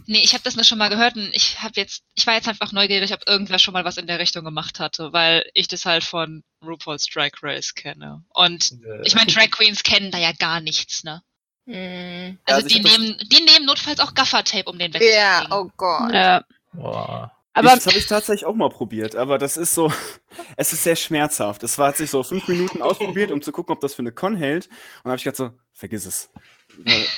nee, 0.08 0.22
ich 0.24 0.34
habe 0.34 0.44
das 0.44 0.56
nur 0.56 0.64
schon 0.64 0.78
mal 0.78 0.90
gehört 0.90 1.16
und 1.16 1.30
ich 1.34 1.62
habe 1.62 1.74
jetzt, 1.76 2.04
ich 2.16 2.26
war 2.28 2.36
jetzt 2.36 2.48
einfach 2.48 2.72
neugierig, 2.72 3.14
ob 3.14 3.28
irgendwer 3.28 3.60
schon 3.60 3.74
mal 3.74 3.86
was 3.86 3.98
in 3.98 4.08
der 4.08 4.20
Richtung 4.20 4.44
gemacht 4.44 4.80
hatte, 4.80 5.14
weil 5.14 5.50
ich 5.54 5.68
das 5.68 5.86
halt 5.86 6.04
von 6.04 6.44
RuPaul's 6.64 7.06
Drag 7.08 7.32
Race 7.42 7.74
kenne. 7.74 8.24
Und 8.34 8.72
ich 9.04 9.16
meine, 9.16 9.32
Drag 9.32 9.52
Queens 9.52 9.84
kennen 9.84 10.12
da 10.12 10.18
ja 10.18 10.32
gar 10.34 10.62
nichts, 10.62 11.04
ne? 11.04 11.22
Hm. 11.68 12.38
Also, 12.46 12.58
also 12.64 12.68
ich 12.68 12.74
die 12.74 12.82
nehmen, 12.82 13.18
die 13.32 13.44
nehmen 13.44 13.66
notfalls 13.66 14.00
auch 14.00 14.14
Gaffertape, 14.14 14.70
um 14.70 14.78
den 14.78 14.94
wegzukriegen. 14.94 15.20
Ja, 15.20 15.48
oh 15.50 15.70
Gott. 15.78 16.14
Ja. 16.14 16.44
Boah. 16.74 17.32
Aber 17.54 17.70
das 17.70 17.88
habe 17.88 17.98
ich 17.98 18.06
tatsächlich 18.06 18.46
auch 18.46 18.54
mal 18.54 18.70
probiert, 18.70 19.16
aber 19.16 19.38
das 19.38 19.56
ist 19.56 19.74
so, 19.74 19.92
es 20.58 20.74
ist 20.74 20.84
sehr 20.84 20.98
schmerzhaft. 20.98 21.64
Es 21.64 21.78
war, 21.78 21.88
hat 21.88 21.98
sich 21.98 22.10
so 22.10 22.22
fünf 22.22 22.48
Minuten 22.50 22.82
ausprobiert, 22.82 23.32
um 23.32 23.42
zu 23.42 23.54
gucken, 23.54 23.74
ob 23.74 23.80
das 23.80 23.96
für 23.96 24.02
eine 24.02 24.12
Con 24.12 24.36
hält. 24.36 24.68
Und 25.04 25.12
habe 25.12 25.18
ich 25.18 25.24
gedacht 25.24 25.38
so, 25.38 25.52
vergiss 25.74 26.06
es. 26.06 26.30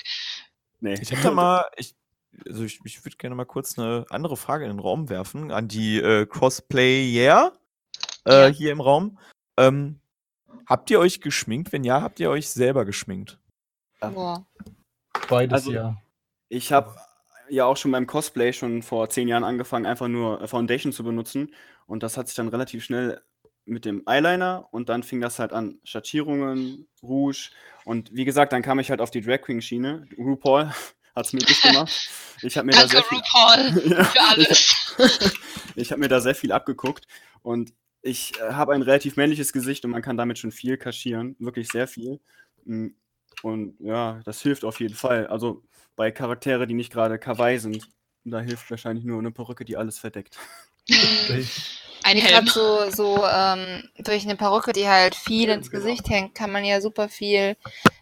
Nee. 0.79 0.93
Ich 1.01 1.09
hätte 1.09 1.31
mal, 1.31 1.65
ich, 1.75 1.95
also 2.45 2.63
ich, 2.63 2.79
ich 2.83 3.03
würde 3.05 3.17
gerne 3.17 3.35
mal 3.35 3.45
kurz 3.45 3.77
eine 3.79 4.05
andere 4.09 4.37
Frage 4.37 4.65
in 4.65 4.71
den 4.71 4.79
Raum 4.79 5.09
werfen 5.09 5.51
an 5.51 5.67
die 5.67 5.97
äh, 5.99 6.25
Cosplayer 6.25 7.53
äh, 8.25 8.31
Ja. 8.31 8.47
hier 8.47 8.71
im 8.71 8.81
Raum. 8.81 9.17
Ähm, 9.57 9.99
habt 10.65 10.89
ihr 10.89 10.99
euch 10.99 11.21
geschminkt? 11.21 11.71
Wenn 11.71 11.83
ja, 11.83 12.01
habt 12.01 12.19
ihr 12.19 12.29
euch 12.29 12.49
selber 12.49 12.85
geschminkt? 12.85 13.39
Boah. 13.99 14.45
Beides 15.29 15.53
Also- 15.53 15.71
ja. 15.71 15.97
Ich 16.49 16.71
habe 16.71 16.95
ja 17.49 17.65
auch 17.65 17.75
schon 17.77 17.91
beim 17.91 18.07
Cosplay 18.07 18.53
schon 18.53 18.81
vor 18.81 19.09
zehn 19.09 19.27
Jahren 19.27 19.43
angefangen, 19.43 19.85
einfach 19.85 20.07
nur 20.07 20.47
Foundation 20.47 20.93
zu 20.93 21.03
benutzen. 21.03 21.53
Und 21.85 22.03
das 22.03 22.15
hat 22.17 22.27
sich 22.27 22.35
dann 22.35 22.47
relativ 22.47 22.83
schnell 22.85 23.21
mit 23.65 23.83
dem 23.83 24.03
Eyeliner 24.05 24.67
und 24.71 24.87
dann 24.87 25.03
fing 25.03 25.19
das 25.19 25.39
halt 25.39 25.51
an. 25.51 25.79
Schattierungen, 25.83 26.87
Rouge. 27.03 27.49
Und 27.83 28.13
wie 28.13 28.23
gesagt, 28.23 28.53
dann 28.53 28.61
kam 28.61 28.79
ich 28.79 28.89
halt 28.89 29.01
auf 29.01 29.11
die 29.11 29.19
Drag 29.21 29.41
Queen 29.41 29.61
Schiene. 29.61 30.07
RuPaul 30.17 30.71
hat 31.17 31.25
es 31.27 31.33
möglich 31.33 31.61
gemacht. 31.61 32.09
Ich 32.41 32.57
habe 32.57 32.67
mir 32.67 32.73
da 32.73 32.87
sehr 32.87 33.03
viel, 33.03 33.17
RuPaul, 33.17 33.91
Ja, 33.97 34.03
für 34.05 34.21
alles. 34.21 34.95
ich 35.75 35.91
habe 35.91 35.99
mir 35.99 36.07
da 36.07 36.21
sehr 36.21 36.35
viel 36.35 36.51
abgeguckt 36.51 37.07
und 37.41 37.73
ich 38.01 38.39
äh, 38.39 38.53
habe 38.53 38.73
ein 38.73 38.83
relativ 38.83 39.17
männliches 39.17 39.51
Gesicht 39.53 39.83
und 39.85 39.91
man 39.91 40.01
kann 40.01 40.17
damit 40.17 40.39
schon 40.39 40.51
viel 40.51 40.77
kaschieren, 40.77 41.35
wirklich 41.39 41.67
sehr 41.69 41.87
viel. 41.87 42.19
Mm, 42.65 42.89
Und 43.43 43.75
ja, 43.79 44.21
das 44.25 44.41
hilft 44.41 44.63
auf 44.63 44.79
jeden 44.79 44.95
Fall. 44.95 45.27
Also 45.27 45.63
bei 45.95 46.11
Charaktere, 46.11 46.67
die 46.67 46.75
nicht 46.75 46.91
gerade 46.93 47.19
kawaii 47.19 47.57
sind, 47.59 47.87
da 48.23 48.39
hilft 48.39 48.69
wahrscheinlich 48.69 49.05
nur 49.05 49.19
eine 49.19 49.31
Perücke, 49.31 49.65
die 49.65 49.77
alles 49.77 49.99
verdeckt. 49.99 50.37
Ein 52.03 52.15
Nee, 52.15 52.21
Helm. 52.21 52.45
grad 52.45 52.49
so, 52.53 52.89
so 52.91 53.25
ähm, 53.25 53.89
durch 53.97 54.23
eine 54.23 54.35
Perücke, 54.35 54.71
die 54.73 54.87
halt 54.87 55.15
viel 55.15 55.49
ins 55.49 55.69
Genau. 55.69 55.83
Gesicht 55.83 56.09
hängt, 56.09 56.35
kann 56.35 56.51
man 56.51 56.63
ja 56.63 56.79
super 56.81 57.09
viel 57.09 57.57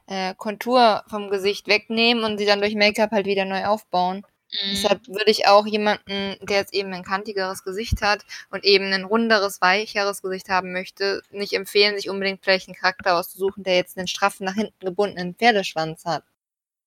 äh, 0.08 0.34
Kontur 0.36 1.04
vom 1.08 1.30
Gesicht 1.30 1.68
wegnehmen 1.68 2.24
und 2.24 2.38
sie 2.38 2.46
dann 2.46 2.62
durch 2.62 2.76
Make-up 2.76 3.12
halt 3.12 3.26
wieder 3.26 3.46
neu 3.46 3.65
aufbauen. 3.65 4.26
Mhm. 4.52 4.72
Deshalb 4.72 5.08
würde 5.08 5.32
ich 5.32 5.48
auch 5.48 5.65
jemanden, 5.65 6.38
der 6.41 6.58
jetzt 6.58 6.74
eben 6.74 6.94
ein 6.94 7.04
kantigeres 7.04 7.63
Gesicht 7.63 8.02
hat 8.02 8.26
und 8.52 8.63
eben 8.63 8.91
ein 8.94 9.06
runderes, 9.06 9.62
weicheres 9.62 10.22
Gesicht 10.22 10.50
haben 10.50 10.72
möchte, 10.72 11.22
nicht 11.32 11.54
empfehlen, 11.54 11.96
sich 11.96 12.10
unbedingt 12.10 12.44
vielleicht 12.44 12.68
einen 12.68 12.76
Charakter 12.76 13.18
auszusuchen, 13.18 13.63
der 13.63 13.76
jetzt 13.76 13.98
einen 13.98 14.08
straffen, 14.08 14.46
nach 14.46 14.56
hinten 14.56 14.86
gebundenen 14.86 15.36
Pferdeschwanz 15.36 16.06
hat. 16.06 16.24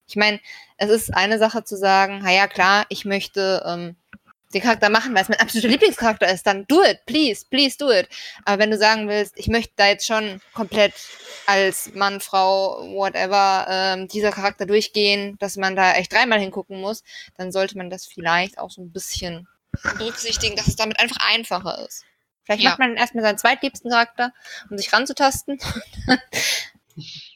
Ich 0.06 0.16
meine, 0.16 0.40
es 0.78 0.88
ist 0.88 1.14
eine 1.14 1.38
Sache 1.38 1.64
zu 1.64 1.76
sagen, 1.76 2.20
na 2.22 2.32
ja 2.32 2.46
klar, 2.46 2.86
ich 2.88 3.04
möchte 3.04 3.62
ähm, 3.66 3.96
den 4.54 4.62
Charakter 4.62 4.88
machen, 4.88 5.14
weil 5.14 5.22
es 5.22 5.28
mein 5.28 5.40
absoluter 5.40 5.68
Lieblingscharakter 5.68 6.26
ist, 6.32 6.46
dann 6.46 6.66
do 6.68 6.82
it, 6.82 7.04
please, 7.06 7.44
please 7.50 7.76
do 7.76 7.90
it. 7.90 8.08
Aber 8.44 8.58
wenn 8.60 8.70
du 8.70 8.78
sagen 8.78 9.08
willst, 9.08 9.34
ich 9.36 9.48
möchte 9.48 9.72
da 9.76 9.88
jetzt 9.88 10.06
schon 10.06 10.40
komplett 10.54 10.94
als 11.46 11.92
Mann, 11.94 12.20
Frau, 12.20 12.78
whatever, 12.94 13.66
ähm, 13.68 14.08
dieser 14.08 14.30
Charakter 14.30 14.64
durchgehen, 14.66 15.36
dass 15.38 15.56
man 15.56 15.76
da 15.76 15.92
echt 15.94 16.12
dreimal 16.12 16.40
hingucken 16.40 16.80
muss, 16.80 17.02
dann 17.36 17.52
sollte 17.52 17.76
man 17.76 17.90
das 17.90 18.06
vielleicht 18.06 18.58
auch 18.58 18.70
so 18.70 18.80
ein 18.82 18.90
bisschen 18.90 19.46
berücksichtigen, 19.98 20.56
dass 20.56 20.66
es 20.66 20.76
damit 20.76 20.98
einfach 20.98 21.18
einfacher 21.28 21.86
ist. 21.86 22.04
Vielleicht 22.44 22.62
Ja. 22.62 22.70
macht 22.70 22.78
man 22.78 22.96
erstmal 22.96 23.22
seinen 23.24 23.38
zweitliebsten 23.38 23.90
Charakter, 23.90 24.32
um 24.70 24.78
sich 24.78 24.90
ranzutasten. 24.92 25.58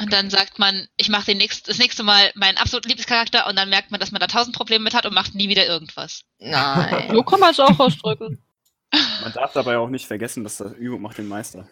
Und 0.00 0.12
dann 0.12 0.30
sagt 0.30 0.58
man, 0.58 0.88
ich 0.96 1.08
mache 1.08 1.34
nächst, 1.34 1.68
das 1.68 1.78
nächste 1.78 2.04
Mal 2.04 2.30
meinen 2.34 2.56
absoluten 2.56 2.88
Lieblingscharakter 2.88 3.46
und 3.48 3.56
dann 3.56 3.68
merkt 3.68 3.90
man, 3.90 3.98
dass 3.98 4.12
man 4.12 4.20
da 4.20 4.28
tausend 4.28 4.54
Probleme 4.54 4.84
mit 4.84 4.94
hat 4.94 5.06
und 5.06 5.14
macht 5.14 5.34
nie 5.34 5.48
wieder 5.48 5.66
irgendwas. 5.66 6.22
Nein. 6.38 7.10
so 7.12 7.22
kann 7.24 7.40
man 7.40 7.50
es 7.50 7.60
auch 7.60 7.78
ausdrücken. 7.78 8.42
Man 9.20 9.34
darf 9.34 9.52
dabei 9.52 9.76
auch 9.76 9.90
nicht 9.90 10.06
vergessen, 10.06 10.44
dass 10.44 10.56
das 10.56 10.72
Übung 10.72 11.02
macht 11.02 11.18
den 11.18 11.28
Meister. 11.28 11.68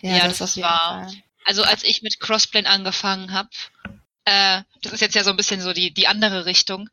Ja, 0.00 0.28
das 0.28 0.40
ist 0.40 0.60
wahr. 0.60 1.10
Also 1.44 1.64
als 1.64 1.82
ich 1.82 2.02
mit 2.02 2.20
Crossplane 2.20 2.68
angefangen 2.68 3.32
habe, 3.32 3.48
äh, 4.24 4.62
das 4.80 4.92
ist 4.92 5.00
jetzt 5.00 5.16
ja 5.16 5.24
so 5.24 5.30
ein 5.30 5.36
bisschen 5.36 5.60
so 5.60 5.72
die, 5.72 5.92
die 5.92 6.06
andere 6.06 6.46
Richtung, 6.46 6.88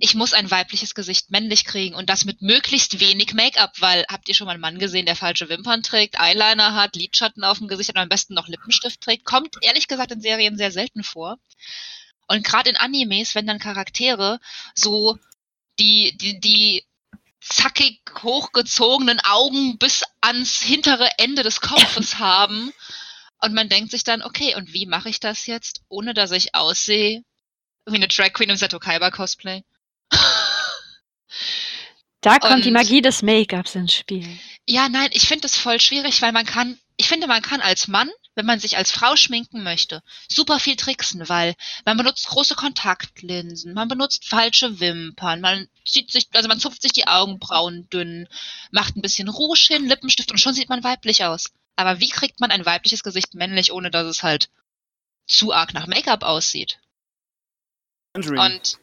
ich 0.00 0.14
muss 0.14 0.32
ein 0.32 0.50
weibliches 0.50 0.94
Gesicht 0.94 1.30
männlich 1.30 1.64
kriegen 1.64 1.94
und 1.94 2.08
das 2.08 2.24
mit 2.24 2.42
möglichst 2.42 3.00
wenig 3.00 3.34
Make-up, 3.34 3.80
weil 3.80 4.04
habt 4.08 4.28
ihr 4.28 4.34
schon 4.34 4.46
mal 4.46 4.52
einen 4.52 4.60
Mann 4.60 4.78
gesehen, 4.78 5.06
der 5.06 5.16
falsche 5.16 5.48
Wimpern 5.48 5.82
trägt, 5.82 6.20
Eyeliner 6.20 6.74
hat, 6.74 6.96
Lidschatten 6.96 7.44
auf 7.44 7.58
dem 7.58 7.68
Gesicht 7.68 7.90
und 7.90 7.98
am 7.98 8.08
besten 8.08 8.34
noch 8.34 8.48
Lippenstift 8.48 9.00
trägt? 9.00 9.24
Kommt 9.24 9.56
ehrlich 9.62 9.88
gesagt 9.88 10.12
in 10.12 10.20
Serien 10.20 10.56
sehr 10.56 10.70
selten 10.70 11.02
vor. 11.02 11.38
Und 12.26 12.44
gerade 12.44 12.70
in 12.70 12.76
Animes, 12.76 13.34
wenn 13.34 13.46
dann 13.46 13.58
Charaktere 13.58 14.38
so 14.74 15.18
die, 15.78 16.16
die, 16.16 16.38
die 16.40 16.84
zackig 17.40 18.00
hochgezogenen 18.22 19.20
Augen 19.20 19.78
bis 19.78 20.04
ans 20.20 20.60
hintere 20.60 21.08
Ende 21.18 21.42
des 21.42 21.60
Kopfes 21.60 22.18
haben. 22.18 22.72
Und 23.40 23.54
man 23.54 23.68
denkt 23.68 23.92
sich 23.92 24.04
dann, 24.04 24.22
okay, 24.22 24.54
und 24.56 24.72
wie 24.72 24.86
mache 24.86 25.08
ich 25.08 25.20
das 25.20 25.46
jetzt, 25.46 25.82
ohne 25.88 26.12
dass 26.12 26.32
ich 26.32 26.54
aussehe 26.54 27.22
wie 27.86 27.96
eine 27.96 28.08
Drag 28.08 28.32
Queen 28.32 28.50
im 28.50 28.56
Seto 28.56 28.78
Kaiba 28.78 29.10
Cosplay? 29.10 29.64
Da 32.20 32.38
kommt 32.40 32.64
die 32.64 32.68
Und- 32.68 32.74
Magie 32.74 33.00
des 33.00 33.22
Make-ups 33.22 33.76
ins 33.76 33.94
Spiel. 33.94 34.26
Ja, 34.66 34.88
nein, 34.88 35.08
ich 35.12 35.28
finde 35.28 35.42
das 35.42 35.56
voll 35.56 35.80
schwierig, 35.80 36.20
weil 36.20 36.32
man 36.32 36.44
kann, 36.44 36.78
ich 36.96 37.06
finde, 37.08 37.26
man 37.28 37.42
kann 37.42 37.60
als 37.60 37.86
Mann, 37.86 38.10
wenn 38.34 38.44
man 38.44 38.58
sich 38.58 38.76
als 38.76 38.90
Frau 38.90 39.14
schminken 39.16 39.62
möchte, 39.62 40.02
super 40.28 40.58
viel 40.58 40.74
tricksen, 40.76 41.28
weil 41.28 41.54
man 41.84 41.96
benutzt 41.96 42.26
große 42.26 42.56
Kontaktlinsen, 42.56 43.72
man 43.72 43.86
benutzt 43.88 44.26
falsche 44.26 44.80
Wimpern, 44.80 45.40
man 45.40 45.68
zieht 45.86 46.10
sich, 46.10 46.26
also 46.34 46.48
man 46.48 46.58
zupft 46.60 46.82
sich 46.82 46.92
die 46.92 47.06
Augenbrauen 47.06 47.88
dünn, 47.88 48.28
macht 48.72 48.96
ein 48.96 49.02
bisschen 49.02 49.28
Rouge 49.28 49.68
hin, 49.68 49.86
Lippenstift 49.86 50.32
und 50.32 50.38
schon 50.38 50.54
sieht 50.54 50.68
man 50.68 50.82
weiblich 50.84 51.24
aus. 51.24 51.50
Aber 51.76 52.00
wie 52.00 52.08
kriegt 52.08 52.40
man 52.40 52.50
ein 52.50 52.66
weibliches 52.66 53.04
Gesicht 53.04 53.34
männlich, 53.34 53.70
ohne 53.72 53.90
dass 53.92 54.06
es 54.06 54.24
halt 54.24 54.50
zu 55.26 55.52
arg 55.52 55.72
nach 55.72 55.86
Make-up 55.86 56.24
aussieht? 56.24 56.80
Und 58.14 58.78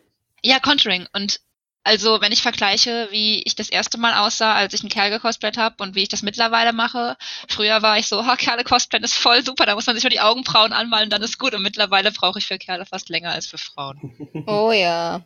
ja, 0.46 0.60
Contouring. 0.60 1.08
Und 1.12 1.40
also, 1.84 2.22
wenn 2.22 2.32
ich 2.32 2.42
vergleiche, 2.42 3.08
wie 3.12 3.44
ich 3.44 3.56
das 3.56 3.70
erste 3.70 3.98
Mal 4.00 4.14
aussah, 4.14 4.56
als 4.56 4.74
ich 4.74 4.82
einen 4.82 4.90
Kerl 4.90 5.12
gecosplayt 5.12 5.58
habe 5.58 5.84
und 5.84 5.96
wie 5.96 6.04
ich 6.04 6.10
das 6.10 6.24
mittlerweile 6.24 6.74
mache, 6.74 7.16
früher 7.48 7.82
war 7.82 7.98
ich 7.98 8.08
so, 8.08 8.26
ha, 8.26 8.36
Kerle 8.36 8.64
cosplayen 8.64 9.04
ist 9.04 9.16
voll 9.16 9.44
super, 9.44 9.66
da 9.66 9.76
muss 9.76 9.86
man 9.86 9.96
sich 9.96 10.04
nur 10.04 10.10
die 10.10 10.20
Augenbrauen 10.20 10.74
anmalen, 10.74 11.10
dann 11.10 11.22
ist 11.22 11.38
gut. 11.38 11.54
Und 11.54 11.62
mittlerweile 11.62 12.12
brauche 12.12 12.40
ich 12.40 12.48
für 12.48 12.58
Kerle 12.58 12.86
fast 12.86 13.10
länger 13.10 13.32
als 13.32 13.48
für 13.48 13.58
Frauen. 13.58 14.00
Oh 14.48 14.72
ja. 14.72 15.26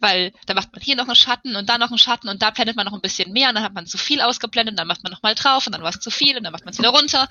Weil 0.00 0.32
da 0.46 0.54
macht 0.54 0.72
man 0.72 0.82
hier 0.82 0.96
noch 0.96 1.06
einen 1.06 1.14
Schatten 1.14 1.54
und 1.54 1.68
da 1.68 1.78
noch 1.78 1.90
einen 1.90 1.98
Schatten 1.98 2.28
und 2.28 2.42
da 2.42 2.50
blendet 2.50 2.76
man 2.76 2.86
noch 2.86 2.92
ein 2.92 3.00
bisschen 3.00 3.32
mehr 3.32 3.48
und 3.48 3.54
dann 3.54 3.62
hat 3.62 3.72
man 3.72 3.86
zu 3.86 3.98
viel 3.98 4.20
ausgeblendet 4.20 4.72
und 4.72 4.76
dann 4.76 4.88
macht 4.88 5.04
man 5.04 5.12
noch 5.12 5.22
mal 5.22 5.36
drauf 5.36 5.66
und 5.66 5.72
dann 5.72 5.82
war 5.82 5.90
es 5.90 6.00
zu 6.00 6.10
viel 6.10 6.36
und 6.36 6.42
dann 6.42 6.52
macht 6.52 6.64
man 6.64 6.72
es 6.72 6.78
wieder 6.78 6.90
runter. 6.90 7.28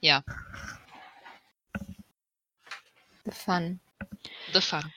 Ja, 0.00 0.22
The 3.24 3.30
Fun. 3.32 3.80
the 4.54 4.60
fun. 4.62 4.92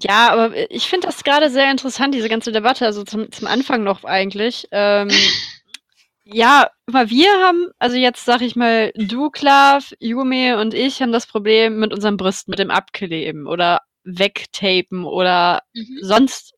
Ja, 0.00 0.30
aber 0.32 0.70
ich 0.70 0.88
finde 0.88 1.06
das 1.06 1.24
gerade 1.24 1.50
sehr 1.50 1.70
interessant, 1.70 2.14
diese 2.14 2.28
ganze 2.28 2.52
Debatte, 2.52 2.86
also 2.86 3.04
zum, 3.04 3.30
zum 3.32 3.46
Anfang 3.46 3.82
noch 3.84 4.04
eigentlich. 4.04 4.68
Ähm, 4.70 5.08
ja, 6.24 6.68
mal 6.86 7.10
wir 7.10 7.30
haben, 7.44 7.68
also 7.78 7.96
jetzt 7.96 8.24
sag 8.24 8.42
ich 8.42 8.56
mal, 8.56 8.92
du, 8.96 9.30
Klav, 9.30 9.92
Yume 10.00 10.58
und 10.60 10.74
ich 10.74 11.00
haben 11.02 11.12
das 11.12 11.26
Problem 11.26 11.78
mit 11.78 11.92
unseren 11.92 12.16
Brüsten, 12.16 12.50
mit 12.50 12.58
dem 12.58 12.70
Abkleben 12.70 13.46
oder 13.46 13.80
wegtapen 14.04 15.04
oder 15.04 15.62
Mhm. 15.74 15.98
sonst 16.02 16.53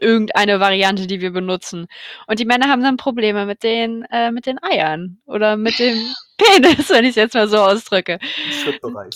irgendeine 0.00 0.60
Variante, 0.60 1.06
die 1.06 1.20
wir 1.20 1.30
benutzen. 1.30 1.86
Und 2.26 2.38
die 2.38 2.44
Männer 2.44 2.68
haben 2.68 2.82
dann 2.82 2.96
Probleme 2.96 3.46
mit 3.46 3.62
den, 3.62 4.04
äh, 4.10 4.30
mit 4.30 4.46
den 4.46 4.62
Eiern 4.62 5.18
oder 5.26 5.56
mit 5.56 5.78
dem 5.78 5.98
Penis, 6.38 6.88
wenn 6.90 7.04
ich 7.04 7.10
es 7.10 7.16
jetzt 7.16 7.34
mal 7.34 7.48
so 7.48 7.58
ausdrücke. 7.58 8.18
Schrittbereich. 8.62 9.14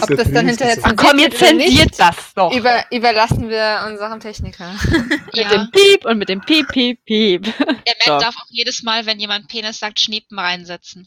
Ob 0.00 0.08
das 0.16 0.32
dann 0.32 0.48
hinterher 0.48 0.78
Ach 0.82 0.94
komm, 0.96 1.18
jetzt 1.18 1.38
zensiert 1.38 1.98
das 1.98 2.32
doch. 2.34 2.50
Über, 2.54 2.84
überlassen 2.90 3.50
wir 3.50 3.84
unserem 3.86 4.20
Techniker. 4.20 4.72
mit 5.26 5.34
Ja. 5.34 5.48
dem 5.50 5.70
Piep 5.70 6.06
und 6.06 6.16
mit 6.18 6.28
dem 6.30 6.40
Piep, 6.40 6.68
Piep, 6.68 7.04
Piep. 7.04 7.42
Der 7.58 7.66
Mensch 7.66 8.06
Ja. 8.06 8.18
darf 8.18 8.36
auch 8.36 8.46
jedes 8.48 8.82
Mal, 8.82 9.04
wenn 9.04 9.20
jemand 9.20 9.48
Penis 9.48 9.78
sagt, 9.80 10.00
Schniepen 10.00 10.38
reinsetzen. 10.38 11.06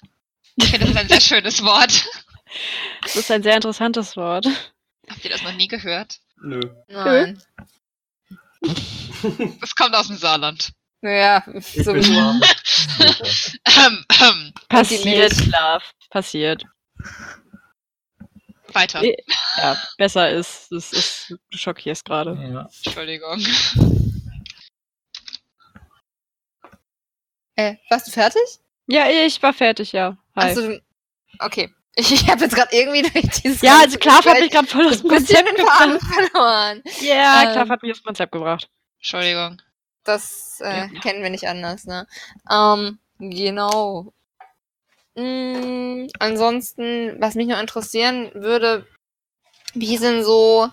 Ich 0.58 0.66
finde, 0.70 0.86
das 0.86 0.90
ist 0.92 0.98
ein 0.98 1.08
sehr 1.08 1.22
schönes 1.42 1.64
Wort. 1.64 2.06
Das 3.02 3.16
ist 3.16 3.32
ein 3.32 3.42
sehr 3.44 3.56
interessantes 3.56 4.16
Wort. 4.16 4.46
Habt 5.10 5.24
ihr 5.26 5.32
das 5.32 5.42
noch 5.44 5.54
nie 5.54 5.68
gehört? 5.68 6.20
Nö. 6.42 6.60
Nein. 6.90 7.42
Das 9.60 9.76
kommt 9.76 9.96
aus 9.96 10.08
dem 10.08 10.18
Saarland. 10.18 10.72
Naja, 11.02 11.44
Ich 11.54 11.84
so 11.84 11.94
bin. 11.94 12.04
Ähm, 13.78 14.06
ähm, 14.22 14.54
Passiert. 14.70 15.36
Love. 15.48 15.84
Passiert. 16.10 16.64
weiter. 18.74 19.02
Ja, 19.58 19.78
besser 19.98 20.30
ist. 20.30 20.72
Das 20.72 20.92
ist, 20.94 21.30
du 21.52 21.58
schockierst 21.58 22.06
gerade. 22.06 22.32
Ja. 22.52 22.70
Entschuldigung. 22.86 23.40
Äh, 27.56 27.76
warst 27.90 28.08
du 28.08 28.12
fertig? 28.12 28.42
Ja, 28.88 29.08
ich 29.10 29.42
war 29.42 29.54
fertig, 29.54 29.92
ja. 29.94 30.18
Hi. 30.36 30.54
Du- 30.54 30.82
okay. 31.40 31.74
Ich, 31.98 32.12
ich 32.12 32.30
habe 32.30 32.42
jetzt 32.44 32.56
gerade 32.56 32.76
irgendwie 32.76 33.04
durch 33.04 33.30
dieses 33.42 33.62
ja, 33.62 33.80
also 33.80 33.98
klar 33.98 34.18
habe 34.18 34.40
ich 34.40 34.52
Gespräch 34.52 34.52
gerade 34.52 34.68
voll 34.68 34.88
aus 34.88 35.02
dem 35.02 35.10
Konzept 35.10 35.56
gebracht. 35.56 36.02
verloren. 36.02 36.84
Ja, 37.00 37.44
Ähm, 37.44 37.52
klar 37.54 37.70
hat 37.70 37.82
mich 37.84 37.92
aus 37.94 38.00
dem 38.02 38.06
Konzept 38.06 38.32
gebracht. 38.34 38.70
Entschuldigung. 38.98 39.62
Das 40.04 40.60
äh, 40.62 40.76
Ja. 40.78 40.88
kennen 41.02 41.24
wir 41.24 41.30
nicht 41.30 41.48
anders, 41.48 41.86
ne? 41.86 42.06
Ähm, 42.52 43.00
genau. 43.20 44.12
Mm, 45.16 46.08
ansonsten, 46.20 47.16
was 47.22 47.36
mich 47.36 47.48
noch 47.48 47.60
interessieren 47.62 48.30
würde, 48.34 48.86
wie 49.74 49.96
sind 49.98 50.24
so 50.24 50.70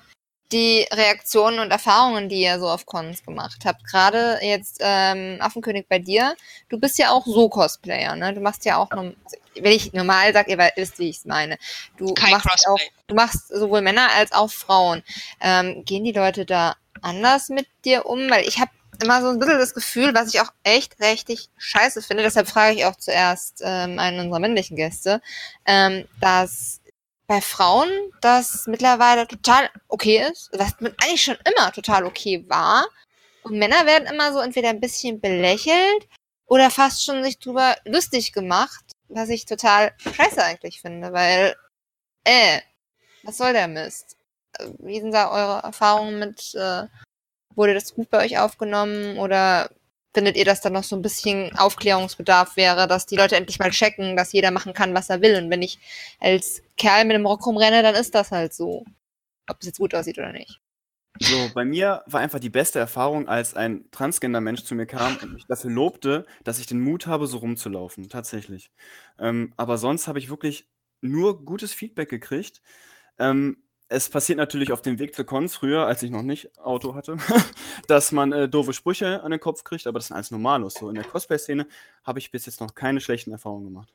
die 0.52 0.86
Reaktionen 0.92 1.58
und 1.58 1.70
Erfahrungen, 1.70 2.28
die 2.28 2.42
ihr 2.42 2.60
so 2.60 2.68
auf 2.68 2.86
Cons 2.86 3.24
gemacht 3.24 3.62
habt? 3.64 3.84
Gerade 3.84 4.38
jetzt 4.42 4.78
ähm, 4.80 5.38
Affenkönig 5.40 5.86
bei 5.88 5.98
dir. 5.98 6.36
Du 6.68 6.78
bist 6.78 6.98
ja 6.98 7.10
auch 7.10 7.24
so 7.26 7.48
Cosplayer, 7.48 8.14
ne? 8.16 8.34
Du 8.34 8.40
machst 8.40 8.64
ja 8.64 8.76
auch, 8.76 8.90
wenn 8.90 9.72
ich 9.72 9.92
normal 9.92 10.32
sage, 10.32 10.50
ihr 10.52 10.58
wisst, 10.76 10.98
wie 10.98 11.08
ich 11.08 11.18
es 11.18 11.24
meine. 11.24 11.58
Du 11.96 12.12
Kein 12.14 12.32
machst 12.32 12.46
auch, 12.66 12.76
Crossplay. 12.76 12.90
du 13.08 13.14
machst 13.14 13.48
sowohl 13.48 13.80
Männer 13.80 14.08
als 14.16 14.32
auch 14.32 14.50
Frauen. 14.50 15.02
Ähm, 15.40 15.84
gehen 15.84 16.04
die 16.04 16.12
Leute 16.12 16.44
da 16.44 16.76
anders 17.00 17.48
mit 17.48 17.66
dir 17.84 18.06
um? 18.06 18.30
Weil 18.30 18.46
ich 18.46 18.58
habe 18.60 18.70
immer 19.02 19.22
so 19.22 19.28
ein 19.28 19.38
bisschen 19.38 19.58
das 19.58 19.74
Gefühl, 19.74 20.14
was 20.14 20.32
ich 20.32 20.40
auch 20.40 20.52
echt 20.62 21.00
richtig 21.00 21.48
scheiße 21.56 22.02
finde, 22.02 22.22
deshalb 22.22 22.48
frage 22.48 22.76
ich 22.76 22.84
auch 22.84 22.96
zuerst 22.96 23.60
ähm, 23.64 23.98
einen 23.98 24.20
unserer 24.20 24.38
männlichen 24.38 24.76
Gäste, 24.76 25.20
ähm, 25.66 26.06
dass 26.20 26.81
bei 27.32 27.40
Frauen 27.40 27.88
das 28.20 28.66
mittlerweile 28.66 29.26
total 29.26 29.70
okay 29.88 30.22
ist, 30.30 30.50
was 30.52 30.74
eigentlich 31.02 31.24
schon 31.24 31.38
immer 31.50 31.72
total 31.72 32.04
okay 32.04 32.44
war. 32.46 32.86
Und 33.42 33.58
Männer 33.58 33.86
werden 33.86 34.06
immer 34.06 34.34
so 34.34 34.40
entweder 34.40 34.68
ein 34.68 34.80
bisschen 34.80 35.18
belächelt 35.18 36.08
oder 36.44 36.70
fast 36.70 37.02
schon 37.02 37.24
sich 37.24 37.38
drüber 37.38 37.74
lustig 37.86 38.34
gemacht, 38.34 38.84
was 39.08 39.30
ich 39.30 39.46
total 39.46 39.92
scheiße 39.96 40.44
eigentlich 40.44 40.82
finde, 40.82 41.14
weil, 41.14 41.56
äh, 42.24 42.60
was 43.22 43.38
soll 43.38 43.54
der 43.54 43.66
Mist? 43.66 44.18
Wie 44.80 45.00
sind 45.00 45.12
da 45.12 45.30
eure 45.30 45.62
Erfahrungen 45.62 46.18
mit, 46.18 46.54
äh, 46.54 46.84
wurde 47.54 47.72
das 47.72 47.94
gut 47.94 48.10
bei 48.10 48.26
euch 48.26 48.36
aufgenommen 48.36 49.16
oder 49.16 49.70
findet 50.14 50.36
ihr, 50.36 50.44
dass 50.44 50.60
da 50.60 50.70
noch 50.70 50.84
so 50.84 50.96
ein 50.96 51.02
bisschen 51.02 51.56
Aufklärungsbedarf 51.56 52.56
wäre, 52.56 52.86
dass 52.86 53.06
die 53.06 53.16
Leute 53.16 53.36
endlich 53.36 53.58
mal 53.58 53.70
checken, 53.70 54.16
dass 54.16 54.32
jeder 54.32 54.50
machen 54.50 54.74
kann, 54.74 54.94
was 54.94 55.10
er 55.10 55.22
will 55.22 55.36
und 55.36 55.50
wenn 55.50 55.62
ich 55.62 55.78
als 56.20 56.62
Kerl 56.76 57.04
mit 57.04 57.16
dem 57.16 57.26
Rock 57.26 57.46
rumrenne, 57.46 57.82
dann 57.82 57.94
ist 57.94 58.14
das 58.14 58.30
halt 58.30 58.54
so. 58.54 58.84
Ob 59.48 59.56
es 59.60 59.66
jetzt 59.66 59.78
gut 59.78 59.94
aussieht 59.94 60.18
oder 60.18 60.32
nicht. 60.32 60.60
So, 61.18 61.50
bei 61.54 61.64
mir 61.64 62.02
war 62.06 62.20
einfach 62.20 62.40
die 62.40 62.50
beste 62.50 62.78
Erfahrung, 62.78 63.28
als 63.28 63.54
ein 63.54 63.84
Transgender-Mensch 63.90 64.64
zu 64.64 64.74
mir 64.74 64.86
kam 64.86 65.16
und 65.18 65.34
mich 65.34 65.46
dafür 65.46 65.70
lobte, 65.70 66.26
dass 66.42 66.58
ich 66.58 66.66
den 66.66 66.80
Mut 66.80 67.06
habe, 67.06 67.26
so 67.26 67.38
rumzulaufen. 67.38 68.08
Tatsächlich. 68.08 68.70
Ähm, 69.18 69.52
aber 69.56 69.78
sonst 69.78 70.08
habe 70.08 70.18
ich 70.18 70.30
wirklich 70.30 70.68
nur 71.00 71.44
gutes 71.44 71.72
Feedback 71.72 72.08
gekriegt. 72.08 72.62
Ähm, 73.18 73.58
es 73.92 74.08
passiert 74.08 74.38
natürlich 74.38 74.72
auf 74.72 74.82
dem 74.82 74.98
Weg 74.98 75.14
zu 75.14 75.24
Cons 75.24 75.54
früher, 75.54 75.86
als 75.86 76.02
ich 76.02 76.10
noch 76.10 76.22
nicht 76.22 76.58
Auto 76.58 76.94
hatte, 76.94 77.16
dass 77.88 78.10
man 78.12 78.32
äh, 78.32 78.48
doofe 78.48 78.72
Sprüche 78.72 79.22
an 79.22 79.30
den 79.30 79.40
Kopf 79.40 79.64
kriegt, 79.64 79.86
aber 79.86 79.98
das 79.98 80.06
ist 80.06 80.12
alles 80.12 80.30
Normalos. 80.30 80.74
So 80.74 80.88
in 80.88 80.94
der 80.96 81.04
Cosplay-Szene 81.04 81.66
habe 82.04 82.18
ich 82.18 82.30
bis 82.30 82.46
jetzt 82.46 82.60
noch 82.60 82.74
keine 82.74 83.00
schlechten 83.00 83.30
Erfahrungen 83.32 83.64
gemacht. 83.64 83.92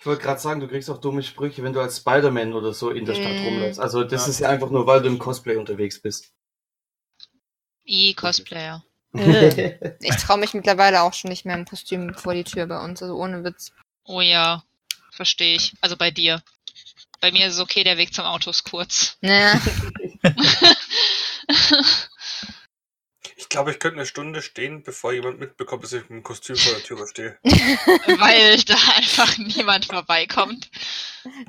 Ich 0.00 0.06
wollte 0.06 0.22
gerade 0.22 0.40
sagen, 0.40 0.60
du 0.60 0.68
kriegst 0.68 0.88
auch 0.90 0.98
dumme 0.98 1.22
Sprüche, 1.22 1.62
wenn 1.64 1.72
du 1.72 1.80
als 1.80 1.96
Spider-Man 1.98 2.52
oder 2.52 2.72
so 2.72 2.90
in 2.90 3.04
der 3.04 3.14
Stadt 3.14 3.32
Mm. 3.40 3.44
rumläufst. 3.46 3.80
Also 3.80 4.04
das 4.04 4.26
Ja. 4.26 4.30
ist 4.30 4.40
ja 4.40 4.48
einfach 4.48 4.70
nur, 4.70 4.86
weil 4.86 5.02
du 5.02 5.08
im 5.08 5.18
Cosplay 5.18 5.56
unterwegs 5.56 6.00
bist. 6.00 6.32
E-Cosplayer. 7.84 8.84
Äh. 9.14 9.94
Ich 10.02 10.16
traue 10.16 10.36
mich 10.38 10.52
mittlerweile 10.52 11.00
auch 11.00 11.14
schon 11.14 11.30
nicht 11.30 11.46
mehr 11.46 11.56
im 11.56 11.64
Kostüm 11.64 12.12
vor 12.12 12.34
die 12.34 12.44
Tür 12.44 12.66
bei 12.66 12.78
uns, 12.84 13.02
also 13.02 13.16
ohne 13.16 13.42
Witz. 13.42 13.72
Oh 14.04 14.20
ja, 14.20 14.62
verstehe 15.10 15.56
ich. 15.56 15.72
Also 15.80 15.96
bei 15.96 16.10
dir. 16.10 16.42
Bei 17.20 17.32
mir 17.32 17.46
ist 17.46 17.54
es 17.54 17.60
okay, 17.60 17.84
der 17.84 17.98
Weg 17.98 18.14
zum 18.14 18.24
Auto 18.24 18.50
ist 18.50 18.64
kurz. 18.64 19.16
Naja, 19.20 19.60
Ich 23.36 23.48
glaube, 23.48 23.70
ich 23.70 23.78
könnte 23.78 23.96
eine 23.98 24.06
Stunde 24.06 24.42
stehen, 24.42 24.82
bevor 24.82 25.12
jemand 25.12 25.38
mitbekommt, 25.38 25.84
dass 25.84 25.92
ich 25.92 26.02
mit 26.02 26.10
dem 26.10 26.22
Kostüm 26.22 26.56
vor 26.56 26.74
der 26.74 26.82
Tür 26.82 27.06
stehe. 27.06 27.38
Weil 27.44 28.62
da 28.64 28.74
einfach 28.96 29.38
niemand 29.38 29.86
vorbeikommt. 29.86 30.68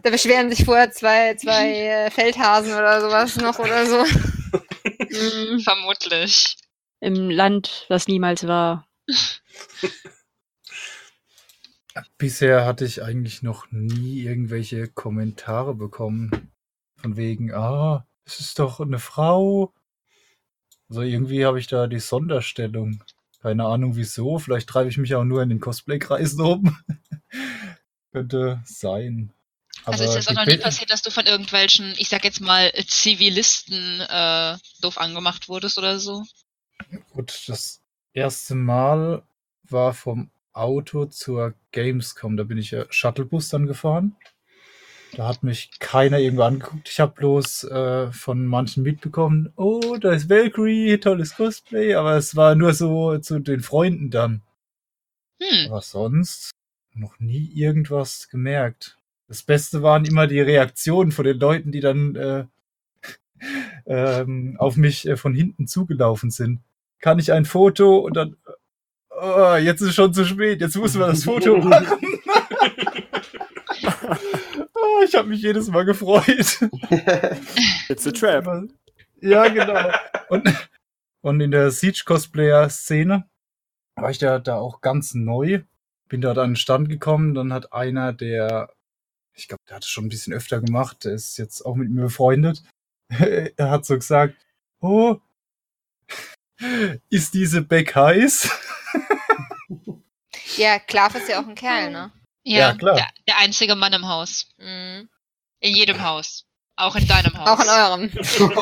da 0.03 0.09
beschweren 0.09 0.49
sich 0.49 0.65
vorher 0.65 0.91
zwei, 0.91 1.35
zwei 1.35 1.73
äh, 1.73 2.11
Feldhasen 2.11 2.73
oder 2.73 3.01
sowas 3.01 3.35
noch 3.37 3.59
oder 3.59 3.85
so. 3.85 4.05
Vermutlich. 5.63 6.55
Im 7.01 7.29
Land, 7.29 7.85
das 7.89 8.07
niemals 8.07 8.47
war. 8.47 8.87
Bisher 12.17 12.65
hatte 12.65 12.85
ich 12.85 13.03
eigentlich 13.03 13.41
noch 13.41 13.71
nie 13.71 14.21
irgendwelche 14.21 14.87
Kommentare 14.87 15.73
bekommen. 15.73 16.51
Von 16.97 17.17
wegen, 17.17 17.53
ah, 17.53 18.05
es 18.25 18.39
ist 18.39 18.59
doch 18.59 18.79
eine 18.79 18.99
Frau. 18.99 19.73
Also 20.89 21.01
irgendwie 21.01 21.45
habe 21.45 21.59
ich 21.59 21.67
da 21.67 21.87
die 21.87 21.99
Sonderstellung. 21.99 23.03
Keine 23.41 23.65
Ahnung 23.65 23.95
wieso. 23.95 24.37
Vielleicht 24.39 24.69
treibe 24.69 24.89
ich 24.89 24.97
mich 24.97 25.15
auch 25.15 25.23
nur 25.23 25.41
in 25.41 25.49
den 25.49 25.59
Cosplay-Kreisen 25.59 26.41
um. 26.45 26.77
Könnte 28.11 28.61
sein. 28.65 29.33
Also 29.85 30.03
ist 30.03 30.09
Aber 30.09 30.19
jetzt 30.19 30.29
auch 30.29 30.33
noch 30.33 30.45
nie 30.45 30.57
passiert, 30.57 30.91
dass 30.91 31.01
du 31.01 31.09
von 31.09 31.25
irgendwelchen, 31.25 31.93
ich 31.97 32.09
sag 32.09 32.23
jetzt 32.23 32.41
mal, 32.41 32.71
Zivilisten 32.87 34.01
äh, 34.01 34.57
doof 34.81 34.97
angemacht 34.97 35.47
wurdest 35.47 35.77
oder 35.77 35.99
so? 35.99 36.25
Gut, 37.11 37.43
das 37.47 37.81
erste 38.13 38.55
Mal 38.55 39.23
war 39.63 39.93
vom 39.93 40.31
Auto 40.53 41.05
zur 41.05 41.53
Gamescom. 41.71 42.37
Da 42.37 42.43
bin 42.43 42.57
ich 42.57 42.71
ja 42.71 42.85
Shuttlebus 42.89 43.49
dann 43.49 43.67
gefahren. 43.67 44.15
Da 45.13 45.27
hat 45.27 45.43
mich 45.43 45.71
keiner 45.79 46.19
irgendwo 46.19 46.43
angeguckt. 46.43 46.89
Ich 46.89 46.99
habe 46.99 47.13
bloß 47.13 47.63
äh, 47.65 48.11
von 48.11 48.45
manchen 48.45 48.83
mitbekommen, 48.83 49.51
oh, 49.55 49.97
da 49.99 50.11
ist 50.11 50.29
Valkyrie, 50.29 50.99
tolles 50.99 51.35
Cosplay, 51.35 51.95
aber 51.95 52.15
es 52.15 52.35
war 52.35 52.55
nur 52.55 52.73
so 52.73 53.17
zu 53.17 53.39
den 53.39 53.61
Freunden 53.61 54.11
dann. 54.11 54.43
Hm. 55.41 55.71
Aber 55.71 55.81
sonst 55.81 56.51
noch 56.93 57.19
nie 57.19 57.51
irgendwas 57.53 58.29
gemerkt. 58.29 58.97
Das 59.27 59.43
Beste 59.43 59.81
waren 59.81 60.05
immer 60.05 60.27
die 60.27 60.41
Reaktionen 60.41 61.11
von 61.11 61.25
den 61.25 61.39
Leuten, 61.39 61.71
die 61.71 61.79
dann 61.79 62.15
äh, 62.15 62.45
ähm, 63.85 64.57
auf 64.59 64.75
mich 64.75 65.07
äh, 65.07 65.17
von 65.17 65.33
hinten 65.33 65.67
zugelaufen 65.67 66.29
sind. 66.29 66.59
Kann 66.99 67.19
ich 67.19 67.31
ein 67.31 67.45
Foto 67.45 67.97
und 67.97 68.15
dann, 68.15 68.35
oh, 69.21 69.55
jetzt 69.55 69.81
ist 69.81 69.89
es 69.89 69.95
schon 69.95 70.13
zu 70.13 70.25
spät, 70.25 70.61
jetzt 70.61 70.75
muss 70.75 70.95
man 70.95 71.09
das 71.09 71.23
Foto 71.23 71.57
machen. 71.61 71.97
oh, 74.73 75.03
ich 75.05 75.15
habe 75.15 75.29
mich 75.29 75.41
jedes 75.41 75.67
Mal 75.69 75.85
gefreut. 75.85 76.25
It's 77.89 78.07
a 78.07 78.11
trap. 78.11 78.67
Ja, 79.21 79.47
genau. 79.47 79.91
Und, 80.29 80.69
und 81.21 81.41
in 81.41 81.51
der 81.51 81.71
Siege-Cosplayer-Szene 81.71 83.27
war 83.95 84.09
ich 84.09 84.17
da, 84.17 84.39
da 84.39 84.55
auch 84.55 84.81
ganz 84.81 85.13
neu. 85.13 85.61
Bin 86.07 86.21
dort 86.21 86.37
an 86.37 86.51
den 86.51 86.55
Stand 86.55 86.89
gekommen, 86.89 87.33
dann 87.33 87.53
hat 87.53 87.73
einer, 87.73 88.13
der, 88.13 88.73
ich 89.33 89.47
glaube, 89.47 89.61
der 89.69 89.75
hat 89.75 89.83
es 89.83 89.89
schon 89.89 90.05
ein 90.05 90.09
bisschen 90.09 90.33
öfter 90.33 90.59
gemacht, 90.61 91.05
der 91.05 91.13
ist 91.13 91.37
jetzt 91.37 91.61
auch 91.65 91.75
mit 91.75 91.91
mir 91.91 92.03
befreundet, 92.03 92.63
er 93.09 93.69
hat 93.69 93.85
so 93.85 93.95
gesagt, 93.95 94.35
oh, 94.81 95.19
ist 97.09 97.33
diese 97.33 97.61
Beck 97.61 97.95
heiß? 97.95 98.49
Ja, 100.57 100.79
Klav 100.79 101.15
ist 101.15 101.29
ja 101.29 101.41
auch 101.41 101.47
ein 101.47 101.55
Kerl, 101.55 101.91
ne? 101.91 102.11
Ja, 102.43 102.69
Ja, 102.69 102.73
klar. 102.75 102.95
Der, 102.95 103.07
der 103.27 103.37
einzige 103.37 103.75
Mann 103.75 103.93
im 103.93 104.07
Haus. 104.07 104.47
Mhm. 104.57 105.09
In 105.59 105.75
jedem 105.75 106.01
Haus. 106.03 106.45
Auch 106.75 106.95
in 106.95 107.07
deinem 107.07 107.37
Haus. 107.37 107.47
Auch 107.47 107.59
in 107.59 107.69
eurem. 107.69 108.11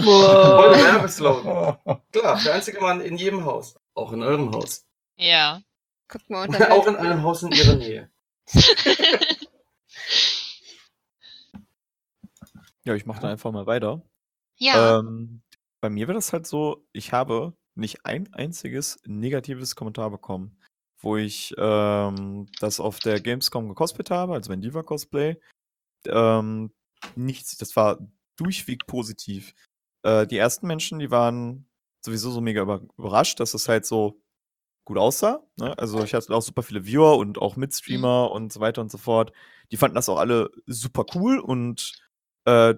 Oh, 0.00 0.02
voll 0.02 0.74
der 0.74 0.84
Werbeslogan. 0.94 1.78
Klar, 2.12 2.40
der 2.44 2.54
einzige 2.54 2.80
Mann 2.80 3.00
in 3.00 3.16
jedem 3.16 3.44
Haus. 3.44 3.76
Auch 3.94 4.12
in 4.12 4.22
eurem 4.22 4.52
Haus. 4.52 4.84
Ja. 5.16 5.60
Guckt 6.08 6.28
mal 6.30 6.46
unter 6.48 6.70
Auch 6.72 6.86
in 6.86 6.96
einem 6.96 7.22
Haus 7.22 7.42
in 7.42 7.50
ihrer 7.52 7.74
Nähe. 7.74 8.10
Ja, 12.84 12.94
ich 12.94 13.06
mache 13.06 13.20
da 13.20 13.28
einfach 13.28 13.52
mal 13.52 13.66
weiter. 13.66 14.02
Ja. 14.56 14.98
Ähm, 14.98 15.42
bei 15.80 15.90
mir 15.90 16.08
war 16.08 16.14
das 16.14 16.32
halt 16.32 16.46
so, 16.46 16.86
ich 16.92 17.12
habe 17.12 17.54
nicht 17.74 18.04
ein 18.04 18.32
einziges 18.34 18.98
negatives 19.06 19.76
Kommentar 19.76 20.10
bekommen, 20.10 20.58
wo 21.00 21.16
ich 21.16 21.54
ähm, 21.58 22.48
das 22.60 22.80
auf 22.80 22.98
der 22.98 23.20
Gamescom 23.20 23.68
gecosplayt 23.68 24.10
habe, 24.10 24.34
also 24.34 24.50
mein 24.50 24.60
Diva-Cosplay. 24.60 25.36
Ähm, 26.06 26.72
nichts, 27.16 27.56
das 27.56 27.76
war 27.76 27.98
durchweg 28.36 28.86
positiv. 28.86 29.54
Äh, 30.02 30.26
die 30.26 30.38
ersten 30.38 30.66
Menschen, 30.66 30.98
die 30.98 31.10
waren 31.10 31.68
sowieso 32.04 32.30
so 32.30 32.40
mega 32.40 32.62
über 32.62 32.82
überrascht, 32.96 33.40
dass 33.40 33.54
es 33.54 33.68
halt 33.68 33.86
so 33.86 34.20
gut 34.84 34.98
aussah. 34.98 35.42
Ne? 35.56 35.76
Also 35.78 36.02
ich 36.02 36.14
hatte 36.14 36.34
auch 36.34 36.42
super 36.42 36.62
viele 36.62 36.86
Viewer 36.86 37.18
und 37.18 37.38
auch 37.38 37.56
Mitstreamer 37.56 38.30
und 38.32 38.52
so 38.52 38.60
weiter 38.60 38.80
und 38.80 38.90
so 38.90 38.98
fort. 38.98 39.32
Die 39.70 39.76
fanden 39.76 39.96
das 39.96 40.08
auch 40.08 40.18
alle 40.18 40.50
super 40.66 41.04
cool 41.14 41.38
und 41.38 41.92
äh, 42.46 42.74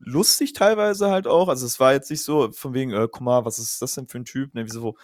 lustig 0.00 0.52
teilweise 0.52 1.10
halt 1.10 1.26
auch. 1.26 1.48
Also 1.48 1.66
es 1.66 1.80
war 1.80 1.92
jetzt 1.92 2.10
nicht 2.10 2.22
so 2.22 2.52
von 2.52 2.74
wegen, 2.74 2.92
äh, 2.92 3.08
guck 3.10 3.20
mal, 3.22 3.44
was 3.44 3.58
ist 3.58 3.82
das 3.82 3.94
denn 3.94 4.08
für 4.08 4.18
ein 4.18 4.24
Typ? 4.24 4.54
Ne, 4.54 4.64
wieso 4.64 4.96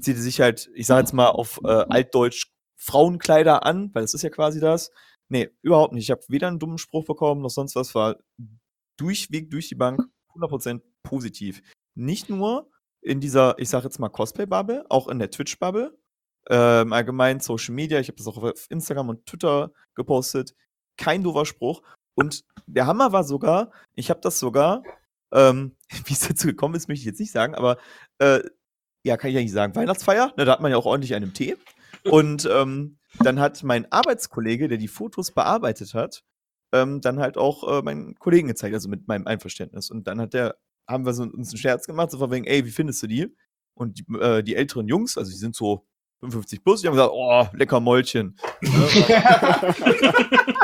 zieht 0.00 0.16
er 0.16 0.22
sich 0.22 0.40
halt, 0.40 0.70
ich 0.74 0.86
sag 0.86 1.00
jetzt 1.00 1.12
mal, 1.12 1.28
auf 1.28 1.60
äh, 1.64 1.68
altdeutsch 1.68 2.52
Frauenkleider 2.76 3.64
an, 3.64 3.90
weil 3.94 4.02
das 4.02 4.14
ist 4.14 4.22
ja 4.22 4.30
quasi 4.30 4.60
das. 4.60 4.90
Nee, 5.28 5.50
überhaupt 5.62 5.92
nicht. 5.92 6.04
Ich 6.04 6.10
habe 6.10 6.22
weder 6.28 6.48
einen 6.48 6.58
dummen 6.58 6.78
Spruch 6.78 7.04
bekommen 7.04 7.42
noch 7.42 7.50
sonst 7.50 7.74
was. 7.74 7.94
War 7.94 8.16
durchweg 8.96 9.50
durch 9.50 9.68
die 9.68 9.74
Bank 9.74 10.02
100% 10.34 10.82
positiv. 11.02 11.62
Nicht 11.94 12.28
nur 12.28 12.70
in 13.00 13.20
dieser, 13.20 13.58
ich 13.58 13.68
sag 13.68 13.84
jetzt 13.84 13.98
mal, 13.98 14.08
Cosplay-Bubble, 14.08 14.86
auch 14.88 15.08
in 15.08 15.18
der 15.18 15.30
Twitch-Bubble. 15.30 15.98
Ähm, 16.48 16.92
allgemein 16.92 17.40
Social 17.40 17.74
Media, 17.74 17.98
ich 17.98 18.08
habe 18.08 18.18
das 18.18 18.26
auch 18.28 18.36
auf 18.36 18.66
Instagram 18.70 19.08
und 19.08 19.26
Twitter 19.26 19.72
gepostet. 19.94 20.54
Kein 20.96 21.24
doofer 21.24 21.44
Spruch. 21.46 21.82
Und 22.16 22.44
der 22.66 22.86
Hammer 22.86 23.12
war 23.12 23.22
sogar, 23.22 23.70
ich 23.94 24.10
habe 24.10 24.20
das 24.20 24.40
sogar, 24.40 24.82
ähm, 25.32 25.76
wie 26.06 26.14
es 26.14 26.26
dazu 26.26 26.48
gekommen 26.48 26.74
ist, 26.74 26.88
möchte 26.88 27.02
ich 27.02 27.06
jetzt 27.06 27.20
nicht 27.20 27.30
sagen, 27.30 27.54
aber 27.54 27.76
äh, 28.18 28.40
ja, 29.04 29.16
kann 29.16 29.30
ich 29.30 29.36
ja 29.36 29.42
nicht 29.42 29.52
sagen, 29.52 29.76
Weihnachtsfeier, 29.76 30.32
ne, 30.36 30.44
da 30.44 30.52
hat 30.52 30.60
man 30.60 30.72
ja 30.72 30.76
auch 30.76 30.86
ordentlich 30.86 31.14
einen 31.14 31.32
Tee. 31.32 31.56
Und 32.04 32.48
ähm, 32.50 32.98
dann 33.20 33.38
hat 33.38 33.62
mein 33.62 33.90
Arbeitskollege, 33.92 34.66
der 34.68 34.78
die 34.78 34.88
Fotos 34.88 35.30
bearbeitet 35.30 35.94
hat, 35.94 36.24
ähm, 36.72 37.00
dann 37.00 37.20
halt 37.20 37.36
auch 37.36 37.78
äh, 37.78 37.82
meinen 37.82 38.16
Kollegen 38.16 38.48
gezeigt, 38.48 38.74
also 38.74 38.88
mit 38.88 39.06
meinem 39.06 39.26
Einverständnis. 39.26 39.90
Und 39.90 40.08
dann 40.08 40.20
hat 40.20 40.34
der, 40.34 40.56
haben 40.88 41.06
wir 41.06 41.12
so 41.12 41.22
uns 41.22 41.50
einen 41.50 41.58
Scherz 41.58 41.86
gemacht, 41.86 42.10
so 42.10 42.18
von 42.18 42.30
wegen, 42.32 42.46
ey, 42.46 42.64
wie 42.64 42.70
findest 42.70 43.02
du 43.02 43.06
die? 43.06 43.34
Und 43.74 43.98
die, 43.98 44.04
äh, 44.18 44.42
die 44.42 44.56
älteren 44.56 44.88
Jungs, 44.88 45.16
also 45.18 45.30
die 45.30 45.36
sind 45.36 45.54
so 45.54 45.86
55 46.20 46.64
plus, 46.64 46.80
die 46.80 46.88
haben 46.88 46.94
gesagt, 46.94 47.12
oh, 47.12 47.46
lecker 47.52 47.80
Mäulchen. 47.80 48.36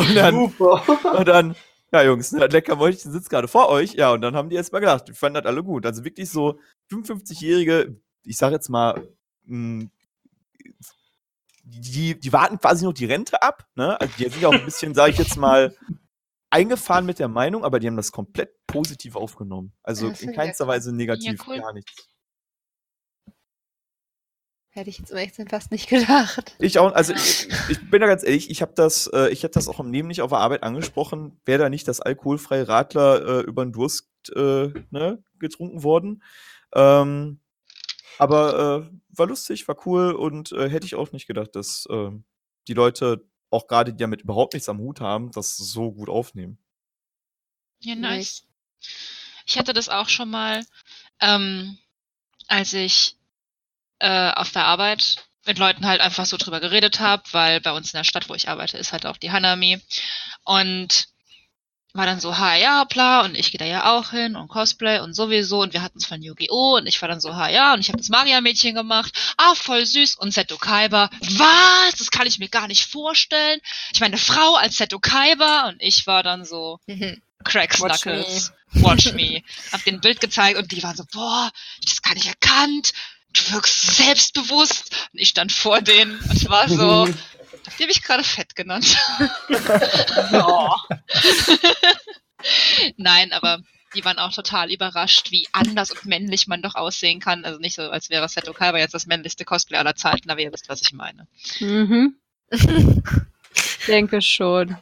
und 0.00 0.14
dann, 0.14 0.34
Super. 0.34 1.18
und 1.18 1.28
dann, 1.28 1.56
ja, 1.92 2.02
Jungs, 2.02 2.32
ne, 2.32 2.46
lecker 2.46 2.76
Mäulchen 2.76 3.12
sitzt 3.12 3.30
gerade 3.30 3.48
vor 3.48 3.68
euch. 3.68 3.94
Ja, 3.94 4.12
und 4.12 4.20
dann 4.22 4.34
haben 4.34 4.50
die 4.50 4.56
erst 4.56 4.72
mal 4.72 4.80
gedacht, 4.80 5.08
die 5.08 5.12
fanden 5.12 5.34
das 5.34 5.46
alle 5.46 5.62
gut. 5.62 5.86
Also 5.86 6.04
wirklich 6.04 6.30
so 6.30 6.58
55-Jährige, 6.90 7.96
ich 8.22 8.36
sag 8.36 8.52
jetzt 8.52 8.68
mal, 8.68 9.08
mh, 9.44 9.86
die, 11.62 12.18
die 12.18 12.32
warten 12.32 12.58
quasi 12.58 12.84
noch 12.84 12.92
die 12.92 13.04
Rente 13.04 13.42
ab. 13.42 13.66
Ne? 13.74 14.00
Also 14.00 14.12
die 14.18 14.28
sind 14.28 14.42
ja 14.42 14.48
auch 14.48 14.54
ein 14.54 14.64
bisschen, 14.64 14.94
sage 14.94 15.12
ich 15.12 15.18
jetzt 15.18 15.36
mal, 15.36 15.76
eingefahren 16.50 17.06
mit 17.06 17.18
der 17.18 17.28
Meinung, 17.28 17.64
aber 17.64 17.78
die 17.78 17.86
haben 17.86 17.96
das 17.96 18.12
komplett 18.12 18.50
positiv 18.66 19.16
aufgenommen. 19.16 19.72
Also 19.82 20.08
in 20.08 20.30
ja 20.30 20.32
keinster. 20.32 20.66
Weise 20.66 20.94
negativ, 20.94 21.46
cool. 21.46 21.58
gar 21.58 21.72
nichts. 21.72 22.08
Hätte 24.72 24.88
ich 24.88 24.98
jetzt 24.98 25.10
um 25.10 25.16
ehrlich 25.16 25.32
zu 25.32 25.42
sein 25.42 25.48
fast 25.48 25.72
nicht 25.72 25.88
gedacht. 25.88 26.54
Ich 26.60 26.78
auch, 26.78 26.92
also 26.92 27.12
ich, 27.12 27.48
ich 27.68 27.90
bin 27.90 28.00
da 28.00 28.06
ganz 28.06 28.22
ehrlich, 28.22 28.50
ich 28.50 28.62
habe 28.62 28.72
das, 28.74 29.08
äh, 29.08 29.28
ich 29.30 29.42
hätte 29.42 29.54
das 29.54 29.66
auch 29.66 29.80
im 29.80 29.92
Leben 29.92 30.06
nicht 30.08 30.22
auf 30.22 30.30
der 30.30 30.38
Arbeit 30.38 30.62
angesprochen, 30.62 31.40
wäre 31.44 31.58
da 31.58 31.68
nicht 31.68 31.88
das 31.88 32.00
alkoholfreie 32.00 32.68
Radler 32.68 33.40
äh, 33.40 33.40
über 33.40 33.64
den 33.64 33.72
Durst 33.72 34.08
äh, 34.34 34.72
ne, 34.90 35.22
getrunken 35.40 35.82
worden. 35.82 36.22
Ähm, 36.72 37.40
aber 38.18 38.88
äh, 38.88 38.96
war 39.08 39.26
lustig, 39.26 39.66
war 39.66 39.76
cool 39.86 40.12
und 40.12 40.52
äh, 40.52 40.68
hätte 40.68 40.86
ich 40.86 40.94
auch 40.94 41.10
nicht 41.10 41.26
gedacht, 41.26 41.56
dass 41.56 41.86
äh, 41.90 42.10
die 42.68 42.74
Leute, 42.74 43.26
auch 43.50 43.66
gerade 43.66 43.92
die 43.92 43.98
damit 43.98 44.22
überhaupt 44.22 44.54
nichts 44.54 44.68
am 44.68 44.78
Hut 44.78 45.00
haben, 45.00 45.32
das 45.32 45.56
so 45.56 45.90
gut 45.90 46.08
aufnehmen. 46.08 46.58
Ja, 47.80 47.96
nice. 47.96 48.46
Ich 49.46 49.58
hatte 49.58 49.72
das 49.72 49.88
auch 49.88 50.08
schon 50.08 50.30
mal, 50.30 50.64
ähm, 51.20 51.78
als 52.46 52.72
ich 52.72 53.16
äh, 54.00 54.32
auf 54.32 54.50
der 54.50 54.64
Arbeit 54.64 55.16
mit 55.46 55.58
Leuten 55.58 55.86
halt 55.86 56.00
einfach 56.00 56.26
so 56.26 56.36
drüber 56.36 56.60
geredet 56.60 57.00
habe, 57.00 57.22
weil 57.32 57.60
bei 57.60 57.72
uns 57.72 57.92
in 57.92 57.98
der 57.98 58.04
Stadt, 58.04 58.28
wo 58.28 58.34
ich 58.34 58.48
arbeite, 58.48 58.76
ist 58.76 58.92
halt 58.92 59.06
auch 59.06 59.16
die 59.16 59.30
Hanami. 59.30 59.80
Und 60.44 61.08
war 61.92 62.06
dann 62.06 62.20
so, 62.20 62.38
ha 62.38 62.54
ja, 62.54 62.84
bla, 62.84 63.22
und 63.22 63.36
ich 63.36 63.50
gehe 63.50 63.58
da 63.58 63.64
ja 63.64 63.92
auch 63.92 64.10
hin 64.10 64.36
und 64.36 64.48
Cosplay 64.48 65.00
und 65.00 65.14
sowieso. 65.14 65.60
Und 65.60 65.72
wir 65.72 65.82
hatten 65.82 65.98
es 65.98 66.06
von 66.06 66.22
Yu-Gi-Oh! 66.22 66.76
und 66.76 66.86
ich 66.86 67.00
war 67.02 67.08
dann 67.08 67.20
so, 67.20 67.34
ha 67.34 67.48
ja, 67.48 67.74
und 67.74 67.80
ich 67.80 67.88
habe 67.88 67.98
das 67.98 68.10
Maria-Mädchen 68.10 68.74
gemacht. 68.74 69.12
Ah, 69.36 69.54
voll 69.54 69.84
süß. 69.84 70.14
Und 70.16 70.32
Seto 70.32 70.56
Kaiba. 70.56 71.10
Was? 71.20 71.94
Das 71.98 72.10
kann 72.10 72.26
ich 72.26 72.38
mir 72.38 72.48
gar 72.48 72.68
nicht 72.68 72.86
vorstellen. 72.86 73.60
Ich 73.92 74.00
meine, 74.00 74.12
eine 74.12 74.22
Frau 74.22 74.54
als 74.54 74.76
Seto 74.76 75.00
Kaiba. 75.00 75.68
Und 75.68 75.76
ich 75.80 76.06
war 76.06 76.22
dann 76.22 76.44
so, 76.44 76.78
Crack 77.44 77.80
Watch 77.80 78.02
Knuckles, 78.02 78.52
watch 78.74 79.12
me. 79.14 79.42
Hab 79.72 79.82
den 79.84 80.00
Bild 80.00 80.20
gezeigt 80.20 80.58
und 80.58 80.70
die 80.70 80.82
waren 80.82 80.96
so, 80.96 81.04
boah, 81.12 81.50
das 81.84 82.02
gar 82.02 82.14
nicht 82.14 82.26
erkannt. 82.26 82.92
Du 83.32 83.54
wirkst 83.54 83.80
so 83.80 83.92
selbstbewusst. 84.02 85.08
Und 85.12 85.20
ich 85.20 85.28
stand 85.28 85.52
vor 85.52 85.80
denen 85.80 86.18
und 86.18 86.48
war 86.48 86.68
so, 86.68 87.08
habt 87.66 87.80
ihr 87.80 87.86
mich 87.86 88.02
gerade 88.02 88.24
fett 88.24 88.56
genannt? 88.56 88.96
oh. 90.32 90.74
Nein, 92.96 93.32
aber 93.32 93.60
Die 93.94 94.04
waren 94.04 94.18
auch 94.18 94.32
total 94.32 94.70
überrascht, 94.72 95.32
wie 95.32 95.48
anders 95.52 95.90
und 95.90 96.04
männlich 96.04 96.46
man 96.46 96.62
doch 96.62 96.76
aussehen 96.76 97.18
kann. 97.18 97.44
Also 97.44 97.58
nicht 97.58 97.74
so, 97.74 97.90
als 97.90 98.08
wäre 98.08 98.28
Seto 98.28 98.52
Kaiba 98.52 98.78
jetzt 98.78 98.94
das 98.94 99.06
männlichste 99.06 99.44
Cosplay 99.44 99.78
aller 99.78 99.96
Zeiten, 99.96 100.30
aber 100.30 100.40
ihr 100.40 100.52
wisst, 100.52 100.68
was 100.68 100.80
ich 100.82 100.92
meine. 100.92 101.26
Mhm. 101.58 102.14
Denke 103.88 104.22
schon. 104.22 104.76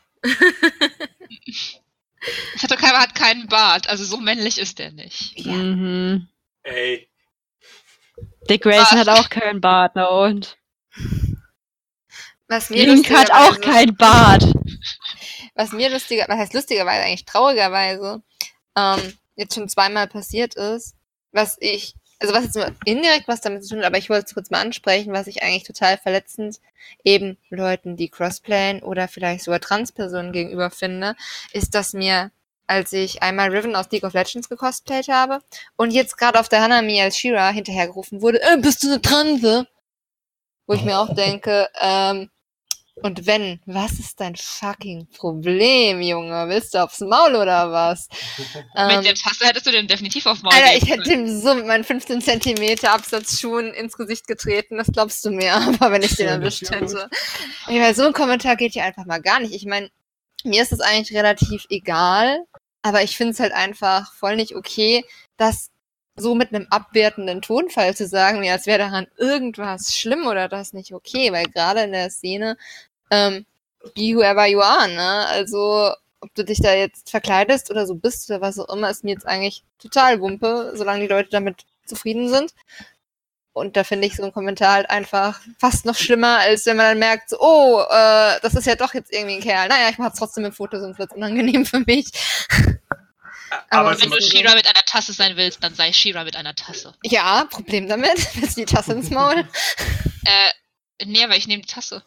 Seto 2.57 2.76
Kaiba 2.76 3.01
hat 3.01 3.14
keinen 3.14 3.46
Bart, 3.49 3.88
also 3.88 4.05
so 4.05 4.18
männlich 4.18 4.59
ist 4.59 4.78
er 4.78 4.90
nicht. 4.90 5.38
Ja. 5.38 5.53
Mhm. 5.53 6.28
Ey. 6.64 7.09
Dick 8.49 8.62
Grayson 8.62 8.99
Was? 8.99 9.07
hat 9.07 9.09
auch 9.09 9.29
keinen 9.29 9.61
Bart, 9.61 9.93
na 9.95 10.07
und? 10.07 10.57
Was 12.49 12.71
mir, 12.71 12.87
Link 12.87 13.11
hat 13.11 13.31
auch 13.31 13.61
keinen 13.61 13.95
Bart. 13.97 14.45
was 15.55 15.73
mir 15.73 15.91
lustiger, 15.91 16.25
was 16.29 16.39
heißt 16.39 16.55
lustigerweise, 16.55 17.05
eigentlich 17.05 17.27
traurigerweise, 17.27 18.23
ähm, 18.77 19.19
jetzt 19.37 19.55
schon 19.55 19.69
zweimal 19.69 20.07
passiert 20.07 20.55
ist, 20.55 20.95
was 21.33 21.57
ich, 21.61 21.95
also 22.21 22.33
was 22.33 22.45
jetzt 22.45 22.57
nur 22.57 22.73
indirekt 22.85 23.29
was 23.29 23.43
damit 23.43 23.64
zu 23.64 23.71
tun 23.71 23.81
hat, 23.81 23.87
aber 23.87 23.99
ich 23.99 24.09
wollte 24.09 24.27
es 24.27 24.35
kurz 24.35 24.51
mal 24.51 24.61
ansprechen, 24.61 25.12
was 25.12 25.27
ich 25.27 25.43
eigentlich 25.43 25.64
total 25.64 25.99
verletzend 25.99 26.61
eben 27.05 27.37
Leuten, 27.51 27.97
die 27.97 28.09
crossplayen 28.09 28.83
oder 28.83 29.09
vielleicht 29.09 29.45
sogar 29.45 29.61
Transpersonen 29.61 30.33
gegenüber 30.33 30.71
finde, 30.71 31.16
ist, 31.53 31.75
dass 31.75 31.93
mir, 31.93 32.31
als 32.69 32.93
ich 32.93 33.23
einmal 33.23 33.51
Riven 33.51 33.75
aus 33.75 33.91
League 33.91 34.05
of 34.05 34.12
Legends 34.12 34.49
gecosplayt 34.49 35.09
habe 35.09 35.41
und 35.77 35.91
jetzt 35.91 36.16
gerade 36.16 36.39
auf 36.39 36.49
der 36.49 36.61
Hanami 36.61 37.01
als 37.01 37.19
Shira 37.19 37.51
hinterhergerufen 37.51 38.23
wurde, 38.23 38.41
äh, 38.43 38.59
bist 38.59 38.83
du 38.83 38.89
eine 38.89 39.03
Transe? 39.03 39.66
Wo 40.66 40.75
ich 40.75 40.85
mir 40.85 41.01
auch 41.01 41.14
denke, 41.14 41.69
ähm, 41.81 42.31
und 43.03 43.27
wenn, 43.27 43.61
was 43.66 43.93
ist 43.93 44.21
dein 44.21 44.35
fucking 44.37 45.09
Problem, 45.16 46.01
Junge? 46.01 46.49
Willst 46.49 46.75
du 46.75 46.83
aufs 46.83 47.01
Maul 47.01 47.37
oder 47.37 47.71
was? 47.71 48.09
Mit 48.55 48.64
Ähm, 48.77 49.03
der 49.03 49.14
Tasse 49.14 49.47
hättest 49.47 49.66
du 49.66 49.71
den 49.71 49.87
definitiv 49.87 50.27
auf 50.27 50.43
Maul 50.43 50.53
Alter, 50.53 50.77
ich 50.77 50.89
hätte 50.89 51.12
ihm 51.12 51.41
so 51.41 51.55
mit 51.55 51.66
meinen 51.66 51.85
15 51.85 52.21
Zentimeter 52.21 52.93
Absatzschuhen 52.93 53.73
ins 53.73 53.97
Gesicht 53.97 54.27
getreten, 54.27 54.79
das 54.79 54.89
glaubst 54.89 55.25
du 55.25 55.31
mir, 55.31 55.55
aber 55.81 55.93
wenn 55.93 56.03
ich 56.03 56.16
den 56.16 56.29
erwischt 56.29 56.71
hätte. 56.71 57.09
Ich 57.69 57.79
meine, 57.79 57.95
so 57.95 58.07
ein 58.07 58.12
Kommentar 58.12 58.57
geht 58.57 58.75
ja 58.75 58.85
einfach 58.85 59.07
mal 59.07 59.21
gar 59.21 59.41
nicht. 59.41 59.55
Ich 59.55 59.66
meine, 59.66 59.91
mir 60.45 60.62
ist 60.62 60.73
es 60.73 60.81
eigentlich 60.81 61.16
relativ 61.16 61.66
egal, 61.69 62.45
aber 62.83 63.03
ich 63.03 63.16
finde 63.16 63.33
es 63.33 63.41
halt 63.41 63.53
einfach 63.53 64.12
voll 64.14 64.37
nicht 64.37 64.55
okay, 64.57 65.05
das 65.37 65.70
so 66.16 66.35
mit 66.35 66.53
einem 66.53 66.66
abwertenden 66.70 67.43
Tonfall 67.43 67.95
zu 67.97 68.07
sagen, 68.07 68.43
wie 68.43 68.51
als 68.51 68.66
wäre 68.66 68.79
daran 68.79 69.07
irgendwas 69.16 69.97
schlimm 69.97 70.26
oder 70.26 70.49
das 70.49 70.72
nicht 70.72 70.93
okay, 70.93 71.33
weil 71.33 71.45
gerade 71.45 71.83
in 71.83 71.93
der 71.93 72.11
Szene, 72.11 72.57
ähm, 73.11 73.47
be 73.95 74.14
whoever 74.14 74.47
you 74.47 74.61
are, 74.61 74.89
ne? 74.89 75.26
Also, 75.29 75.93
ob 76.20 76.35
du 76.35 76.45
dich 76.45 76.61
da 76.61 76.74
jetzt 76.74 77.11
verkleidest 77.11 77.70
oder 77.70 77.87
so 77.87 77.95
bist 77.95 78.29
oder 78.31 78.41
was 78.41 78.59
auch 78.59 78.74
immer, 78.74 78.91
ist 78.91 79.05
mir 79.05 79.12
jetzt 79.12 79.26
eigentlich 79.26 79.64
total 79.79 80.20
Wumpe, 80.20 80.72
solange 80.74 81.03
die 81.03 81.07
Leute 81.07 81.31
damit 81.31 81.64
zufrieden 81.87 82.29
sind. 82.29 82.53
Und 83.59 83.77
da 83.77 83.85
finde 83.85 84.07
ich 84.07 84.17
so 84.17 84.23
einen 84.23 84.33
Kommentar 84.33 84.73
halt 84.75 84.91
einfach 84.91 85.41
fast 85.59 85.85
noch 85.85 85.97
schlimmer, 85.97 86.39
als 86.39 86.67
wenn 86.67 86.77
man 86.77 86.87
dann 86.87 86.99
merkt, 86.99 87.31
so, 87.31 87.37
oh, 87.41 87.81
äh, 87.83 88.41
das 88.41 88.55
ist 88.55 88.67
ja 88.67 88.77
doch 88.77 88.95
jetzt 88.95 89.13
irgendwie 89.13 89.37
ein 89.37 89.43
Kerl. 89.43 89.69
Naja, 89.69 89.89
ich 89.91 89.99
mach's 89.99 90.19
trotzdem 90.19 90.45
im 90.45 90.53
Foto, 90.53 90.79
sonst 90.81 90.99
wird's 90.99 91.15
unangenehm 91.15 91.67
für 91.67 91.81
mich. 91.81 92.07
Aber 93.71 93.91
Aber 93.91 94.01
Wenn 94.01 94.11
du 94.11 94.21
Shira 94.21 94.55
mit 94.55 94.67
einer 94.67 94.85
Tasse 94.85 95.13
sein 95.13 95.37
willst, 95.37 95.63
dann 95.63 95.75
sei 95.75 95.93
Shira 95.93 96.25
mit 96.25 96.37
einer 96.37 96.55
Tasse. 96.55 96.95
Ja, 97.03 97.47
Problem 97.51 97.89
damit. 97.89 98.17
Willst 98.35 98.57
du 98.57 98.63
die 98.63 98.73
Tasse 98.73 98.93
ins 98.93 99.11
Maul? 99.11 99.47
Äh, 100.25 101.05
nee, 101.07 101.25
aber 101.25 101.37
ich 101.37 101.47
nehme 101.47 101.63
die 101.63 101.73
Tasse. 101.73 102.03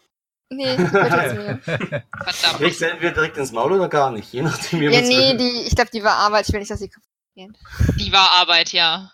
Nee, 0.50 0.78
mir. 0.78 1.60
Verdammt. 1.64 2.58
Kriegst 2.58 2.82
du 2.82 2.90
entweder 2.90 3.14
direkt 3.14 3.38
ins 3.38 3.54
Maul 3.54 3.72
oder 3.72 3.88
gar 3.88 4.12
nicht, 4.12 4.34
je 4.34 4.42
nachdem, 4.42 4.82
wie 4.82 4.86
Ja, 4.86 5.02
nee, 5.02 5.38
die, 5.38 5.62
ich 5.66 5.76
glaube, 5.76 5.92
die 5.92 6.04
war 6.04 6.16
Arbeit. 6.18 6.48
Ich 6.48 6.54
will 6.54 6.60
nicht, 6.60 6.70
dass 6.70 6.80
sie 6.80 6.90
kaputt 6.90 7.10
geht. 7.36 7.52
Die 7.98 8.12
war 8.12 8.32
Arbeit, 8.38 8.74
ja. 8.74 9.12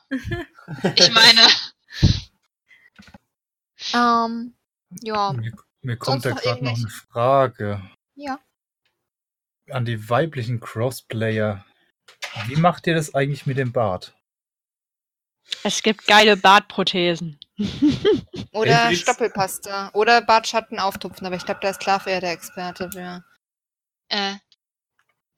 Ich 0.96 1.12
meine, 1.12 1.42
Ähm, 3.94 4.54
ja, 5.02 5.34
Mir, 5.34 5.54
mir 5.82 5.98
kommt 5.98 6.24
Sonst 6.24 6.38
da 6.38 6.42
gerade 6.42 6.64
noch 6.64 6.78
eine? 6.78 6.90
Frage 6.90 7.82
ja. 8.16 8.40
an 9.70 9.86
die 9.86 10.10
weiblichen 10.10 10.60
Crossplayer. 10.60 11.66
Wie 12.48 12.56
macht 12.56 12.88
ihr 12.88 12.96
das 12.96 13.14
eigentlich 13.16 13.46
mit 13.46 13.58
dem 13.58 13.72
Bart? 13.72 14.14
Es 15.64 15.82
gibt 15.82 16.06
geile 16.08 16.38
Bartprothesen. 16.38 17.40
Oder 18.54 18.84
Endlich. 18.84 19.02
Stoppelpaste. 19.02 19.90
Oder 19.94 20.22
Bartschatten 20.22 20.80
auftupfen, 20.80 21.26
aber 21.26 21.36
ich 21.36 21.46
glaube, 21.46 21.60
da 21.62 21.70
ist 21.70 21.80
klar 21.80 22.00
für 22.00 22.20
der 22.20 22.32
Experte 22.32 22.90
für. 22.92 23.24
äh, 24.10 24.36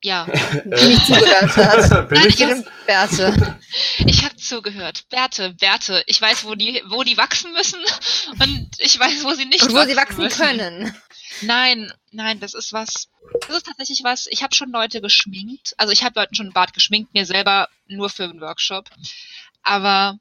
ja. 0.02 0.26
Nicht 0.64 1.06
zugehört 1.06 1.56
hat. 1.56 2.08
Bin 2.08 2.18
Nein, 2.18 2.28
ich 2.28 2.36
geht 2.36 2.50
das? 2.50 2.58
um 2.58 2.64
Bärte. 2.86 3.58
Ich 4.06 4.24
habe 4.24 4.36
zugehört. 4.36 5.04
Bärte, 5.10 5.54
Bärte. 5.54 6.02
Ich 6.06 6.20
weiß, 6.20 6.44
wo 6.44 6.54
die, 6.54 6.82
wo 6.88 7.02
die 7.02 7.16
wachsen 7.16 7.52
müssen 7.52 7.80
und 8.40 8.68
ich 8.78 8.98
weiß, 8.98 9.24
wo 9.24 9.32
sie 9.34 9.44
nicht 9.46 9.62
Und 9.62 9.72
wo 9.72 9.84
sie 9.84 9.96
wachsen 9.96 10.18
müssen. 10.22 10.38
können. 10.38 10.96
Nein, 11.42 11.92
nein, 12.10 12.40
das 12.40 12.54
ist 12.54 12.72
was. 12.72 13.08
Das 13.46 13.56
ist 13.58 13.66
tatsächlich 13.66 14.02
was. 14.02 14.26
Ich 14.28 14.42
habe 14.42 14.54
schon 14.54 14.70
Leute 14.72 15.00
geschminkt. 15.00 15.74
Also 15.76 15.92
ich 15.92 16.02
habe 16.02 16.18
Leuten 16.18 16.34
schon 16.34 16.46
einen 16.46 16.52
Bart 16.52 16.72
geschminkt, 16.74 17.14
mir 17.14 17.24
selber 17.26 17.68
nur 17.86 18.10
für 18.10 18.24
einen 18.24 18.40
Workshop. 18.40 18.90
Aber 19.62 20.18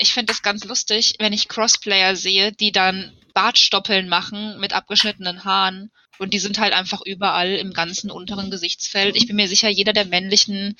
ich 0.00 0.12
finde 0.12 0.32
es 0.32 0.42
ganz 0.42 0.64
lustig, 0.64 1.14
wenn 1.18 1.32
ich 1.32 1.48
Crossplayer 1.48 2.16
sehe, 2.16 2.52
die 2.52 2.72
dann 2.72 3.12
Bartstoppeln 3.34 4.08
machen 4.08 4.58
mit 4.58 4.72
abgeschnittenen 4.72 5.44
Haaren. 5.44 5.90
Und 6.18 6.34
die 6.34 6.38
sind 6.38 6.58
halt 6.58 6.74
einfach 6.74 7.00
überall 7.04 7.54
im 7.54 7.72
ganzen 7.72 8.10
unteren 8.10 8.50
Gesichtsfeld. 8.50 9.16
Ich 9.16 9.26
bin 9.26 9.36
mir 9.36 9.48
sicher, 9.48 9.70
jeder 9.70 9.92
der 9.92 10.04
männlichen 10.04 10.76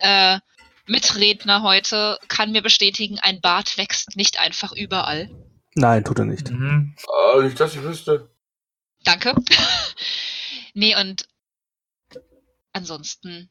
äh, 0.00 0.38
Mitredner 0.86 1.62
heute 1.62 2.18
kann 2.28 2.52
mir 2.52 2.62
bestätigen, 2.62 3.18
ein 3.18 3.40
Bart 3.40 3.76
wächst 3.78 4.16
nicht 4.16 4.38
einfach 4.38 4.72
überall. 4.72 5.28
Nein, 5.74 6.04
tut 6.04 6.20
er 6.20 6.24
nicht. 6.24 6.50
Mhm. 6.50 6.94
Ah, 7.08 7.40
nicht, 7.42 7.58
dass 7.58 7.74
ich 7.74 7.82
wüsste. 7.82 8.30
Danke. 9.04 9.34
nee, 10.74 10.96
und 10.96 11.28
ansonsten. 12.72 13.50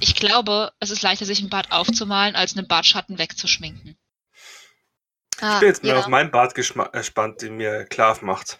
Ich 0.00 0.14
glaube, 0.16 0.72
es 0.80 0.90
ist 0.90 1.02
leichter, 1.02 1.24
sich 1.24 1.40
einen 1.40 1.50
Bart 1.50 1.72
aufzumalen, 1.72 2.36
als 2.36 2.56
einen 2.56 2.66
Bartschatten 2.68 3.18
wegzuschminken. 3.18 3.96
Ah, 5.40 5.54
Ich 5.54 5.60
bin 5.60 5.68
jetzt 5.68 5.82
mehr 5.82 5.94
ja. 5.94 6.00
auf 6.00 6.08
meinen 6.08 6.30
Bart 6.30 6.54
gespannt, 6.54 7.42
den 7.42 7.56
mir 7.56 7.84
Klav 7.86 8.22
macht. 8.22 8.58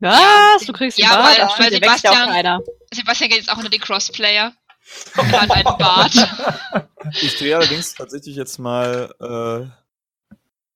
Was? 0.00 0.64
Du 0.66 0.72
kriegst 0.72 0.98
einen 1.00 1.08
Ja, 1.10 1.16
Bart? 1.16 1.58
weil- 1.58 1.70
weil 1.72 1.80
wächst 1.80 2.04
ja 2.04 2.10
auch 2.10 2.14
Sebastian- 2.14 2.28
keiner. 2.32 2.60
Sebastian 2.92 3.30
geht 3.30 3.38
jetzt 3.38 3.50
auch 3.52 3.56
unter 3.56 3.68
die 3.70 3.78
Crossplayer. 3.78 4.52
Er 5.16 5.40
hat 5.40 5.50
einen 5.50 5.64
Bart. 5.78 6.14
Ich 7.20 7.36
drehe 7.38 7.56
allerdings 7.56 7.94
tatsächlich 7.94 8.34
jetzt 8.34 8.58
mal 8.58 9.14
äh, 9.20 9.70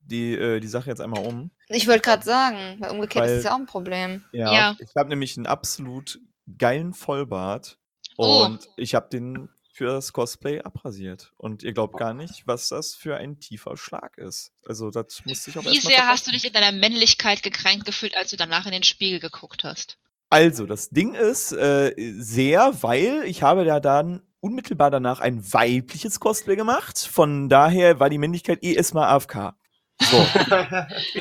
die, 0.01 0.35
äh, 0.35 0.61
die 0.61 0.69
Sache 0.69 0.91
jetzt 0.91 1.01
einmal 1.01 1.25
um. 1.27 1.51
Ich 1.69 1.89
wollte 1.89 2.03
gerade 2.03 2.25
sagen, 2.25 2.77
weil 2.79 2.91
umgekehrt 2.93 3.25
Weil- 3.25 3.33
ist 3.33 3.39
es 3.39 3.45
ja 3.45 3.53
auch 3.55 3.59
ein 3.59 3.67
Problem. 3.67 4.25
Ja. 4.31 4.53
Ja. 4.53 4.77
Ich 4.79 4.95
habe 4.97 5.09
nämlich 5.09 5.37
einen 5.37 5.47
absolut 5.47 6.21
geilen 6.59 6.95
Vollbart 6.95 7.79
Oh. 8.17 8.45
und 8.45 8.69
ich 8.77 8.95
habe 8.95 9.09
den 9.11 9.49
für 9.77 9.87
das 9.87 10.14
Cosplay 10.14 10.62
abrasiert. 10.62 11.33
Und 11.37 11.62
ihr 11.62 11.75
glaubt 11.75 11.99
gar 11.99 12.14
nicht, 12.14 12.47
was 12.47 12.71
das 12.71 12.95
für 12.95 13.19
ein 13.19 13.41
tiefer 13.41 13.77
Schlag 13.77 14.17
ist. 14.17 14.53
Also 14.64 14.91
das 14.91 15.23
musste 15.27 15.51
ich 15.51 15.59
auch 15.59 15.64
Wie 15.64 15.81
sehr 15.81 16.07
hast 16.07 16.27
du 16.27 16.31
dich 16.31 16.47
in 16.47 16.53
deiner 16.55 16.73
Männlichkeit 16.73 17.43
gekränkt 17.43 17.85
gefühlt, 17.85 18.17
als 18.17 18.31
du 18.31 18.37
danach 18.37 18.64
in 18.64 18.73
den 18.73 18.85
Spiegel 18.85 19.21
geguckt 19.21 19.64
hast? 19.64 19.99
Also, 20.29 20.67
das 20.67 20.91
Ding 20.91 21.14
ist 21.14 21.53
äh, 21.53 21.95
sehr, 22.19 22.83
weil 22.83 23.23
ich 23.27 23.43
habe 23.43 23.64
ja 23.64 23.79
dann 23.79 24.23
unmittelbar 24.41 24.91
danach 24.91 25.21
ein 25.21 25.53
weibliches 25.53 26.21
Cosplay 26.21 26.57
gemacht. 26.57 26.99
Von 26.99 27.49
daher 27.49 28.01
war 28.01 28.11
die 28.11 28.19
Männlichkeit 28.19 28.64
eh 28.64 28.75
erstmal 28.75 29.09
AFK. 29.09 29.55
So. 30.01 30.27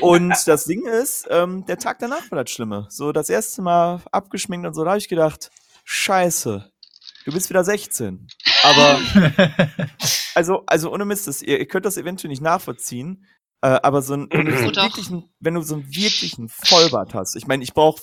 und 0.00 0.34
das 0.46 0.64
Ding 0.64 0.86
ist, 0.86 1.28
ähm, 1.30 1.64
der 1.66 1.78
Tag 1.78 1.98
danach 1.98 2.30
war 2.30 2.42
das 2.42 2.50
Schlimme. 2.50 2.86
So, 2.90 3.12
das 3.12 3.30
erste 3.30 3.62
Mal 3.62 4.02
abgeschminkt 4.10 4.66
und 4.66 4.74
so, 4.74 4.82
da 4.82 4.90
habe 4.90 4.98
ich 4.98 5.08
gedacht, 5.08 5.50
scheiße, 5.84 6.70
du 7.26 7.32
bist 7.32 7.50
wieder 7.50 7.64
16. 7.64 8.28
Aber, 8.62 9.00
also, 10.34 10.64
also 10.66 10.92
ohne 10.92 11.04
Mist, 11.04 11.26
das, 11.26 11.42
ihr, 11.42 11.58
ihr 11.58 11.66
könnt 11.66 11.84
das 11.84 11.98
eventuell 11.98 12.30
nicht 12.30 12.42
nachvollziehen, 12.42 13.26
äh, 13.60 13.78
aber 13.82 14.00
so 14.00 14.14
ein, 14.14 14.28
wenn, 14.30 14.46
du 14.46 14.52
so 14.52 14.64
einen 14.64 14.72
doch. 14.72 14.84
wirklichen, 14.84 15.34
wenn 15.40 15.54
du 15.54 15.62
so 15.62 15.74
einen 15.74 15.86
wirklichen 15.86 16.48
Vollbart 16.48 17.14
hast, 17.14 17.36
ich 17.36 17.46
meine, 17.46 17.62
ich 17.62 17.74
brauche, 17.74 18.00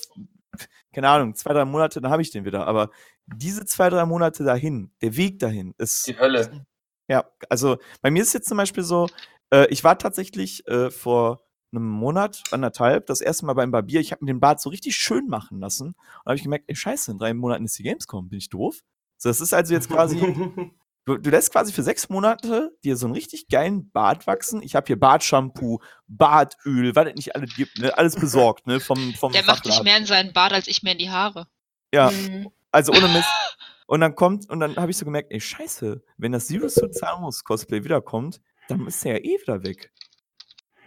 keine 0.94 1.08
Ahnung, 1.08 1.34
zwei, 1.34 1.52
drei 1.54 1.64
Monate, 1.64 2.00
dann 2.00 2.12
habe 2.12 2.22
ich 2.22 2.30
den 2.30 2.44
wieder, 2.44 2.66
aber 2.66 2.90
diese 3.26 3.64
zwei, 3.64 3.88
drei 3.88 4.04
Monate 4.04 4.44
dahin, 4.44 4.92
der 5.02 5.16
Weg 5.16 5.38
dahin 5.38 5.74
ist, 5.78 6.06
Die 6.06 6.18
Hölle. 6.18 6.66
ja, 7.08 7.24
also 7.48 7.78
bei 8.02 8.10
mir 8.10 8.22
ist 8.22 8.34
jetzt 8.34 8.48
zum 8.48 8.58
Beispiel 8.58 8.84
so, 8.84 9.08
äh, 9.50 9.66
ich 9.70 9.82
war 9.84 9.98
tatsächlich 9.98 10.66
äh, 10.68 10.90
vor 10.90 11.40
einem 11.72 11.88
Monat, 11.88 12.42
anderthalb, 12.52 13.06
das 13.06 13.20
erste 13.20 13.46
Mal 13.46 13.54
beim 13.54 13.70
Barbier, 13.70 14.00
ich 14.00 14.12
habe 14.12 14.24
mir 14.24 14.32
den 14.32 14.40
Bart 14.40 14.60
so 14.60 14.68
richtig 14.70 14.96
schön 14.96 15.26
machen 15.28 15.58
lassen 15.60 15.88
und 15.88 16.26
habe 16.26 16.36
ich 16.36 16.42
gemerkt, 16.42 16.66
ey, 16.68 16.76
scheiße, 16.76 17.10
in 17.10 17.18
drei 17.18 17.34
Monaten 17.34 17.64
ist 17.64 17.78
die 17.78 17.82
Gamescom, 17.82 18.28
bin 18.28 18.38
ich 18.38 18.50
doof? 18.50 18.82
So, 19.16 19.28
das 19.28 19.40
ist 19.40 19.54
also 19.54 19.72
jetzt 19.74 19.88
quasi, 19.88 20.18
du, 21.04 21.16
du 21.18 21.30
lässt 21.30 21.52
quasi 21.52 21.72
für 21.72 21.82
sechs 21.82 22.08
Monate 22.08 22.76
dir 22.84 22.96
so 22.96 23.06
einen 23.06 23.14
richtig 23.14 23.48
geilen 23.48 23.90
Bart 23.90 24.26
wachsen. 24.26 24.62
Ich 24.62 24.74
habe 24.74 24.86
hier 24.86 24.98
Bartshampoo, 24.98 25.80
Bartöl, 26.08 26.94
was 26.94 27.08
es 27.08 27.14
nicht 27.14 27.34
alles 27.36 27.54
gibt, 27.56 27.78
ne? 27.78 27.96
alles 27.96 28.16
besorgt, 28.16 28.66
ne, 28.66 28.80
vom, 28.80 29.14
vom 29.14 29.32
Der 29.32 29.44
macht 29.44 29.64
sich 29.64 29.82
mehr 29.82 29.96
in 29.98 30.06
seinen 30.06 30.32
Bart 30.32 30.52
als 30.52 30.66
ich 30.68 30.82
mir 30.82 30.92
in 30.92 30.98
die 30.98 31.10
Haare. 31.10 31.46
Ja, 31.92 32.10
Mhm. 32.10 32.48
also 32.70 32.92
ohne 32.92 33.08
Mist. 33.08 33.28
Und 33.86 34.00
dann 34.00 34.14
kommt, 34.14 34.48
und 34.48 34.60
dann 34.60 34.76
habe 34.76 34.90
ich 34.90 34.96
so 34.96 35.04
gemerkt, 35.04 35.30
ey, 35.30 35.38
scheiße, 35.38 36.02
wenn 36.16 36.32
das 36.32 36.46
Zero 36.46 36.68
Suit 36.70 36.94
Samus 36.94 37.44
Cosplay 37.44 37.84
wiederkommt, 37.84 38.40
dann 38.66 38.86
ist 38.86 39.04
er 39.04 39.18
ja 39.18 39.18
eh 39.18 39.38
wieder 39.42 39.62
weg. 39.62 39.92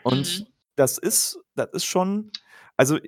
Und 0.01 0.39
Mhm. 0.39 0.47
das 0.75 0.97
ist, 0.97 1.38
das 1.53 1.69
ist 1.73 1.86
schon, 1.86 2.32
also 2.78 2.99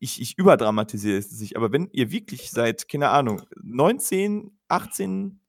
ich, 0.00 0.20
ich 0.22 0.38
überdramatisiere 0.38 1.18
es 1.18 1.32
nicht, 1.40 1.56
aber 1.56 1.72
wenn 1.72 1.90
ihr 1.92 2.12
wirklich 2.12 2.50
seit, 2.52 2.88
keine 2.88 3.10
Ahnung, 3.10 3.42
19, 3.60 4.56
18, 4.68 5.40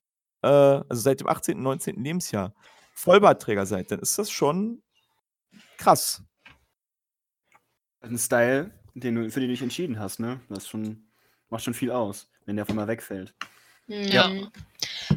äh, 0.41 0.47
also 0.47 0.95
seit 0.95 1.19
dem 1.19 1.27
18., 1.27 1.61
19. 1.61 2.03
Lebensjahr 2.03 2.53
Vollbartträger 2.95 3.65
seid, 3.67 3.91
dann 3.91 3.99
ist 3.99 4.17
das 4.17 4.31
schon 4.31 4.81
krass. 5.77 6.23
Ein 8.01 8.17
Style, 8.17 8.71
den 8.95 9.15
du, 9.15 9.29
für 9.29 9.39
den 9.39 9.49
du 9.49 9.53
dich 9.53 9.61
entschieden 9.61 9.99
hast, 9.99 10.19
ne? 10.19 10.41
Das 10.49 10.67
schon, 10.67 11.07
macht 11.49 11.63
schon 11.63 11.73
viel 11.73 11.91
aus, 11.91 12.29
wenn 12.45 12.55
der 12.55 12.63
auf 12.63 12.69
einmal 12.69 12.87
wegfällt. 12.87 13.35
Ja. 13.87 14.29
Mhm. 14.29 14.51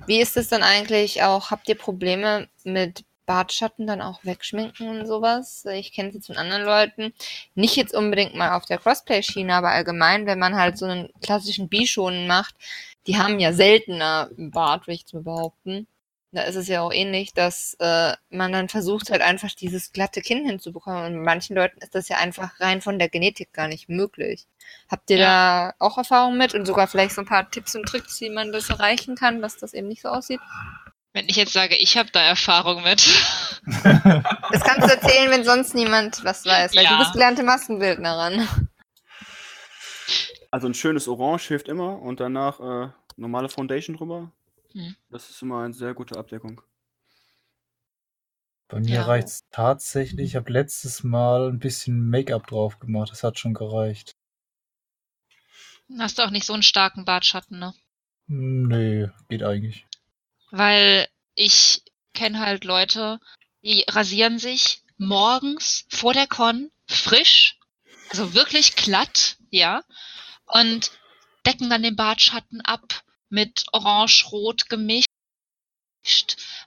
Wie 0.06 0.20
ist 0.20 0.36
es 0.36 0.48
dann 0.48 0.62
eigentlich 0.62 1.22
auch? 1.22 1.50
Habt 1.50 1.68
ihr 1.68 1.74
Probleme 1.74 2.48
mit 2.64 3.04
Bartschatten 3.26 3.86
dann 3.86 4.00
auch 4.00 4.24
wegschminken 4.24 4.88
und 4.88 5.06
sowas? 5.06 5.64
Ich 5.66 5.92
kenne 5.92 6.08
es 6.08 6.14
jetzt 6.14 6.26
von 6.26 6.36
anderen 6.36 6.64
Leuten. 6.64 7.12
Nicht 7.54 7.76
jetzt 7.76 7.94
unbedingt 7.94 8.34
mal 8.34 8.56
auf 8.56 8.66
der 8.66 8.78
Crossplay-Schiene, 8.78 9.54
aber 9.54 9.70
allgemein, 9.70 10.26
wenn 10.26 10.38
man 10.38 10.56
halt 10.56 10.78
so 10.78 10.86
einen 10.86 11.10
klassischen 11.22 11.68
Bischonen 11.68 12.26
macht, 12.26 12.54
die 13.06 13.18
haben 13.18 13.38
ja 13.40 13.52
seltener 13.52 14.30
einen 14.36 14.50
Bart, 14.50 14.86
würde 14.86 14.94
ich 14.94 15.06
zu 15.06 15.22
behaupten. 15.22 15.86
Da 16.34 16.42
ist 16.44 16.56
es 16.56 16.66
ja 16.66 16.80
auch 16.80 16.92
ähnlich, 16.92 17.34
dass 17.34 17.76
äh, 17.78 18.14
man 18.30 18.52
dann 18.52 18.70
versucht 18.70 19.10
halt 19.10 19.20
einfach 19.20 19.50
dieses 19.50 19.92
glatte 19.92 20.22
Kinn 20.22 20.46
hinzubekommen. 20.46 21.04
Und 21.04 21.22
manchen 21.22 21.54
Leuten 21.54 21.78
ist 21.82 21.94
das 21.94 22.08
ja 22.08 22.16
einfach 22.16 22.58
rein 22.58 22.80
von 22.80 22.98
der 22.98 23.10
Genetik 23.10 23.52
gar 23.52 23.68
nicht 23.68 23.90
möglich. 23.90 24.46
Habt 24.88 25.10
ihr 25.10 25.18
da 25.18 25.74
auch 25.78 25.98
Erfahrung 25.98 26.38
mit 26.38 26.54
und 26.54 26.64
sogar 26.64 26.88
vielleicht 26.88 27.14
so 27.14 27.20
ein 27.20 27.26
paar 27.26 27.50
Tipps 27.50 27.74
und 27.74 27.84
Tricks, 27.84 28.18
wie 28.22 28.30
man 28.30 28.50
das 28.50 28.70
erreichen 28.70 29.14
kann, 29.14 29.42
dass 29.42 29.58
das 29.58 29.74
eben 29.74 29.88
nicht 29.88 30.00
so 30.00 30.08
aussieht? 30.08 30.40
Wenn 31.14 31.28
ich 31.28 31.36
jetzt 31.36 31.52
sage, 31.52 31.76
ich 31.76 31.96
habe 31.98 32.10
da 32.10 32.20
Erfahrung 32.22 32.82
mit. 32.82 33.06
Das 34.52 34.64
kannst 34.64 34.88
du 34.88 34.92
erzählen, 34.92 35.30
wenn 35.30 35.44
sonst 35.44 35.72
niemand 35.74 36.24
was 36.24 36.44
weiß, 36.44 36.74
weil 36.74 36.82
Ja. 36.84 36.90
du 36.92 36.98
bist 36.98 37.12
gelernte 37.12 37.42
Maskenbildnerin. 37.44 38.46
Also 40.50 40.66
ein 40.66 40.74
schönes 40.74 41.06
Orange 41.08 41.46
hilft 41.48 41.68
immer 41.68 42.02
und 42.02 42.18
danach 42.20 42.58
äh, 42.60 42.90
normale 43.16 43.48
Foundation 43.48 43.96
drüber. 43.96 44.32
Hm. 44.72 44.96
Das 45.10 45.30
ist 45.30 45.40
immer 45.42 45.62
eine 45.62 45.72
sehr 45.74 45.94
gute 45.94 46.18
Abdeckung. 46.18 46.60
Bei 48.68 48.80
mir 48.80 48.96
Ja. 48.96 49.02
reicht 49.04 49.28
es 49.28 49.44
tatsächlich. 49.50 50.30
Ich 50.30 50.36
habe 50.36 50.50
letztes 50.52 51.02
Mal 51.04 51.48
ein 51.48 51.58
bisschen 51.60 52.08
Make-up 52.10 52.46
drauf 52.48 52.78
gemacht. 52.80 53.10
Das 53.12 53.22
hat 53.22 53.38
schon 53.38 53.54
gereicht. 53.54 54.16
Hast 55.98 56.18
du 56.18 56.22
auch 56.22 56.30
nicht 56.30 56.46
so 56.46 56.52
einen 56.52 56.62
starken 56.62 57.04
Bartschatten, 57.04 57.58
ne? 57.58 57.74
Nee, 58.26 59.08
geht 59.28 59.42
eigentlich. 59.42 59.86
Weil 60.52 61.08
ich 61.34 61.82
kenne 62.14 62.38
halt 62.38 62.64
Leute, 62.64 63.18
die 63.62 63.84
rasieren 63.88 64.38
sich 64.38 64.82
morgens 64.98 65.86
vor 65.88 66.12
der 66.12 66.26
Con 66.26 66.70
frisch, 66.86 67.58
also 68.10 68.34
wirklich 68.34 68.76
glatt, 68.76 69.38
ja, 69.50 69.82
und 70.46 70.90
decken 71.46 71.70
dann 71.70 71.82
den 71.82 71.96
Bartschatten 71.96 72.60
ab 72.60 73.02
mit 73.30 73.64
orange-rot 73.72 74.68
gemischt, 74.68 75.06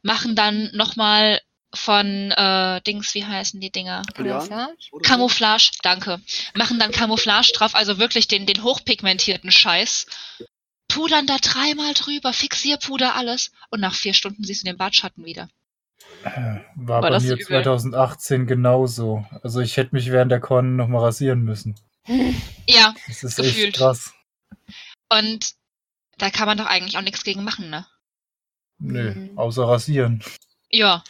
machen 0.01 0.35
dann 0.35 0.71
nochmal 0.73 1.39
von 1.75 2.31
äh, 2.31 2.81
Dings, 2.81 3.13
wie 3.13 3.25
heißen 3.25 3.59
die 3.59 3.71
Dinger? 3.71 4.01
Camouflage? 4.13 4.75
Camouflage, 5.03 5.71
danke. 5.83 6.21
Machen 6.55 6.79
dann 6.79 6.91
Camouflage 6.91 7.51
drauf, 7.53 7.75
also 7.75 7.99
wirklich 7.99 8.27
den, 8.27 8.45
den 8.45 8.63
hochpigmentierten 8.63 9.51
Scheiß. 9.51 10.07
Pudern 10.95 11.27
da 11.27 11.37
dreimal 11.41 11.93
drüber, 11.93 12.31
Fixierpuder, 12.33 13.15
alles. 13.15 13.51
Und 13.69 13.81
nach 13.81 13.93
vier 13.93 14.13
Stunden 14.13 14.43
siehst 14.43 14.63
du 14.63 14.67
den 14.67 14.77
Bartschatten 14.77 15.25
wieder. 15.25 15.49
War, 16.23 16.61
War 16.75 17.01
bei 17.01 17.19
mir 17.19 17.33
übel? 17.33 17.45
2018 17.45 18.47
genauso. 18.47 19.25
Also 19.43 19.59
ich 19.59 19.77
hätte 19.77 19.93
mich 19.95 20.11
während 20.11 20.31
der 20.31 20.39
Con 20.39 20.75
nochmal 20.75 21.03
rasieren 21.03 21.41
müssen. 21.43 21.75
Ja, 22.67 22.93
Das 23.07 23.23
ist 23.23 23.35
Gefühlt. 23.37 23.67
echt 23.69 23.77
krass. 23.77 24.13
und 25.09 25.53
da 26.17 26.29
kann 26.29 26.47
man 26.47 26.57
doch 26.57 26.65
eigentlich 26.67 26.97
auch 26.97 27.01
nichts 27.01 27.23
gegen 27.23 27.43
machen, 27.43 27.69
ne? 27.69 27.85
Nö, 28.77 29.13
Mhm. 29.13 29.37
außer 29.37 29.67
rasieren. 29.67 30.23
Ja, 30.69 31.03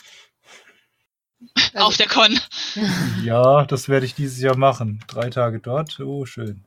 Also- 1.73 1.85
auf 1.87 1.97
der 1.97 2.07
Con. 2.07 2.39
Ja, 3.23 3.65
das 3.65 3.87
werde 3.89 4.05
ich 4.05 4.15
dieses 4.15 4.39
Jahr 4.41 4.57
machen. 4.57 5.03
Drei 5.07 5.29
Tage 5.29 5.59
dort. 5.59 5.99
Oh, 5.99 6.25
schön. 6.25 6.65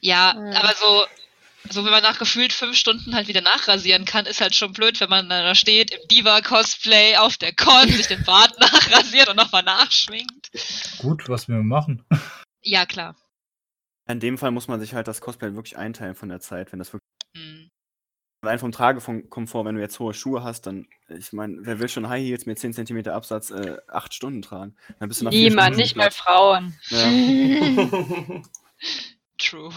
Ja, 0.00 0.30
aber 0.30 0.74
so, 0.74 1.04
so 1.70 1.84
wenn 1.84 1.92
man 1.92 2.02
nach 2.02 2.18
gefühlt 2.18 2.52
fünf 2.52 2.76
Stunden 2.76 3.14
halt 3.14 3.28
wieder 3.28 3.40
nachrasieren 3.40 4.04
kann, 4.04 4.26
ist 4.26 4.40
halt 4.40 4.54
schon 4.54 4.72
blöd, 4.72 5.00
wenn 5.00 5.10
man 5.10 5.28
da 5.28 5.54
steht 5.54 5.92
im 5.92 6.00
Diva-Cosplay 6.08 7.16
auf 7.16 7.36
der 7.36 7.54
Con, 7.54 7.88
sich 7.88 8.08
den 8.08 8.24
Bart 8.24 8.58
nachrasiert 8.60 9.28
und 9.28 9.36
nochmal 9.36 9.62
nachschwingt. 9.62 10.50
Gut, 10.98 11.28
was 11.28 11.48
wir 11.48 11.56
machen. 11.56 12.04
Ja, 12.62 12.84
klar. 12.84 13.16
In 14.06 14.20
dem 14.20 14.36
Fall 14.36 14.50
muss 14.50 14.68
man 14.68 14.80
sich 14.80 14.92
halt 14.92 15.08
das 15.08 15.22
Cosplay 15.22 15.54
wirklich 15.54 15.78
einteilen 15.78 16.14
von 16.14 16.28
der 16.28 16.40
Zeit, 16.40 16.72
wenn 16.72 16.78
das 16.78 16.92
wirklich. 16.92 17.08
Hm. 17.34 17.70
Rein 18.42 18.58
vom 18.58 18.70
Tragekomfort, 18.70 19.64
wenn 19.64 19.76
du 19.76 19.80
jetzt 19.80 19.98
hohe 19.98 20.12
Schuhe 20.12 20.44
hast, 20.44 20.66
dann, 20.66 20.86
ich 21.08 21.32
meine, 21.32 21.56
wer 21.60 21.78
will 21.78 21.88
schon 21.88 22.10
High 22.10 22.22
Heels 22.22 22.44
mit 22.44 22.58
10 22.58 22.74
cm 22.74 23.08
Absatz 23.08 23.50
äh, 23.50 23.78
8 23.88 24.12
Stunden 24.12 24.42
tragen? 24.42 24.76
Dann 24.98 25.08
bist 25.08 25.22
du 25.22 25.24
nach 25.24 25.32
vier 25.32 25.48
Niemand, 25.48 25.68
Stunden 25.68 25.80
nicht 25.80 25.96
mal. 25.96 26.10
Frauen. 26.10 26.78
Ja. 26.90 27.06
True. 29.38 29.72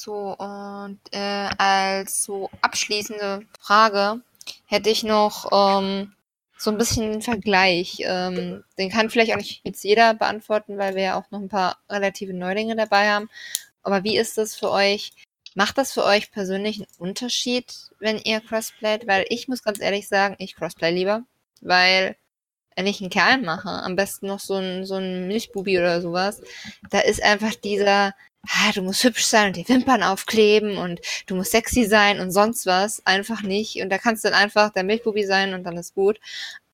So, 0.00 0.36
und 0.36 1.00
äh, 1.12 1.48
als 1.58 2.24
so 2.24 2.50
abschließende 2.60 3.42
Frage 3.60 4.20
hätte 4.66 4.90
ich 4.90 5.04
noch 5.04 5.50
ähm, 5.52 6.12
so 6.58 6.70
ein 6.70 6.78
bisschen 6.78 7.12
einen 7.12 7.22
Vergleich. 7.22 7.98
Ähm, 8.00 8.64
den 8.78 8.90
kann 8.90 9.10
vielleicht 9.10 9.32
auch 9.32 9.36
nicht 9.36 9.60
jetzt 9.64 9.84
jeder 9.84 10.14
beantworten, 10.14 10.78
weil 10.78 10.94
wir 10.94 11.02
ja 11.02 11.18
auch 11.18 11.30
noch 11.30 11.40
ein 11.40 11.48
paar 11.48 11.78
relative 11.88 12.34
Neulinge 12.34 12.76
dabei 12.76 13.10
haben. 13.10 13.30
Aber 13.82 14.04
wie 14.04 14.16
ist 14.16 14.38
das 14.38 14.56
für 14.56 14.70
euch? 14.70 15.12
Macht 15.54 15.78
das 15.78 15.92
für 15.92 16.04
euch 16.04 16.32
persönlich 16.32 16.78
einen 16.78 16.88
Unterschied, 16.98 17.72
wenn 18.00 18.18
ihr 18.18 18.40
crossplayt? 18.40 19.06
Weil 19.06 19.26
ich 19.28 19.46
muss 19.48 19.62
ganz 19.62 19.80
ehrlich 19.80 20.08
sagen, 20.08 20.34
ich 20.38 20.56
crossplay 20.56 20.90
lieber, 20.90 21.22
weil 21.60 22.16
wenn 22.76 22.86
ich 22.86 23.00
einen 23.00 23.10
Kerl 23.10 23.40
mache, 23.40 23.68
am 23.68 23.96
besten 23.96 24.26
noch 24.26 24.40
so 24.40 24.54
ein, 24.54 24.84
so 24.84 24.94
ein 24.94 25.28
Milchbubi 25.28 25.78
oder 25.78 26.00
sowas, 26.00 26.40
da 26.90 27.00
ist 27.00 27.22
einfach 27.22 27.54
dieser, 27.54 28.14
ah, 28.48 28.72
du 28.74 28.82
musst 28.82 29.04
hübsch 29.04 29.24
sein 29.24 29.48
und 29.48 29.56
die 29.56 29.68
Wimpern 29.68 30.02
aufkleben 30.02 30.76
und 30.76 31.00
du 31.26 31.36
musst 31.36 31.52
sexy 31.52 31.84
sein 31.84 32.20
und 32.20 32.30
sonst 32.30 32.66
was, 32.66 33.04
einfach 33.06 33.42
nicht. 33.42 33.80
Und 33.80 33.90
da 33.90 33.98
kannst 33.98 34.24
du 34.24 34.28
dann 34.30 34.38
einfach 34.38 34.70
der 34.70 34.84
Milchbubi 34.84 35.24
sein 35.24 35.54
und 35.54 35.64
dann 35.64 35.76
ist 35.76 35.94
gut. 35.94 36.18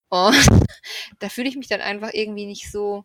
Und 0.08 0.34
da 1.18 1.28
fühle 1.28 1.48
ich 1.48 1.56
mich 1.56 1.68
dann 1.68 1.80
einfach 1.80 2.10
irgendwie 2.12 2.46
nicht 2.46 2.70
so 2.70 3.04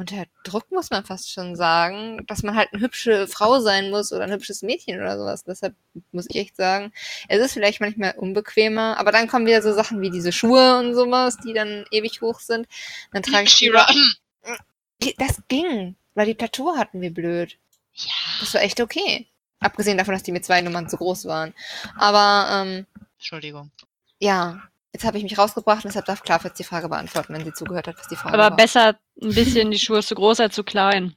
unter 0.00 0.24
Druck, 0.44 0.70
muss 0.72 0.90
man 0.90 1.04
fast 1.04 1.30
schon 1.30 1.54
sagen, 1.56 2.24
dass 2.26 2.42
man 2.42 2.56
halt 2.56 2.70
eine 2.72 2.82
hübsche 2.82 3.28
Frau 3.28 3.60
sein 3.60 3.90
muss 3.90 4.12
oder 4.12 4.24
ein 4.24 4.32
hübsches 4.32 4.62
Mädchen 4.62 5.00
oder 5.00 5.18
sowas. 5.18 5.44
Deshalb 5.44 5.74
muss 6.12 6.26
ich 6.28 6.36
echt 6.36 6.56
sagen, 6.56 6.92
es 7.28 7.38
ist 7.40 7.52
vielleicht 7.52 7.80
manchmal 7.80 8.14
unbequemer, 8.16 8.96
aber 8.98 9.12
dann 9.12 9.28
kommen 9.28 9.46
wieder 9.46 9.62
so 9.62 9.72
Sachen 9.72 10.00
wie 10.00 10.10
diese 10.10 10.32
Schuhe 10.32 10.78
und 10.78 10.94
sowas, 10.94 11.36
die 11.38 11.52
dann 11.52 11.84
ewig 11.90 12.20
hoch 12.22 12.40
sind. 12.40 12.66
Dann 13.12 13.22
trage 13.22 13.44
ich 13.44 13.50
Shira. 13.52 13.86
lieber- 13.90 15.14
Das 15.18 15.40
ging, 15.48 15.96
weil 16.14 16.26
die 16.26 16.34
Plateau 16.34 16.76
hatten 16.76 17.00
wir 17.00 17.12
blöd. 17.12 17.56
Ja. 17.94 18.12
Das 18.40 18.54
war 18.54 18.62
echt 18.62 18.80
okay. 18.80 19.26
Abgesehen 19.60 19.98
davon, 19.98 20.14
dass 20.14 20.22
die 20.22 20.32
mit 20.32 20.44
zwei 20.44 20.60
Nummern 20.62 20.88
zu 20.88 20.96
groß 20.96 21.26
waren. 21.26 21.52
Aber 21.96 22.48
ähm, 22.66 22.86
Entschuldigung. 23.18 23.70
ja, 24.18 24.62
jetzt 24.92 25.04
habe 25.04 25.18
ich 25.18 25.22
mich 25.22 25.38
rausgebracht 25.38 25.84
und 25.84 25.88
deshalb 25.88 26.06
darf 26.06 26.22
Klav 26.22 26.44
jetzt 26.44 26.58
die 26.58 26.64
Frage 26.64 26.88
beantworten, 26.88 27.34
wenn 27.34 27.44
sie 27.44 27.52
zugehört 27.52 27.86
hat, 27.86 27.98
was 27.98 28.08
die 28.08 28.16
Frage 28.16 28.34
Aber 28.34 28.50
war. 28.50 28.56
besser 28.56 28.98
ein 29.20 29.34
bisschen 29.34 29.70
die 29.70 29.78
Schuhe 29.78 30.02
zu 30.02 30.14
groß 30.14 30.40
als 30.40 30.54
zu 30.54 30.64
klein. 30.64 31.16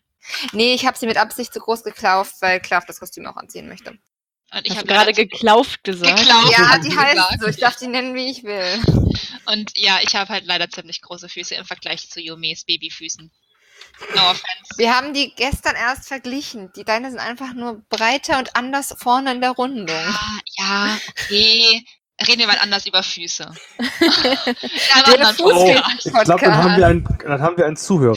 Nee, 0.53 0.73
ich 0.73 0.85
habe 0.85 0.97
sie 0.97 1.05
mit 1.05 1.17
Absicht 1.17 1.53
zu 1.53 1.59
groß 1.59 1.83
geklauft, 1.83 2.35
weil 2.39 2.59
Klav 2.59 2.85
das 2.85 2.99
Kostüm 2.99 3.25
auch 3.25 3.35
anziehen 3.35 3.67
möchte. 3.67 3.97
Und 4.53 4.67
ich 4.67 4.77
habe 4.77 4.87
gerade 4.87 5.13
geklauft 5.13 5.83
gesagt. 5.83 6.19
geklaut. 6.19 6.51
Ja, 6.51 6.77
die 6.77 6.95
heißt 6.95 7.15
gesagt. 7.15 7.41
so. 7.41 7.47
Ich 7.47 7.57
darf 7.57 7.75
die 7.75 7.87
nennen, 7.87 8.13
wie 8.13 8.29
ich 8.29 8.43
will. 8.43 8.81
Und 9.45 9.71
ja, 9.75 9.99
ich 10.01 10.15
habe 10.15 10.29
halt 10.29 10.45
leider 10.45 10.69
ziemlich 10.69 11.01
große 11.01 11.27
Füße 11.27 11.55
im 11.55 11.65
Vergleich 11.65 12.09
zu 12.09 12.21
Yumis 12.21 12.63
Babyfüßen. 12.63 13.31
No 14.15 14.21
offense. 14.29 14.77
Wir 14.77 14.95
haben 14.95 15.13
die 15.13 15.33
gestern 15.35 15.75
erst 15.75 16.07
verglichen. 16.07 16.71
Die 16.75 16.83
deine 16.83 17.09
sind 17.09 17.19
einfach 17.19 17.53
nur 17.53 17.83
breiter 17.89 18.37
und 18.37 18.55
anders 18.55 18.95
vorne 18.97 19.31
in 19.31 19.41
der 19.41 19.51
Rundung. 19.51 19.95
Ah, 19.95 20.39
ja, 20.57 20.99
okay. 21.09 21.83
Reden 22.21 22.39
wir 22.39 22.47
mal 22.47 22.59
anders 22.59 22.85
über 22.85 23.03
Füße. 23.03 23.43
ja, 23.79 25.03
Der 25.05 25.35
Oh, 25.39 25.75
ich 25.97 26.11
glaube, 26.11 26.41
dann 26.41 26.55
haben 26.55 26.77
wir 26.77 26.87
einen, 26.87 27.17
dann 27.19 27.41
haben 27.41 27.57
wir 27.57 27.65
einen 27.65 27.77
Zuhörer. 27.77 28.15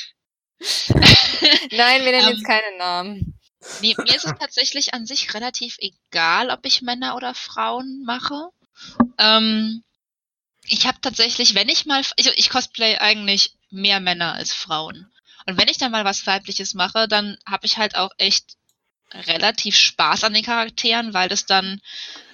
Nein, 1.71 2.05
wir 2.05 2.13
nennen 2.13 2.29
Ähm, 2.29 2.35
jetzt 2.35 2.45
keine 2.45 2.79
Namen. 2.79 3.39
Nee, 3.81 3.95
mir 3.99 4.15
ist 4.15 4.25
es 4.25 4.35
tatsächlich 4.39 4.95
an 4.95 5.07
sich 5.07 5.35
relativ 5.35 5.77
egal, 5.79 6.51
ob 6.51 6.65
ich 6.65 6.83
Männer 6.83 7.17
oder 7.17 7.35
Frauen 7.35 8.05
mache. 8.07 8.49
Ähm, 9.19 9.83
ich 10.69 10.87
habe 10.87 10.99
tatsächlich, 11.01 11.55
wenn 11.55 11.69
ich 11.69 11.87
mal, 11.87 12.03
ich, 12.17 12.39
ich 12.39 12.51
cosplay 12.51 12.99
eigentlich 12.99 13.57
mehr 13.71 14.01
Männer 14.01 14.35
als 14.35 14.53
Frauen. 14.53 15.11
Und 15.47 15.59
wenn 15.59 15.69
ich 15.69 15.79
dann 15.79 15.93
mal 15.93 16.05
was 16.05 16.27
Weibliches 16.27 16.75
mache, 16.75 17.09
dann 17.09 17.39
habe 17.47 17.67
ich 17.67 17.79
halt 17.79 17.97
auch 17.97 18.11
echt 18.19 18.56
relativ 19.13 19.77
Spaß 19.77 20.25
an 20.25 20.35
den 20.35 20.45
Charakteren, 20.45 21.15
weil 21.15 21.29
das 21.29 21.47
dann 21.47 21.81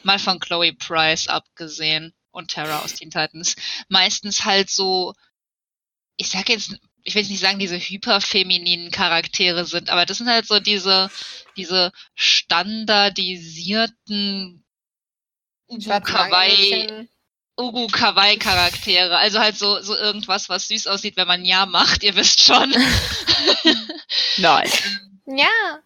mal 0.02 0.18
von 0.18 0.40
Chloe 0.40 0.72
Price 0.72 1.28
abgesehen 1.28 2.14
und 2.30 2.50
Terra 2.50 2.80
aus 2.80 2.94
Teen 2.94 3.10
Titans 3.10 3.56
meistens 3.88 4.44
halt 4.44 4.70
so, 4.70 5.14
ich 6.16 6.30
sag 6.30 6.48
jetzt, 6.48 6.76
ich 7.04 7.14
will 7.14 7.22
jetzt 7.22 7.30
nicht 7.30 7.40
sagen, 7.40 7.58
diese 7.58 7.78
hyperfemininen 7.78 8.90
Charaktere 8.90 9.64
sind, 9.64 9.90
aber 9.90 10.06
das 10.06 10.18
sind 10.18 10.28
halt 10.28 10.46
so 10.46 10.60
diese, 10.60 11.10
diese 11.56 11.92
standardisierten 12.14 14.64
Ugu 15.68 16.00
Kawaii, 16.00 16.50
Schwarz-Männchen. 16.50 17.08
Ugu 17.58 17.86
Kawaii 17.88 18.38
Charaktere. 18.38 19.18
Also 19.18 19.38
halt 19.38 19.56
so, 19.56 19.80
so 19.82 19.96
irgendwas, 19.96 20.48
was 20.48 20.68
süß 20.68 20.86
aussieht, 20.86 21.16
wenn 21.16 21.28
man 21.28 21.44
ja 21.44 21.66
macht, 21.66 22.02
ihr 22.02 22.16
wisst 22.16 22.42
schon. 22.42 22.70
Nein. 24.36 24.70
Ja. 25.26 25.80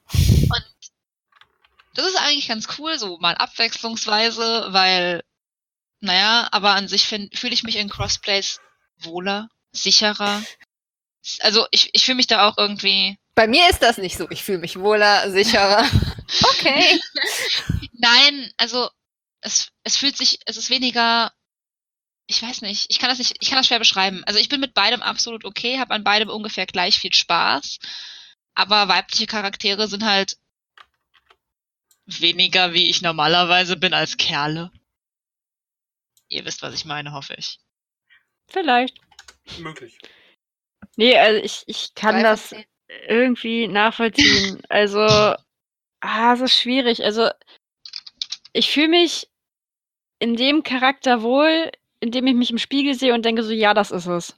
Das 1.96 2.06
ist 2.06 2.16
eigentlich 2.16 2.48
ganz 2.48 2.68
cool, 2.78 2.98
so 2.98 3.16
mal 3.18 3.34
abwechslungsweise, 3.34 4.66
weil, 4.68 5.24
naja, 6.00 6.46
aber 6.52 6.72
an 6.72 6.88
sich 6.88 7.06
fühle 7.06 7.30
ich 7.32 7.62
mich 7.62 7.76
in 7.76 7.88
Crossplays 7.88 8.60
wohler, 8.98 9.48
sicherer. 9.72 10.42
Also 11.40 11.66
ich, 11.70 11.88
ich 11.94 12.04
fühle 12.04 12.16
mich 12.16 12.26
da 12.26 12.46
auch 12.46 12.58
irgendwie. 12.58 13.18
Bei 13.34 13.46
mir 13.46 13.68
ist 13.70 13.80
das 13.80 13.96
nicht 13.96 14.18
so. 14.18 14.28
Ich 14.30 14.42
fühle 14.42 14.58
mich 14.58 14.78
wohler, 14.78 15.30
sicherer. 15.30 15.84
Okay. 16.42 17.00
Nein, 17.92 18.52
also 18.56 18.90
es, 19.40 19.68
es 19.84 19.96
fühlt 19.96 20.16
sich, 20.16 20.40
es 20.44 20.56
ist 20.56 20.70
weniger. 20.70 21.32
Ich 22.26 22.42
weiß 22.42 22.62
nicht, 22.62 22.86
ich 22.88 22.98
kann 22.98 23.08
das 23.08 23.18
nicht, 23.18 23.36
ich 23.38 23.48
kann 23.48 23.58
das 23.58 23.68
schwer 23.68 23.78
beschreiben. 23.78 24.24
Also 24.24 24.40
ich 24.40 24.48
bin 24.48 24.58
mit 24.58 24.74
beidem 24.74 25.02
absolut 25.02 25.44
okay, 25.44 25.78
habe 25.78 25.94
an 25.94 26.02
beidem 26.02 26.28
ungefähr 26.28 26.66
gleich 26.66 26.98
viel 26.98 27.14
Spaß. 27.14 27.78
Aber 28.56 28.88
weibliche 28.88 29.26
Charaktere 29.26 29.86
sind 29.86 30.04
halt 30.04 30.36
weniger, 32.06 32.72
wie 32.72 32.88
ich 32.88 33.02
normalerweise 33.02 33.76
bin 33.76 33.92
als 33.92 34.16
Kerle. 34.16 34.70
Ihr 36.28 36.44
wisst, 36.44 36.62
was 36.62 36.74
ich 36.74 36.84
meine, 36.84 37.12
hoffe 37.12 37.34
ich. 37.36 37.58
Vielleicht. 38.48 38.98
Möglich. 39.58 39.98
Nee, 40.96 41.16
also 41.18 41.42
ich, 41.42 41.62
ich 41.66 41.94
kann 41.94 42.22
das 42.22 42.54
irgendwie 43.08 43.68
nachvollziehen. 43.68 44.60
Also, 44.68 45.00
ah, 46.00 46.32
es 46.34 46.40
ist 46.40 46.58
schwierig. 46.58 47.04
Also, 47.04 47.30
ich 48.52 48.70
fühle 48.70 48.88
mich 48.88 49.28
in 50.18 50.36
dem 50.36 50.62
Charakter 50.62 51.22
wohl, 51.22 51.70
in 52.00 52.10
dem 52.10 52.26
ich 52.26 52.34
mich 52.34 52.50
im 52.50 52.58
Spiegel 52.58 52.94
sehe 52.94 53.14
und 53.14 53.24
denke 53.24 53.42
so, 53.42 53.52
ja, 53.52 53.74
das 53.74 53.90
ist 53.90 54.06
es. 54.06 54.36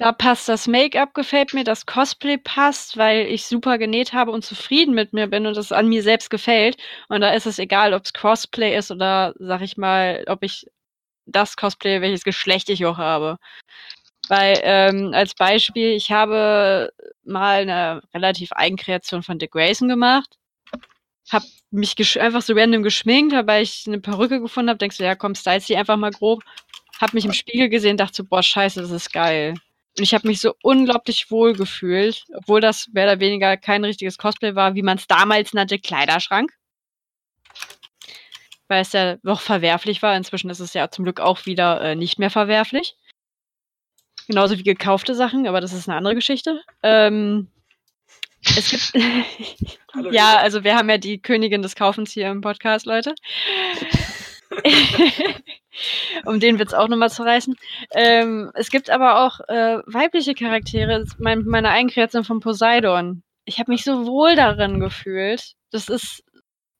Da 0.00 0.12
passt 0.12 0.48
das 0.48 0.66
Make-up, 0.66 1.12
gefällt 1.12 1.52
mir, 1.52 1.62
das 1.62 1.84
Cosplay 1.84 2.38
passt, 2.38 2.96
weil 2.96 3.26
ich 3.26 3.44
super 3.44 3.76
genäht 3.76 4.14
habe 4.14 4.30
und 4.30 4.42
zufrieden 4.42 4.94
mit 4.94 5.12
mir 5.12 5.26
bin 5.26 5.46
und 5.46 5.58
es 5.58 5.72
an 5.72 5.90
mir 5.90 6.02
selbst 6.02 6.30
gefällt. 6.30 6.78
Und 7.10 7.20
da 7.20 7.32
ist 7.34 7.44
es 7.44 7.58
egal, 7.58 7.92
ob 7.92 8.06
es 8.06 8.14
Cosplay 8.14 8.74
ist 8.78 8.90
oder, 8.90 9.34
sag 9.38 9.60
ich 9.60 9.76
mal, 9.76 10.24
ob 10.26 10.42
ich 10.42 10.64
das 11.26 11.56
Cosplay, 11.56 12.00
welches 12.00 12.24
Geschlecht 12.24 12.70
ich 12.70 12.86
auch 12.86 12.98
habe. 12.98 13.36
Weil, 14.28 14.60
ähm, 14.62 15.12
als 15.14 15.34
Beispiel, 15.34 15.90
ich 15.92 16.10
habe 16.12 16.92
mal 17.24 17.62
eine 17.62 18.02
relativ 18.14 18.52
Eigenkreation 18.52 19.22
von 19.22 19.38
Dick 19.38 19.52
Grayson 19.52 19.88
gemacht. 19.88 20.38
Hab 21.30 21.44
mich 21.70 21.96
einfach 22.20 22.42
so 22.42 22.54
random 22.54 22.82
geschminkt, 22.82 23.34
weil 23.46 23.62
ich 23.64 23.84
eine 23.86 24.00
Perücke 24.00 24.40
gefunden 24.40 24.70
habe. 24.70 24.78
Denkst 24.78 24.98
du, 24.98 25.04
ja 25.04 25.14
komm, 25.14 25.34
style 25.34 25.60
sie 25.60 25.76
einfach 25.76 25.96
mal 25.98 26.10
grob. 26.12 26.42
Hab 27.00 27.14
mich 27.14 27.24
im 27.26 27.32
Spiegel 27.34 27.68
gesehen, 27.70 27.96
dachte 27.98 28.16
so, 28.16 28.24
boah, 28.24 28.42
scheiße, 28.42 28.80
das 28.82 28.90
ist 28.92 29.12
geil. 29.12 29.54
Und 29.96 30.04
ich 30.04 30.14
habe 30.14 30.28
mich 30.28 30.40
so 30.40 30.54
unglaublich 30.62 31.30
wohl 31.30 31.54
gefühlt, 31.54 32.24
obwohl 32.34 32.60
das 32.60 32.88
mehr 32.92 33.04
oder 33.04 33.20
weniger 33.20 33.56
kein 33.56 33.84
richtiges 33.84 34.18
Cosplay 34.18 34.54
war, 34.54 34.74
wie 34.74 34.82
man 34.82 34.98
es 34.98 35.06
damals 35.06 35.52
nannte, 35.52 35.78
Kleiderschrank. 35.78 36.52
Weil 38.68 38.82
es 38.82 38.92
ja 38.92 39.16
noch 39.22 39.40
verwerflich 39.40 40.00
war. 40.02 40.16
Inzwischen 40.16 40.48
ist 40.50 40.60
es 40.60 40.74
ja 40.74 40.90
zum 40.90 41.04
Glück 41.04 41.20
auch 41.20 41.44
wieder 41.44 41.80
äh, 41.80 41.96
nicht 41.96 42.18
mehr 42.18 42.30
verwerflich. 42.30 42.96
Genauso 44.28 44.56
wie 44.58 44.62
gekaufte 44.62 45.16
Sachen, 45.16 45.48
aber 45.48 45.60
das 45.60 45.72
ist 45.72 45.88
eine 45.88 45.98
andere 45.98 46.14
Geschichte. 46.14 46.62
Ähm, 46.84 47.48
es 48.44 48.70
gibt. 48.70 48.92
Ja, 50.12 50.36
also 50.36 50.62
wir 50.62 50.76
haben 50.76 50.88
ja 50.88 50.98
die 50.98 51.20
Königin 51.20 51.62
des 51.62 51.74
Kaufens 51.74 52.12
hier 52.12 52.30
im 52.30 52.40
Podcast, 52.40 52.86
Leute. 52.86 53.14
um 56.24 56.40
den 56.40 56.58
Witz 56.58 56.72
auch 56.72 56.88
nochmal 56.88 57.10
zu 57.10 57.22
reißen. 57.22 57.54
Ähm, 57.92 58.50
es 58.54 58.70
gibt 58.70 58.90
aber 58.90 59.24
auch 59.24 59.40
äh, 59.48 59.78
weibliche 59.86 60.34
Charaktere. 60.34 61.04
Mein, 61.18 61.44
meine 61.44 61.70
Eigenkreation 61.70 62.24
von 62.24 62.40
Poseidon. 62.40 63.22
Ich 63.44 63.58
habe 63.58 63.70
mich 63.70 63.84
so 63.84 64.06
wohl 64.06 64.34
darin 64.36 64.80
gefühlt. 64.80 65.54
Das 65.70 65.88
ist. 65.88 66.24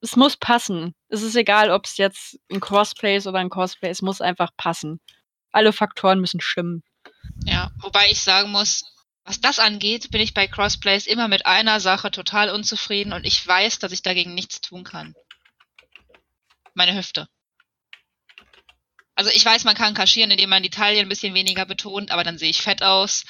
Es 0.02 0.16
muss 0.16 0.38
passen. 0.38 0.94
Es 1.08 1.20
ist 1.20 1.36
egal, 1.36 1.70
ob 1.70 1.84
es 1.84 1.98
jetzt 1.98 2.38
ein 2.50 2.60
Crossplay 2.60 3.16
ist 3.16 3.26
oder 3.26 3.38
ein 3.38 3.50
Cosplay. 3.50 3.90
Es 3.90 4.00
muss 4.00 4.22
einfach 4.22 4.50
passen. 4.56 4.98
Alle 5.52 5.74
Faktoren 5.74 6.20
müssen 6.20 6.40
stimmen. 6.40 6.82
Ja, 7.44 7.70
wobei 7.82 8.06
ich 8.10 8.22
sagen 8.22 8.50
muss, 8.50 8.82
was 9.24 9.40
das 9.42 9.58
angeht, 9.58 10.10
bin 10.10 10.22
ich 10.22 10.32
bei 10.32 10.46
Crossplays 10.46 11.06
immer 11.06 11.28
mit 11.28 11.44
einer 11.44 11.80
Sache 11.80 12.10
total 12.10 12.48
unzufrieden 12.50 13.12
und 13.12 13.26
ich 13.26 13.46
weiß, 13.46 13.78
dass 13.78 13.92
ich 13.92 14.00
dagegen 14.00 14.34
nichts 14.34 14.62
tun 14.62 14.84
kann. 14.84 15.14
Meine 16.72 16.96
Hüfte. 16.96 17.28
Also 19.20 19.30
ich 19.32 19.44
weiß, 19.44 19.64
man 19.64 19.74
kann 19.74 19.92
kaschieren, 19.92 20.30
indem 20.30 20.48
man 20.48 20.62
die 20.62 20.70
Taille 20.70 20.98
ein 20.98 21.08
bisschen 21.10 21.34
weniger 21.34 21.66
betont, 21.66 22.10
aber 22.10 22.24
dann 22.24 22.38
sehe 22.38 22.48
ich 22.48 22.62
fett 22.62 22.82
aus. 22.82 23.26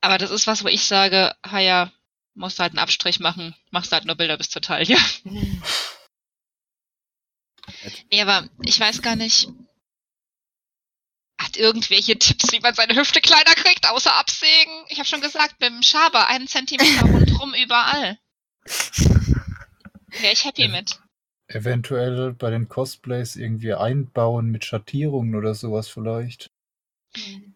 Aber 0.00 0.18
das 0.18 0.32
ist 0.32 0.48
was, 0.48 0.64
wo 0.64 0.68
ich 0.68 0.84
sage, 0.84 1.32
ha 1.46 1.60
ja, 1.60 1.92
musst 2.34 2.58
halt 2.58 2.72
einen 2.72 2.80
Abstrich 2.80 3.20
machen, 3.20 3.54
machst 3.70 3.92
halt 3.92 4.04
nur 4.04 4.16
Bilder 4.16 4.36
bis 4.36 4.50
zur 4.50 4.62
Taille. 4.62 4.98
nee, 8.10 8.20
aber 8.20 8.48
ich 8.64 8.80
weiß 8.80 9.00
gar 9.00 9.14
nicht, 9.14 9.46
hat 11.38 11.56
irgendwelche 11.56 12.18
Tipps, 12.18 12.50
wie 12.50 12.58
man 12.58 12.74
seine 12.74 12.96
Hüfte 12.96 13.20
kleiner 13.20 13.54
kriegt, 13.54 13.88
außer 13.88 14.12
absägen? 14.16 14.86
Ich 14.88 14.98
habe 14.98 15.08
schon 15.08 15.20
gesagt, 15.20 15.60
mit 15.60 15.70
dem 15.70 15.84
Schaber 15.84 16.26
einen 16.26 16.48
Zentimeter 16.48 17.02
rundrum 17.02 17.54
überall. 17.54 18.18
Wäre 20.08 20.32
ich 20.32 20.44
happy 20.44 20.66
mit. 20.66 20.98
Eventuell 21.48 22.32
bei 22.32 22.50
den 22.50 22.68
Cosplays 22.68 23.36
irgendwie 23.36 23.72
einbauen 23.74 24.46
mit 24.50 24.64
Schattierungen 24.64 25.34
oder 25.36 25.54
sowas 25.54 25.88
vielleicht. 25.88 26.50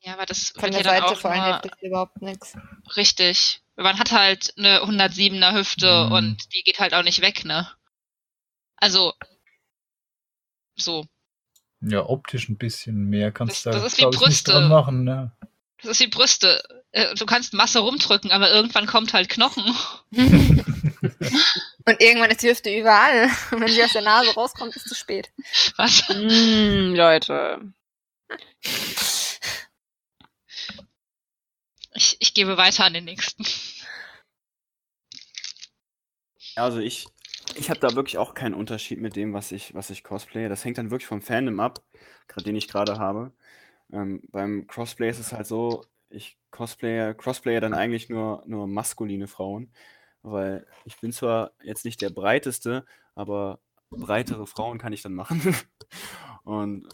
Ja, 0.03 0.15
aber 0.15 0.27
das 0.27 0.51
Von 0.51 0.63
wird 0.63 0.75
der 0.75 0.81
ja 0.83 0.91
dann 0.91 1.01
Seite 1.03 1.13
auch 1.15 1.21
vor 1.21 1.31
allem 1.31 1.41
nur 1.43 1.49
hilft 1.61 1.65
das 1.75 1.83
überhaupt 1.83 2.23
nichts. 2.23 2.57
richtig. 2.97 3.61
Man 3.77 3.99
hat 3.99 4.13
halt 4.13 4.55
eine 4.57 4.81
107er 4.83 5.55
Hüfte 5.55 6.07
Mhm. 6.07 6.13
und 6.13 6.55
die 6.55 6.63
geht 6.63 6.79
halt 6.79 6.95
auch 6.95 7.03
nicht 7.03 7.21
weg, 7.21 7.45
ne? 7.45 7.69
Also, 8.77 9.13
so. 10.77 11.07
Ja, 11.83 12.07
optisch 12.09 12.49
ein 12.49 12.57
bisschen 12.59 13.05
mehr 13.09 13.33
kannst 13.33 13.67
du 13.67 13.71
Das- 13.71 13.77
da, 13.81 13.83
das 13.85 13.93
ist 13.95 13.99
wie 13.99 14.09
ich, 14.09 14.17
Brüste. 14.19 14.53
dran 14.53 14.69
machen. 14.69 15.05
Ne? 15.05 15.33
Das 15.83 15.91
ist 15.93 16.01
wie 16.01 16.07
Brüste. 16.09 16.63
Äh, 16.93 17.15
Du 17.17 17.27
kannst 17.27 17.53
Masse 17.55 17.81
rumdrücken, 17.81 18.31
aber 18.33 18.51
irgendwann 18.51 18.87
kommt 18.87 19.13
halt 19.15 19.29
Knochen. 19.29 19.65
Und 21.87 22.01
irgendwann 22.01 22.31
ist 22.31 22.43
die 22.43 22.51
Hüfte 22.51 22.71
überall. 22.75 23.29
Und 23.51 23.61
wenn 23.61 23.69
sie 23.69 23.83
aus 23.83 23.93
der 23.93 24.03
Nase 24.03 24.35
rauskommt, 24.35 24.77
ist 24.77 24.87
es 24.87 24.93
zu 24.93 24.95
spät. 24.95 25.31
Was? 25.77 26.09
Mm, 26.09 26.95
Leute. 26.95 27.73
Ich, 31.95 32.17
ich 32.21 32.35
gebe 32.35 32.57
weiter 32.57 32.85
an 32.85 32.95
den 32.95 33.05
nächsten. 33.05 33.45
Also 36.57 36.79
ich, 36.79 37.07
ich 37.57 37.71
habe 37.71 37.81
da 37.81 37.95
wirklich 37.95 38.19
auch 38.19 38.35
keinen 38.35 38.55
Unterschied 38.55 39.01
mit 39.01 39.17
dem, 39.17 39.33
was 39.33 39.53
ich, 39.53 39.75
was 39.75 39.91
ich 39.91 40.05
cosplaye. 40.05 40.49
Das 40.49 40.65
hängt 40.65 40.79
dann 40.79 40.91
wirklich 40.91 41.07
vom 41.07 41.23
Fandom 41.23 41.61
ab, 41.61 41.83
grad 42.29 42.47
den 42.47 42.57
ich 42.57 42.69
gerade 42.69 42.99
habe. 42.99 43.33
Ähm, 43.93 44.23
beim 44.31 44.67
Crossplay 44.67 45.11
ist 45.11 45.19
es 45.19 45.33
halt 45.33 45.47
so, 45.47 45.85
ich 46.11 46.39
cosplaye, 46.51 47.15
cosplaye 47.15 47.61
dann 47.61 47.75
eigentlich 47.75 48.09
nur, 48.09 48.43
nur 48.47 48.67
maskuline 48.67 49.27
Frauen, 49.27 49.73
weil 50.23 50.67
ich 50.85 50.99
bin 51.01 51.13
zwar 51.13 51.53
jetzt 51.63 51.85
nicht 51.85 52.01
der 52.01 52.11
breiteste, 52.11 52.85
aber 53.15 53.61
breitere 53.91 54.47
Frauen 54.47 54.79
kann 54.79 54.93
ich 54.93 55.03
dann 55.03 55.15
machen. 55.15 55.41
Und 56.45 56.89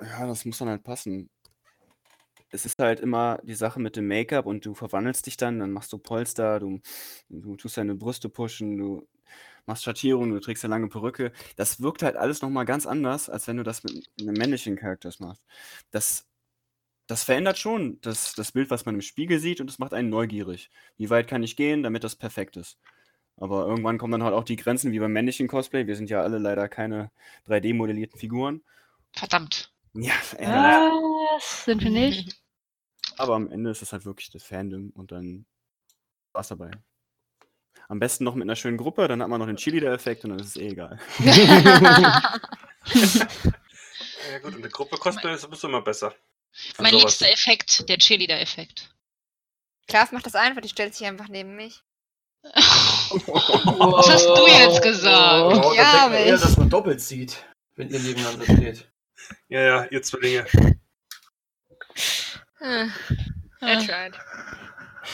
ja, 0.00 0.26
das 0.26 0.44
muss 0.44 0.58
dann 0.58 0.68
halt 0.68 0.84
passen. 0.84 1.30
Es 2.50 2.66
ist 2.66 2.78
halt 2.78 3.00
immer 3.00 3.38
die 3.42 3.54
Sache 3.54 3.80
mit 3.80 3.96
dem 3.96 4.08
Make-up 4.08 4.44
und 4.44 4.66
du 4.66 4.74
verwandelst 4.74 5.24
dich 5.26 5.38
dann, 5.38 5.58
dann 5.58 5.72
machst 5.72 5.90
du 5.92 5.96
Polster, 5.96 6.60
du, 6.60 6.80
du 7.30 7.56
tust 7.56 7.78
deine 7.78 7.94
Brüste 7.94 8.28
pushen, 8.28 8.76
du 8.76 9.08
machst 9.64 9.84
Schattierungen, 9.84 10.34
du 10.34 10.40
trägst 10.40 10.64
eine 10.64 10.74
lange 10.74 10.88
Perücke. 10.88 11.32
Das 11.56 11.80
wirkt 11.80 12.02
halt 12.02 12.16
alles 12.16 12.42
nochmal 12.42 12.66
ganz 12.66 12.86
anders, 12.86 13.30
als 13.30 13.46
wenn 13.46 13.56
du 13.56 13.62
das 13.62 13.84
mit 13.84 14.06
einem 14.20 14.34
männlichen 14.34 14.76
Charakter 14.76 15.10
machst. 15.18 15.42
Das, 15.92 16.26
das 17.06 17.24
verändert 17.24 17.58
schon 17.58 18.00
das, 18.00 18.34
das 18.34 18.52
Bild, 18.52 18.70
was 18.70 18.86
man 18.86 18.94
im 18.94 19.02
Spiegel 19.02 19.38
sieht 19.38 19.60
und 19.60 19.68
es 19.68 19.78
macht 19.78 19.94
einen 19.94 20.08
neugierig. 20.08 20.70
Wie 20.96 21.10
weit 21.10 21.28
kann 21.28 21.42
ich 21.42 21.56
gehen, 21.56 21.82
damit 21.82 22.04
das 22.04 22.16
perfekt 22.16 22.56
ist? 22.56 22.78
Aber 23.36 23.66
irgendwann 23.66 23.98
kommen 23.98 24.12
dann 24.12 24.22
halt 24.22 24.34
auch 24.34 24.44
die 24.44 24.56
Grenzen 24.56 24.92
wie 24.92 25.00
beim 25.00 25.12
männlichen 25.12 25.48
Cosplay. 25.48 25.86
Wir 25.86 25.96
sind 25.96 26.10
ja 26.10 26.22
alle 26.22 26.38
leider 26.38 26.68
keine 26.68 27.10
3D-modellierten 27.48 28.18
Figuren. 28.18 28.62
Verdammt. 29.12 29.72
Ja, 29.94 30.14
ärgerlich. 30.36 31.02
Was? 31.34 31.64
Sind 31.64 31.82
wir 31.82 31.90
nicht? 31.90 32.40
aber 33.18 33.34
am 33.34 33.50
Ende 33.50 33.70
ist 33.70 33.82
es 33.82 33.92
halt 33.92 34.04
wirklich 34.04 34.30
das 34.30 34.44
Fandom 34.44 34.90
und 34.90 35.12
dann 35.12 35.46
war's 36.32 36.48
dabei. 36.48 36.70
Am 37.88 37.98
besten 37.98 38.24
noch 38.24 38.34
mit 38.34 38.44
einer 38.44 38.56
schönen 38.56 38.78
Gruppe, 38.78 39.08
dann 39.08 39.20
hat 39.20 39.28
man 39.28 39.38
noch 39.38 39.46
den 39.46 39.56
Cheerleader-Effekt 39.56 40.24
und 40.24 40.30
dann 40.30 40.38
ist 40.38 40.48
es 40.48 40.56
eh 40.56 40.68
egal. 40.68 40.98
Ja 44.30 44.38
gut, 44.38 44.54
in 44.54 44.62
der 44.62 44.70
Gruppe 44.70 44.96
Cosplay 44.96 45.34
ist 45.34 45.48
bist 45.50 45.62
du 45.62 45.68
immer 45.68 45.82
besser. 45.82 46.14
Mein 46.78 46.92
sowas. 46.92 47.02
liebster 47.04 47.30
Effekt, 47.30 47.88
der 47.88 47.98
Cheerleader-Effekt. 47.98 48.94
Klaas 49.88 50.12
macht 50.12 50.26
das 50.26 50.34
einfach, 50.34 50.60
die 50.60 50.68
stellt 50.68 50.94
sich 50.94 51.06
einfach 51.06 51.28
neben 51.28 51.56
mich. 51.56 51.82
Was 52.42 54.08
hast 54.10 54.26
du 54.26 54.46
jetzt 54.48 54.82
gesagt? 54.82 55.64
Oh, 55.64 55.72
Ja, 55.74 55.92
denkt 55.92 56.12
man 56.12 56.14
eher, 56.14 56.36
dass 56.38 56.56
man 56.56 56.68
doppelt 56.70 57.00
sieht, 57.00 57.44
wenn 57.76 57.88
ihr 57.90 58.00
nebeneinander 58.00 58.44
steht. 58.44 58.90
Ja, 59.48 59.60
ja, 59.60 59.84
ihr 59.86 60.02
Zwillinge. 60.02 60.44
Hm. 62.58 62.92
Ja. 63.60 63.80
I 63.80 63.86
tried. 63.86 64.18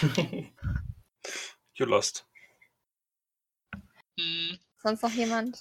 You 1.74 1.86
lost. 1.86 2.26
Hm. 4.18 4.59
Sonst 4.82 5.03
noch 5.03 5.12
jemand 5.12 5.59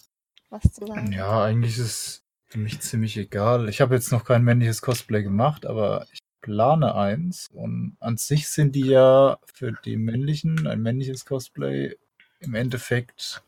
was 0.50 0.64
zu 0.74 0.88
sagen? 0.88 1.12
Ja, 1.12 1.44
eigentlich 1.44 1.78
ist 1.78 1.80
es 1.86 2.24
für 2.48 2.60
mich 2.60 2.80
ziemlich 2.80 3.18
egal. 3.18 3.70
Ich 3.70 3.82
habe 3.82 3.96
jetzt 3.96 4.12
noch 4.12 4.24
kein 4.24 4.44
männliches 4.44 4.82
Cosplay 4.82 5.24
gemacht, 5.24 5.66
aber 5.66 6.08
ich 6.12 6.20
plane 6.42 6.96
eins. 6.96 7.50
Und 7.54 7.98
an 8.00 8.18
sich 8.18 8.48
sind 8.48 8.76
die 8.76 8.88
ja 8.88 9.38
für 9.54 9.74
die 9.84 9.98
männlichen, 9.98 10.66
ein 10.68 10.82
männliches 10.82 11.26
Cosplay, 11.26 11.96
im 12.40 12.56
Endeffekt 12.56 13.44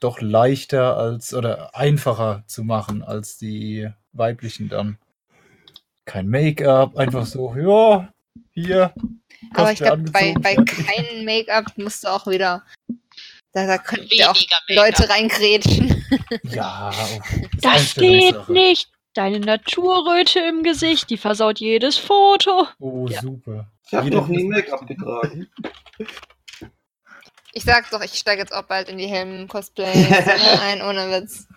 doch 0.00 0.20
leichter 0.20 0.96
als 0.96 1.34
oder 1.34 1.74
einfacher 1.74 2.44
zu 2.46 2.64
machen 2.64 3.02
als 3.02 3.38
die 3.38 3.90
weiblichen 4.12 4.68
dann. 4.68 4.98
Kein 6.04 6.28
Make-up, 6.28 6.96
einfach 6.96 7.26
so, 7.26 7.54
ja, 7.56 8.12
hier. 8.52 8.94
Aber 9.52 9.72
ich 9.72 9.78
glaube, 9.78 10.02
bei, 10.10 10.34
bei 10.40 10.54
keinem 10.54 11.24
Make-up 11.24 11.76
musst 11.76 12.04
du 12.04 12.08
auch 12.08 12.26
wieder. 12.26 12.64
Da, 13.56 13.66
da 13.66 13.78
könnten 13.78 14.08
ja 14.10 14.30
auch. 14.30 14.36
Leute 14.68 15.08
reingrätschen. 15.08 16.04
Ja, 16.42 16.90
Das 17.62 17.94
geht 17.94 18.04
Einstellungssache. 18.04 18.52
nicht. 18.52 18.90
Deine 19.14 19.40
Naturröte 19.40 20.40
im 20.40 20.62
Gesicht, 20.62 21.08
die 21.08 21.16
versaut 21.16 21.58
jedes 21.58 21.96
Foto. 21.96 22.66
Oh, 22.78 23.06
Ja. 23.08 23.22
super. 23.22 23.66
Ich 23.86 23.94
habe 23.94 24.10
noch 24.10 24.28
nie 24.28 24.44
Make-up 24.44 24.86
getragen. 24.86 25.48
Ich 27.54 27.64
sag 27.64 27.88
doch, 27.90 28.02
ich 28.02 28.12
steige 28.12 28.42
jetzt 28.42 28.52
auch 28.52 28.64
bald 28.64 28.90
in 28.90 28.98
die 28.98 29.06
Helm-Cosplay 29.06 29.86
ein, 30.62 30.82
ohne 30.82 31.10
Witz. 31.10 31.48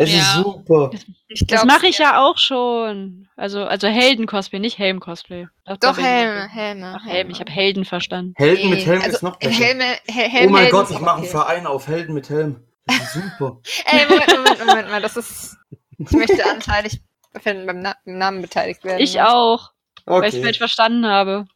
Es 0.00 0.12
Ja. 0.12 0.18
ist 0.20 0.34
super. 0.34 0.90
Ich 1.26 1.40
Das 1.40 1.48
glaub's 1.48 1.64
mache 1.64 1.88
ich 1.88 1.98
ja 1.98 2.22
auch 2.24 2.38
schon. 2.38 3.28
Also, 3.34 3.64
also 3.64 3.88
Helden-Cosplay, 3.88 4.60
nicht 4.60 4.78
Helm-Cosplay. 4.78 5.48
Das- 5.64 5.80
Doch, 5.80 5.98
Helme, 5.98 6.44
okay. 6.44 6.50
Helme. 6.52 6.96
Ach, 7.00 7.04
Helm, 7.04 7.30
ich 7.30 7.40
habe 7.40 7.50
Helden 7.50 7.84
verstanden. 7.84 8.32
Helden 8.36 8.70
mit 8.70 8.86
Helm 8.86 9.02
also, 9.02 9.16
ist 9.16 9.22
noch 9.24 9.36
besser. 9.40 9.64
Helme, 9.64 9.84
Hel 10.06 10.26
oh 10.26 10.30
Helm, 10.30 10.52
mein 10.52 10.60
Helden 10.62 10.78
Gott, 10.78 10.90
ich 10.92 11.00
mache 11.00 11.14
einen 11.16 11.22
okay. 11.24 11.30
Verein 11.32 11.66
auf 11.66 11.88
Helden 11.88 12.14
mit 12.14 12.30
Helm. 12.30 12.64
Das 12.86 12.96
ist 12.96 13.14
super. 13.14 13.60
Ey, 13.86 14.06
Moment, 14.08 14.36
Moment, 14.36 14.66
Moment 14.66 14.88
mal, 14.90 15.02
das 15.02 15.16
ist. 15.16 15.56
Ich 15.98 16.12
möchte 16.12 16.46
anteilig 16.48 17.00
beim, 17.42 17.66
beim 17.66 17.80
Na 17.80 17.96
beim 18.04 18.18
Namen 18.18 18.40
beteiligt 18.40 18.84
werden. 18.84 19.00
Ich 19.00 19.20
auch, 19.20 19.72
weil 20.06 20.22
ich 20.22 20.28
es 20.28 20.34
Okay. 20.34 20.44
falsch 20.44 20.58
verstanden 20.58 21.06
habe. 21.06 21.46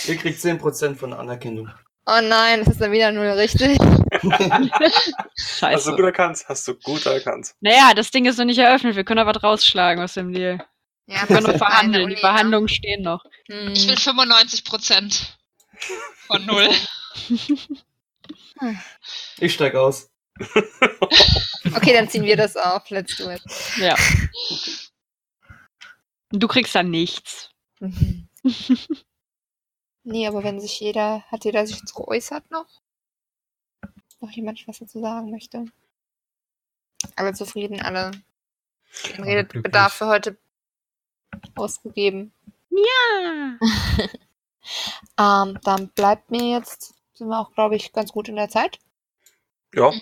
Ihr 0.07 0.17
kriegt 0.17 0.39
10% 0.39 0.95
von 0.95 1.11
der 1.11 1.19
Anerkennung. 1.19 1.69
Oh 2.13 2.21
nein, 2.23 2.61
das 2.61 2.69
ist 2.75 2.81
dann 2.81 2.91
wieder 2.91 3.13
null 3.13 3.29
richtig. 3.29 3.79
Hast 3.79 5.31
Scheiße. 5.59 5.91
du 5.91 5.97
gut 5.97 6.05
erkannt. 6.07 6.45
Hast 6.49 6.67
du 6.67 6.75
gut 6.75 7.07
erkannt. 7.07 7.55
Naja, 7.61 7.95
das 7.95 8.11
Ding 8.11 8.25
ist 8.27 8.39
noch 8.39 8.45
nicht 8.47 8.59
eröffnet. 8.59 8.97
Wir 8.97 9.05
können 9.05 9.21
aber 9.21 9.35
was 9.35 9.43
rausschlagen 9.45 10.03
aus 10.03 10.15
dem 10.15 10.33
Deal. 10.33 10.59
Ja, 11.07 11.21
Wir 11.21 11.27
können 11.29 11.43
noch 11.45 11.49
eine 11.51 11.59
verhandeln. 11.59 12.09
Die 12.09 12.17
Verhandlungen 12.17 12.69
stehen 12.69 13.03
noch. 13.03 13.25
Hm. 13.49 13.73
Ich 13.75 13.87
will 13.87 13.97
95 13.97 14.65
Prozent 14.65 15.39
von 16.27 16.45
null. 16.47 16.69
Ich 19.39 19.55
steig 19.55 19.75
aus. 19.75 20.11
Okay, 21.75 21.93
dann 21.93 22.09
ziehen 22.09 22.25
wir 22.25 22.37
das 22.37 22.57
auf. 22.57 22.89
Let's 22.91 23.17
do 23.17 23.31
it. 23.31 23.43
Ja. 23.77 23.95
Du 26.31 26.49
kriegst 26.49 26.75
dann 26.75 26.91
nichts. 26.91 27.51
Mhm. 27.81 28.29
Nee, 30.05 30.27
aber 30.27 30.45
wenn 30.45 30.61
sich 30.61 30.79
jeder, 30.81 31.23
hat 31.31 31.45
jeder 31.45 31.67
sich 31.67 31.79
jetzt 31.79 31.95
geäußert 31.95 32.51
noch? 32.51 32.67
Noch 34.21 34.31
jemand 34.31 34.67
was 34.69 34.79
dazu 34.79 35.01
sagen 35.01 35.31
möchte? 35.31 35.65
Alle 37.17 37.33
zufrieden, 37.33 37.81
alle 37.81 38.11
den 39.09 39.25
Redebedarf 39.25 39.95
für 39.95 40.07
heute 40.07 40.39
ausgegeben. 41.55 42.33
Ja. 42.71 43.59
Ähm, 45.19 45.59
dann 45.65 45.89
bleibt 45.89 46.31
mir 46.31 46.51
jetzt, 46.59 46.95
sind 47.15 47.29
wir 47.29 47.39
auch, 47.39 47.53
glaube 47.53 47.77
ich, 47.77 47.93
ganz 47.93 48.13
gut 48.13 48.29
in 48.29 48.37
der 48.37 48.49
Zeit. 48.49 48.79
Ja, 49.75 49.93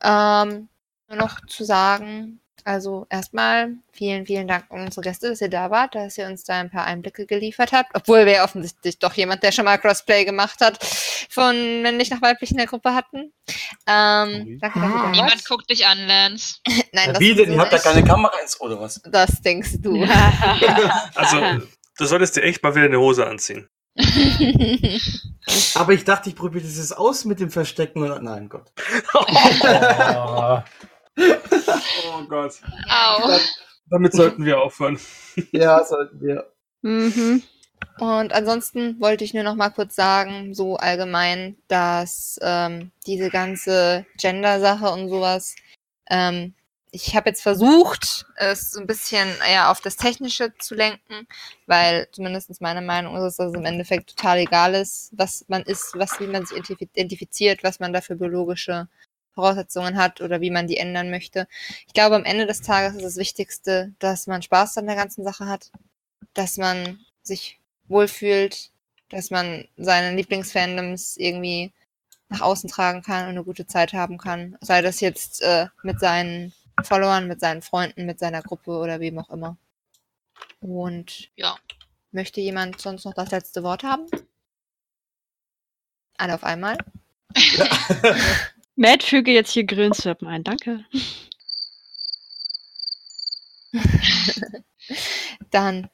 Ähm, 0.00 0.68
nur 1.08 1.16
noch 1.16 1.44
zu 1.46 1.64
sagen, 1.64 2.40
also 2.64 3.06
erstmal 3.10 3.72
vielen, 3.92 4.24
vielen 4.26 4.46
Dank 4.46 4.66
an 4.70 4.82
unsere 4.82 5.02
Gäste, 5.02 5.28
dass 5.28 5.40
ihr 5.40 5.48
da 5.50 5.70
wart, 5.70 5.94
dass 5.94 6.16
ihr 6.16 6.26
uns 6.26 6.44
da 6.44 6.54
ein 6.60 6.70
paar 6.70 6.84
Einblicke 6.84 7.26
geliefert 7.26 7.72
habt, 7.72 7.90
obwohl 7.94 8.24
wir 8.24 8.32
ja 8.34 8.44
offensichtlich 8.44 8.98
doch 8.98 9.14
jemand, 9.14 9.42
der 9.42 9.52
schon 9.52 9.64
mal 9.64 9.78
Crossplay 9.78 10.24
gemacht 10.24 10.60
hat, 10.60 10.78
von 11.28 11.82
männlich 11.82 12.10
nach 12.10 12.22
weiblich 12.22 12.50
in 12.52 12.58
der 12.58 12.66
Gruppe 12.66 12.94
hatten. 12.94 13.32
Ähm, 13.86 14.58
danke, 14.60 14.80
dass 14.80 14.90
ihr 14.90 15.02
da 15.02 15.08
Niemand 15.10 15.32
wart. 15.32 15.48
guckt 15.48 15.70
dich 15.70 15.86
an, 15.86 15.98
Lance. 16.06 16.56
Nein, 16.92 17.06
Ja, 17.06 17.12
das 17.12 17.20
wie 17.20 17.34
denn? 17.34 17.52
Ihr 17.52 17.58
habt 17.58 17.72
da 17.72 17.78
keine 17.78 18.04
Kamera 18.04 18.38
ins 18.40 18.60
oder 18.60 18.80
was? 18.80 19.00
Das 19.10 19.40
denkst 19.42 19.78
du. 19.80 20.04
also 21.14 21.66
du 21.98 22.04
solltest 22.04 22.36
dir 22.36 22.42
echt 22.42 22.62
mal 22.62 22.74
wieder 22.74 22.84
eine 22.86 22.98
Hose 22.98 23.26
anziehen. 23.26 23.68
Aber 25.74 25.92
ich 25.92 26.04
dachte, 26.04 26.30
ich 26.30 26.36
probiere 26.36 26.64
dieses 26.64 26.92
aus 26.92 27.24
mit 27.24 27.40
dem 27.40 27.50
Verstecken 27.50 28.02
und. 28.10 28.22
Nein, 28.22 28.48
Gott. 28.48 28.72
Ah, 29.12 30.64
Oh 31.18 32.22
Gott. 32.28 32.60
Au. 32.88 33.38
Damit 33.90 34.12
sollten 34.14 34.44
wir 34.44 34.60
aufhören. 34.60 34.98
Ja, 35.52 35.82
sollten 35.84 36.20
wir. 36.20 36.50
mhm. 36.82 37.42
Und 37.98 38.32
ansonsten 38.32 39.00
wollte 39.00 39.24
ich 39.24 39.34
nur 39.34 39.42
noch 39.42 39.54
mal 39.56 39.70
kurz 39.70 39.94
sagen, 39.96 40.54
so 40.54 40.76
allgemein, 40.76 41.56
dass 41.68 42.38
ähm, 42.40 42.92
diese 43.06 43.28
ganze 43.28 44.06
Gender-Sache 44.18 44.88
und 44.90 45.08
sowas, 45.08 45.56
ähm, 46.08 46.54
ich 46.92 47.16
habe 47.16 47.30
jetzt 47.30 47.42
versucht, 47.42 48.26
es 48.36 48.70
so 48.70 48.80
ein 48.80 48.86
bisschen 48.86 49.28
eher 49.48 49.70
auf 49.70 49.80
das 49.80 49.96
Technische 49.96 50.52
zu 50.58 50.74
lenken, 50.74 51.26
weil 51.66 52.06
zumindest 52.12 52.60
meine 52.60 52.82
Meinung 52.82 53.16
ist, 53.16 53.38
dass 53.38 53.48
es 53.50 53.54
im 53.54 53.64
Endeffekt 53.64 54.10
total 54.10 54.38
egal 54.38 54.74
ist, 54.74 55.10
was 55.12 55.44
man 55.48 55.62
ist, 55.62 55.92
was, 55.96 56.20
wie 56.20 56.26
man 56.26 56.44
sich 56.46 56.58
identif- 56.58 56.88
identifiziert, 56.92 57.64
was 57.64 57.80
man 57.80 57.92
da 57.92 58.00
für 58.00 58.16
biologische 58.16 58.88
Voraussetzungen 59.34 59.96
hat 59.96 60.20
oder 60.20 60.40
wie 60.40 60.50
man 60.50 60.66
die 60.66 60.76
ändern 60.76 61.10
möchte. 61.10 61.48
Ich 61.86 61.94
glaube, 61.94 62.16
am 62.16 62.24
Ende 62.24 62.46
des 62.46 62.60
Tages 62.60 62.94
ist 62.96 63.04
das 63.04 63.16
Wichtigste, 63.16 63.92
dass 63.98 64.26
man 64.26 64.42
Spaß 64.42 64.78
an 64.78 64.86
der 64.86 64.96
ganzen 64.96 65.24
Sache 65.24 65.46
hat, 65.46 65.70
dass 66.34 66.56
man 66.56 67.00
sich 67.22 67.58
wohlfühlt, 67.88 68.70
dass 69.08 69.30
man 69.30 69.66
seine 69.76 70.14
Lieblingsfandoms 70.16 71.16
irgendwie 71.16 71.72
nach 72.28 72.40
außen 72.40 72.70
tragen 72.70 73.02
kann 73.02 73.24
und 73.24 73.30
eine 73.30 73.44
gute 73.44 73.66
Zeit 73.66 73.92
haben 73.92 74.18
kann. 74.18 74.56
Sei 74.60 74.80
das 74.82 75.00
jetzt 75.00 75.42
äh, 75.42 75.66
mit 75.82 76.00
seinen 76.00 76.52
Followern, 76.82 77.28
mit 77.28 77.40
seinen 77.40 77.62
Freunden, 77.62 78.06
mit 78.06 78.18
seiner 78.18 78.42
Gruppe 78.42 78.72
oder 78.72 79.00
wem 79.00 79.18
auch 79.18 79.30
immer. 79.30 79.56
Und 80.60 81.30
Ja. 81.36 81.56
möchte 82.10 82.40
jemand 82.40 82.80
sonst 82.80 83.04
noch 83.04 83.14
das 83.14 83.30
letzte 83.30 83.62
Wort 83.62 83.82
haben? 83.82 84.06
Alle 86.16 86.34
auf 86.34 86.44
einmal? 86.44 86.78
Matt, 88.76 89.02
füge 89.02 89.32
jetzt 89.32 89.52
hier 89.52 89.64
Grillenzirpen 89.64 90.28
ein. 90.28 90.44
Danke. 90.44 90.84
Dann 95.50 95.88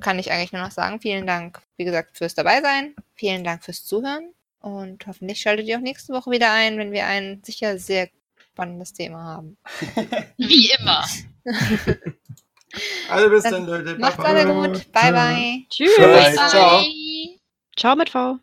kann 0.00 0.18
ich 0.18 0.30
eigentlich 0.30 0.52
nur 0.52 0.62
noch 0.62 0.70
sagen, 0.70 1.00
vielen 1.00 1.26
Dank, 1.26 1.60
wie 1.76 1.84
gesagt, 1.84 2.16
fürs 2.16 2.34
Dabeisein. 2.34 2.94
Vielen 3.14 3.44
Dank 3.44 3.64
fürs 3.64 3.84
Zuhören. 3.84 4.32
Und 4.60 5.06
hoffentlich 5.06 5.40
schaltet 5.40 5.66
ihr 5.66 5.76
auch 5.76 5.82
nächste 5.82 6.12
Woche 6.14 6.30
wieder 6.30 6.50
ein, 6.50 6.78
wenn 6.78 6.92
wir 6.92 7.06
ein 7.06 7.42
sicher 7.44 7.78
sehr 7.78 8.08
spannendes 8.36 8.92
Thema 8.92 9.22
haben. 9.22 9.58
Wie 10.38 10.70
immer. 10.78 11.04
Also 13.08 13.30
bis 13.30 13.44
Dann 13.44 13.52
dann, 13.52 13.66
Leute. 13.66 13.98
Macht's 13.98 14.24
alle 14.24 14.46
gut. 14.46 14.90
Bye, 14.90 15.12
bye. 15.12 15.62
Tschüss. 15.70 15.96
Bye. 15.96 16.34
Ciao. 16.34 16.84
Ciao 17.76 17.94
mit 17.94 18.10
V. 18.10 18.40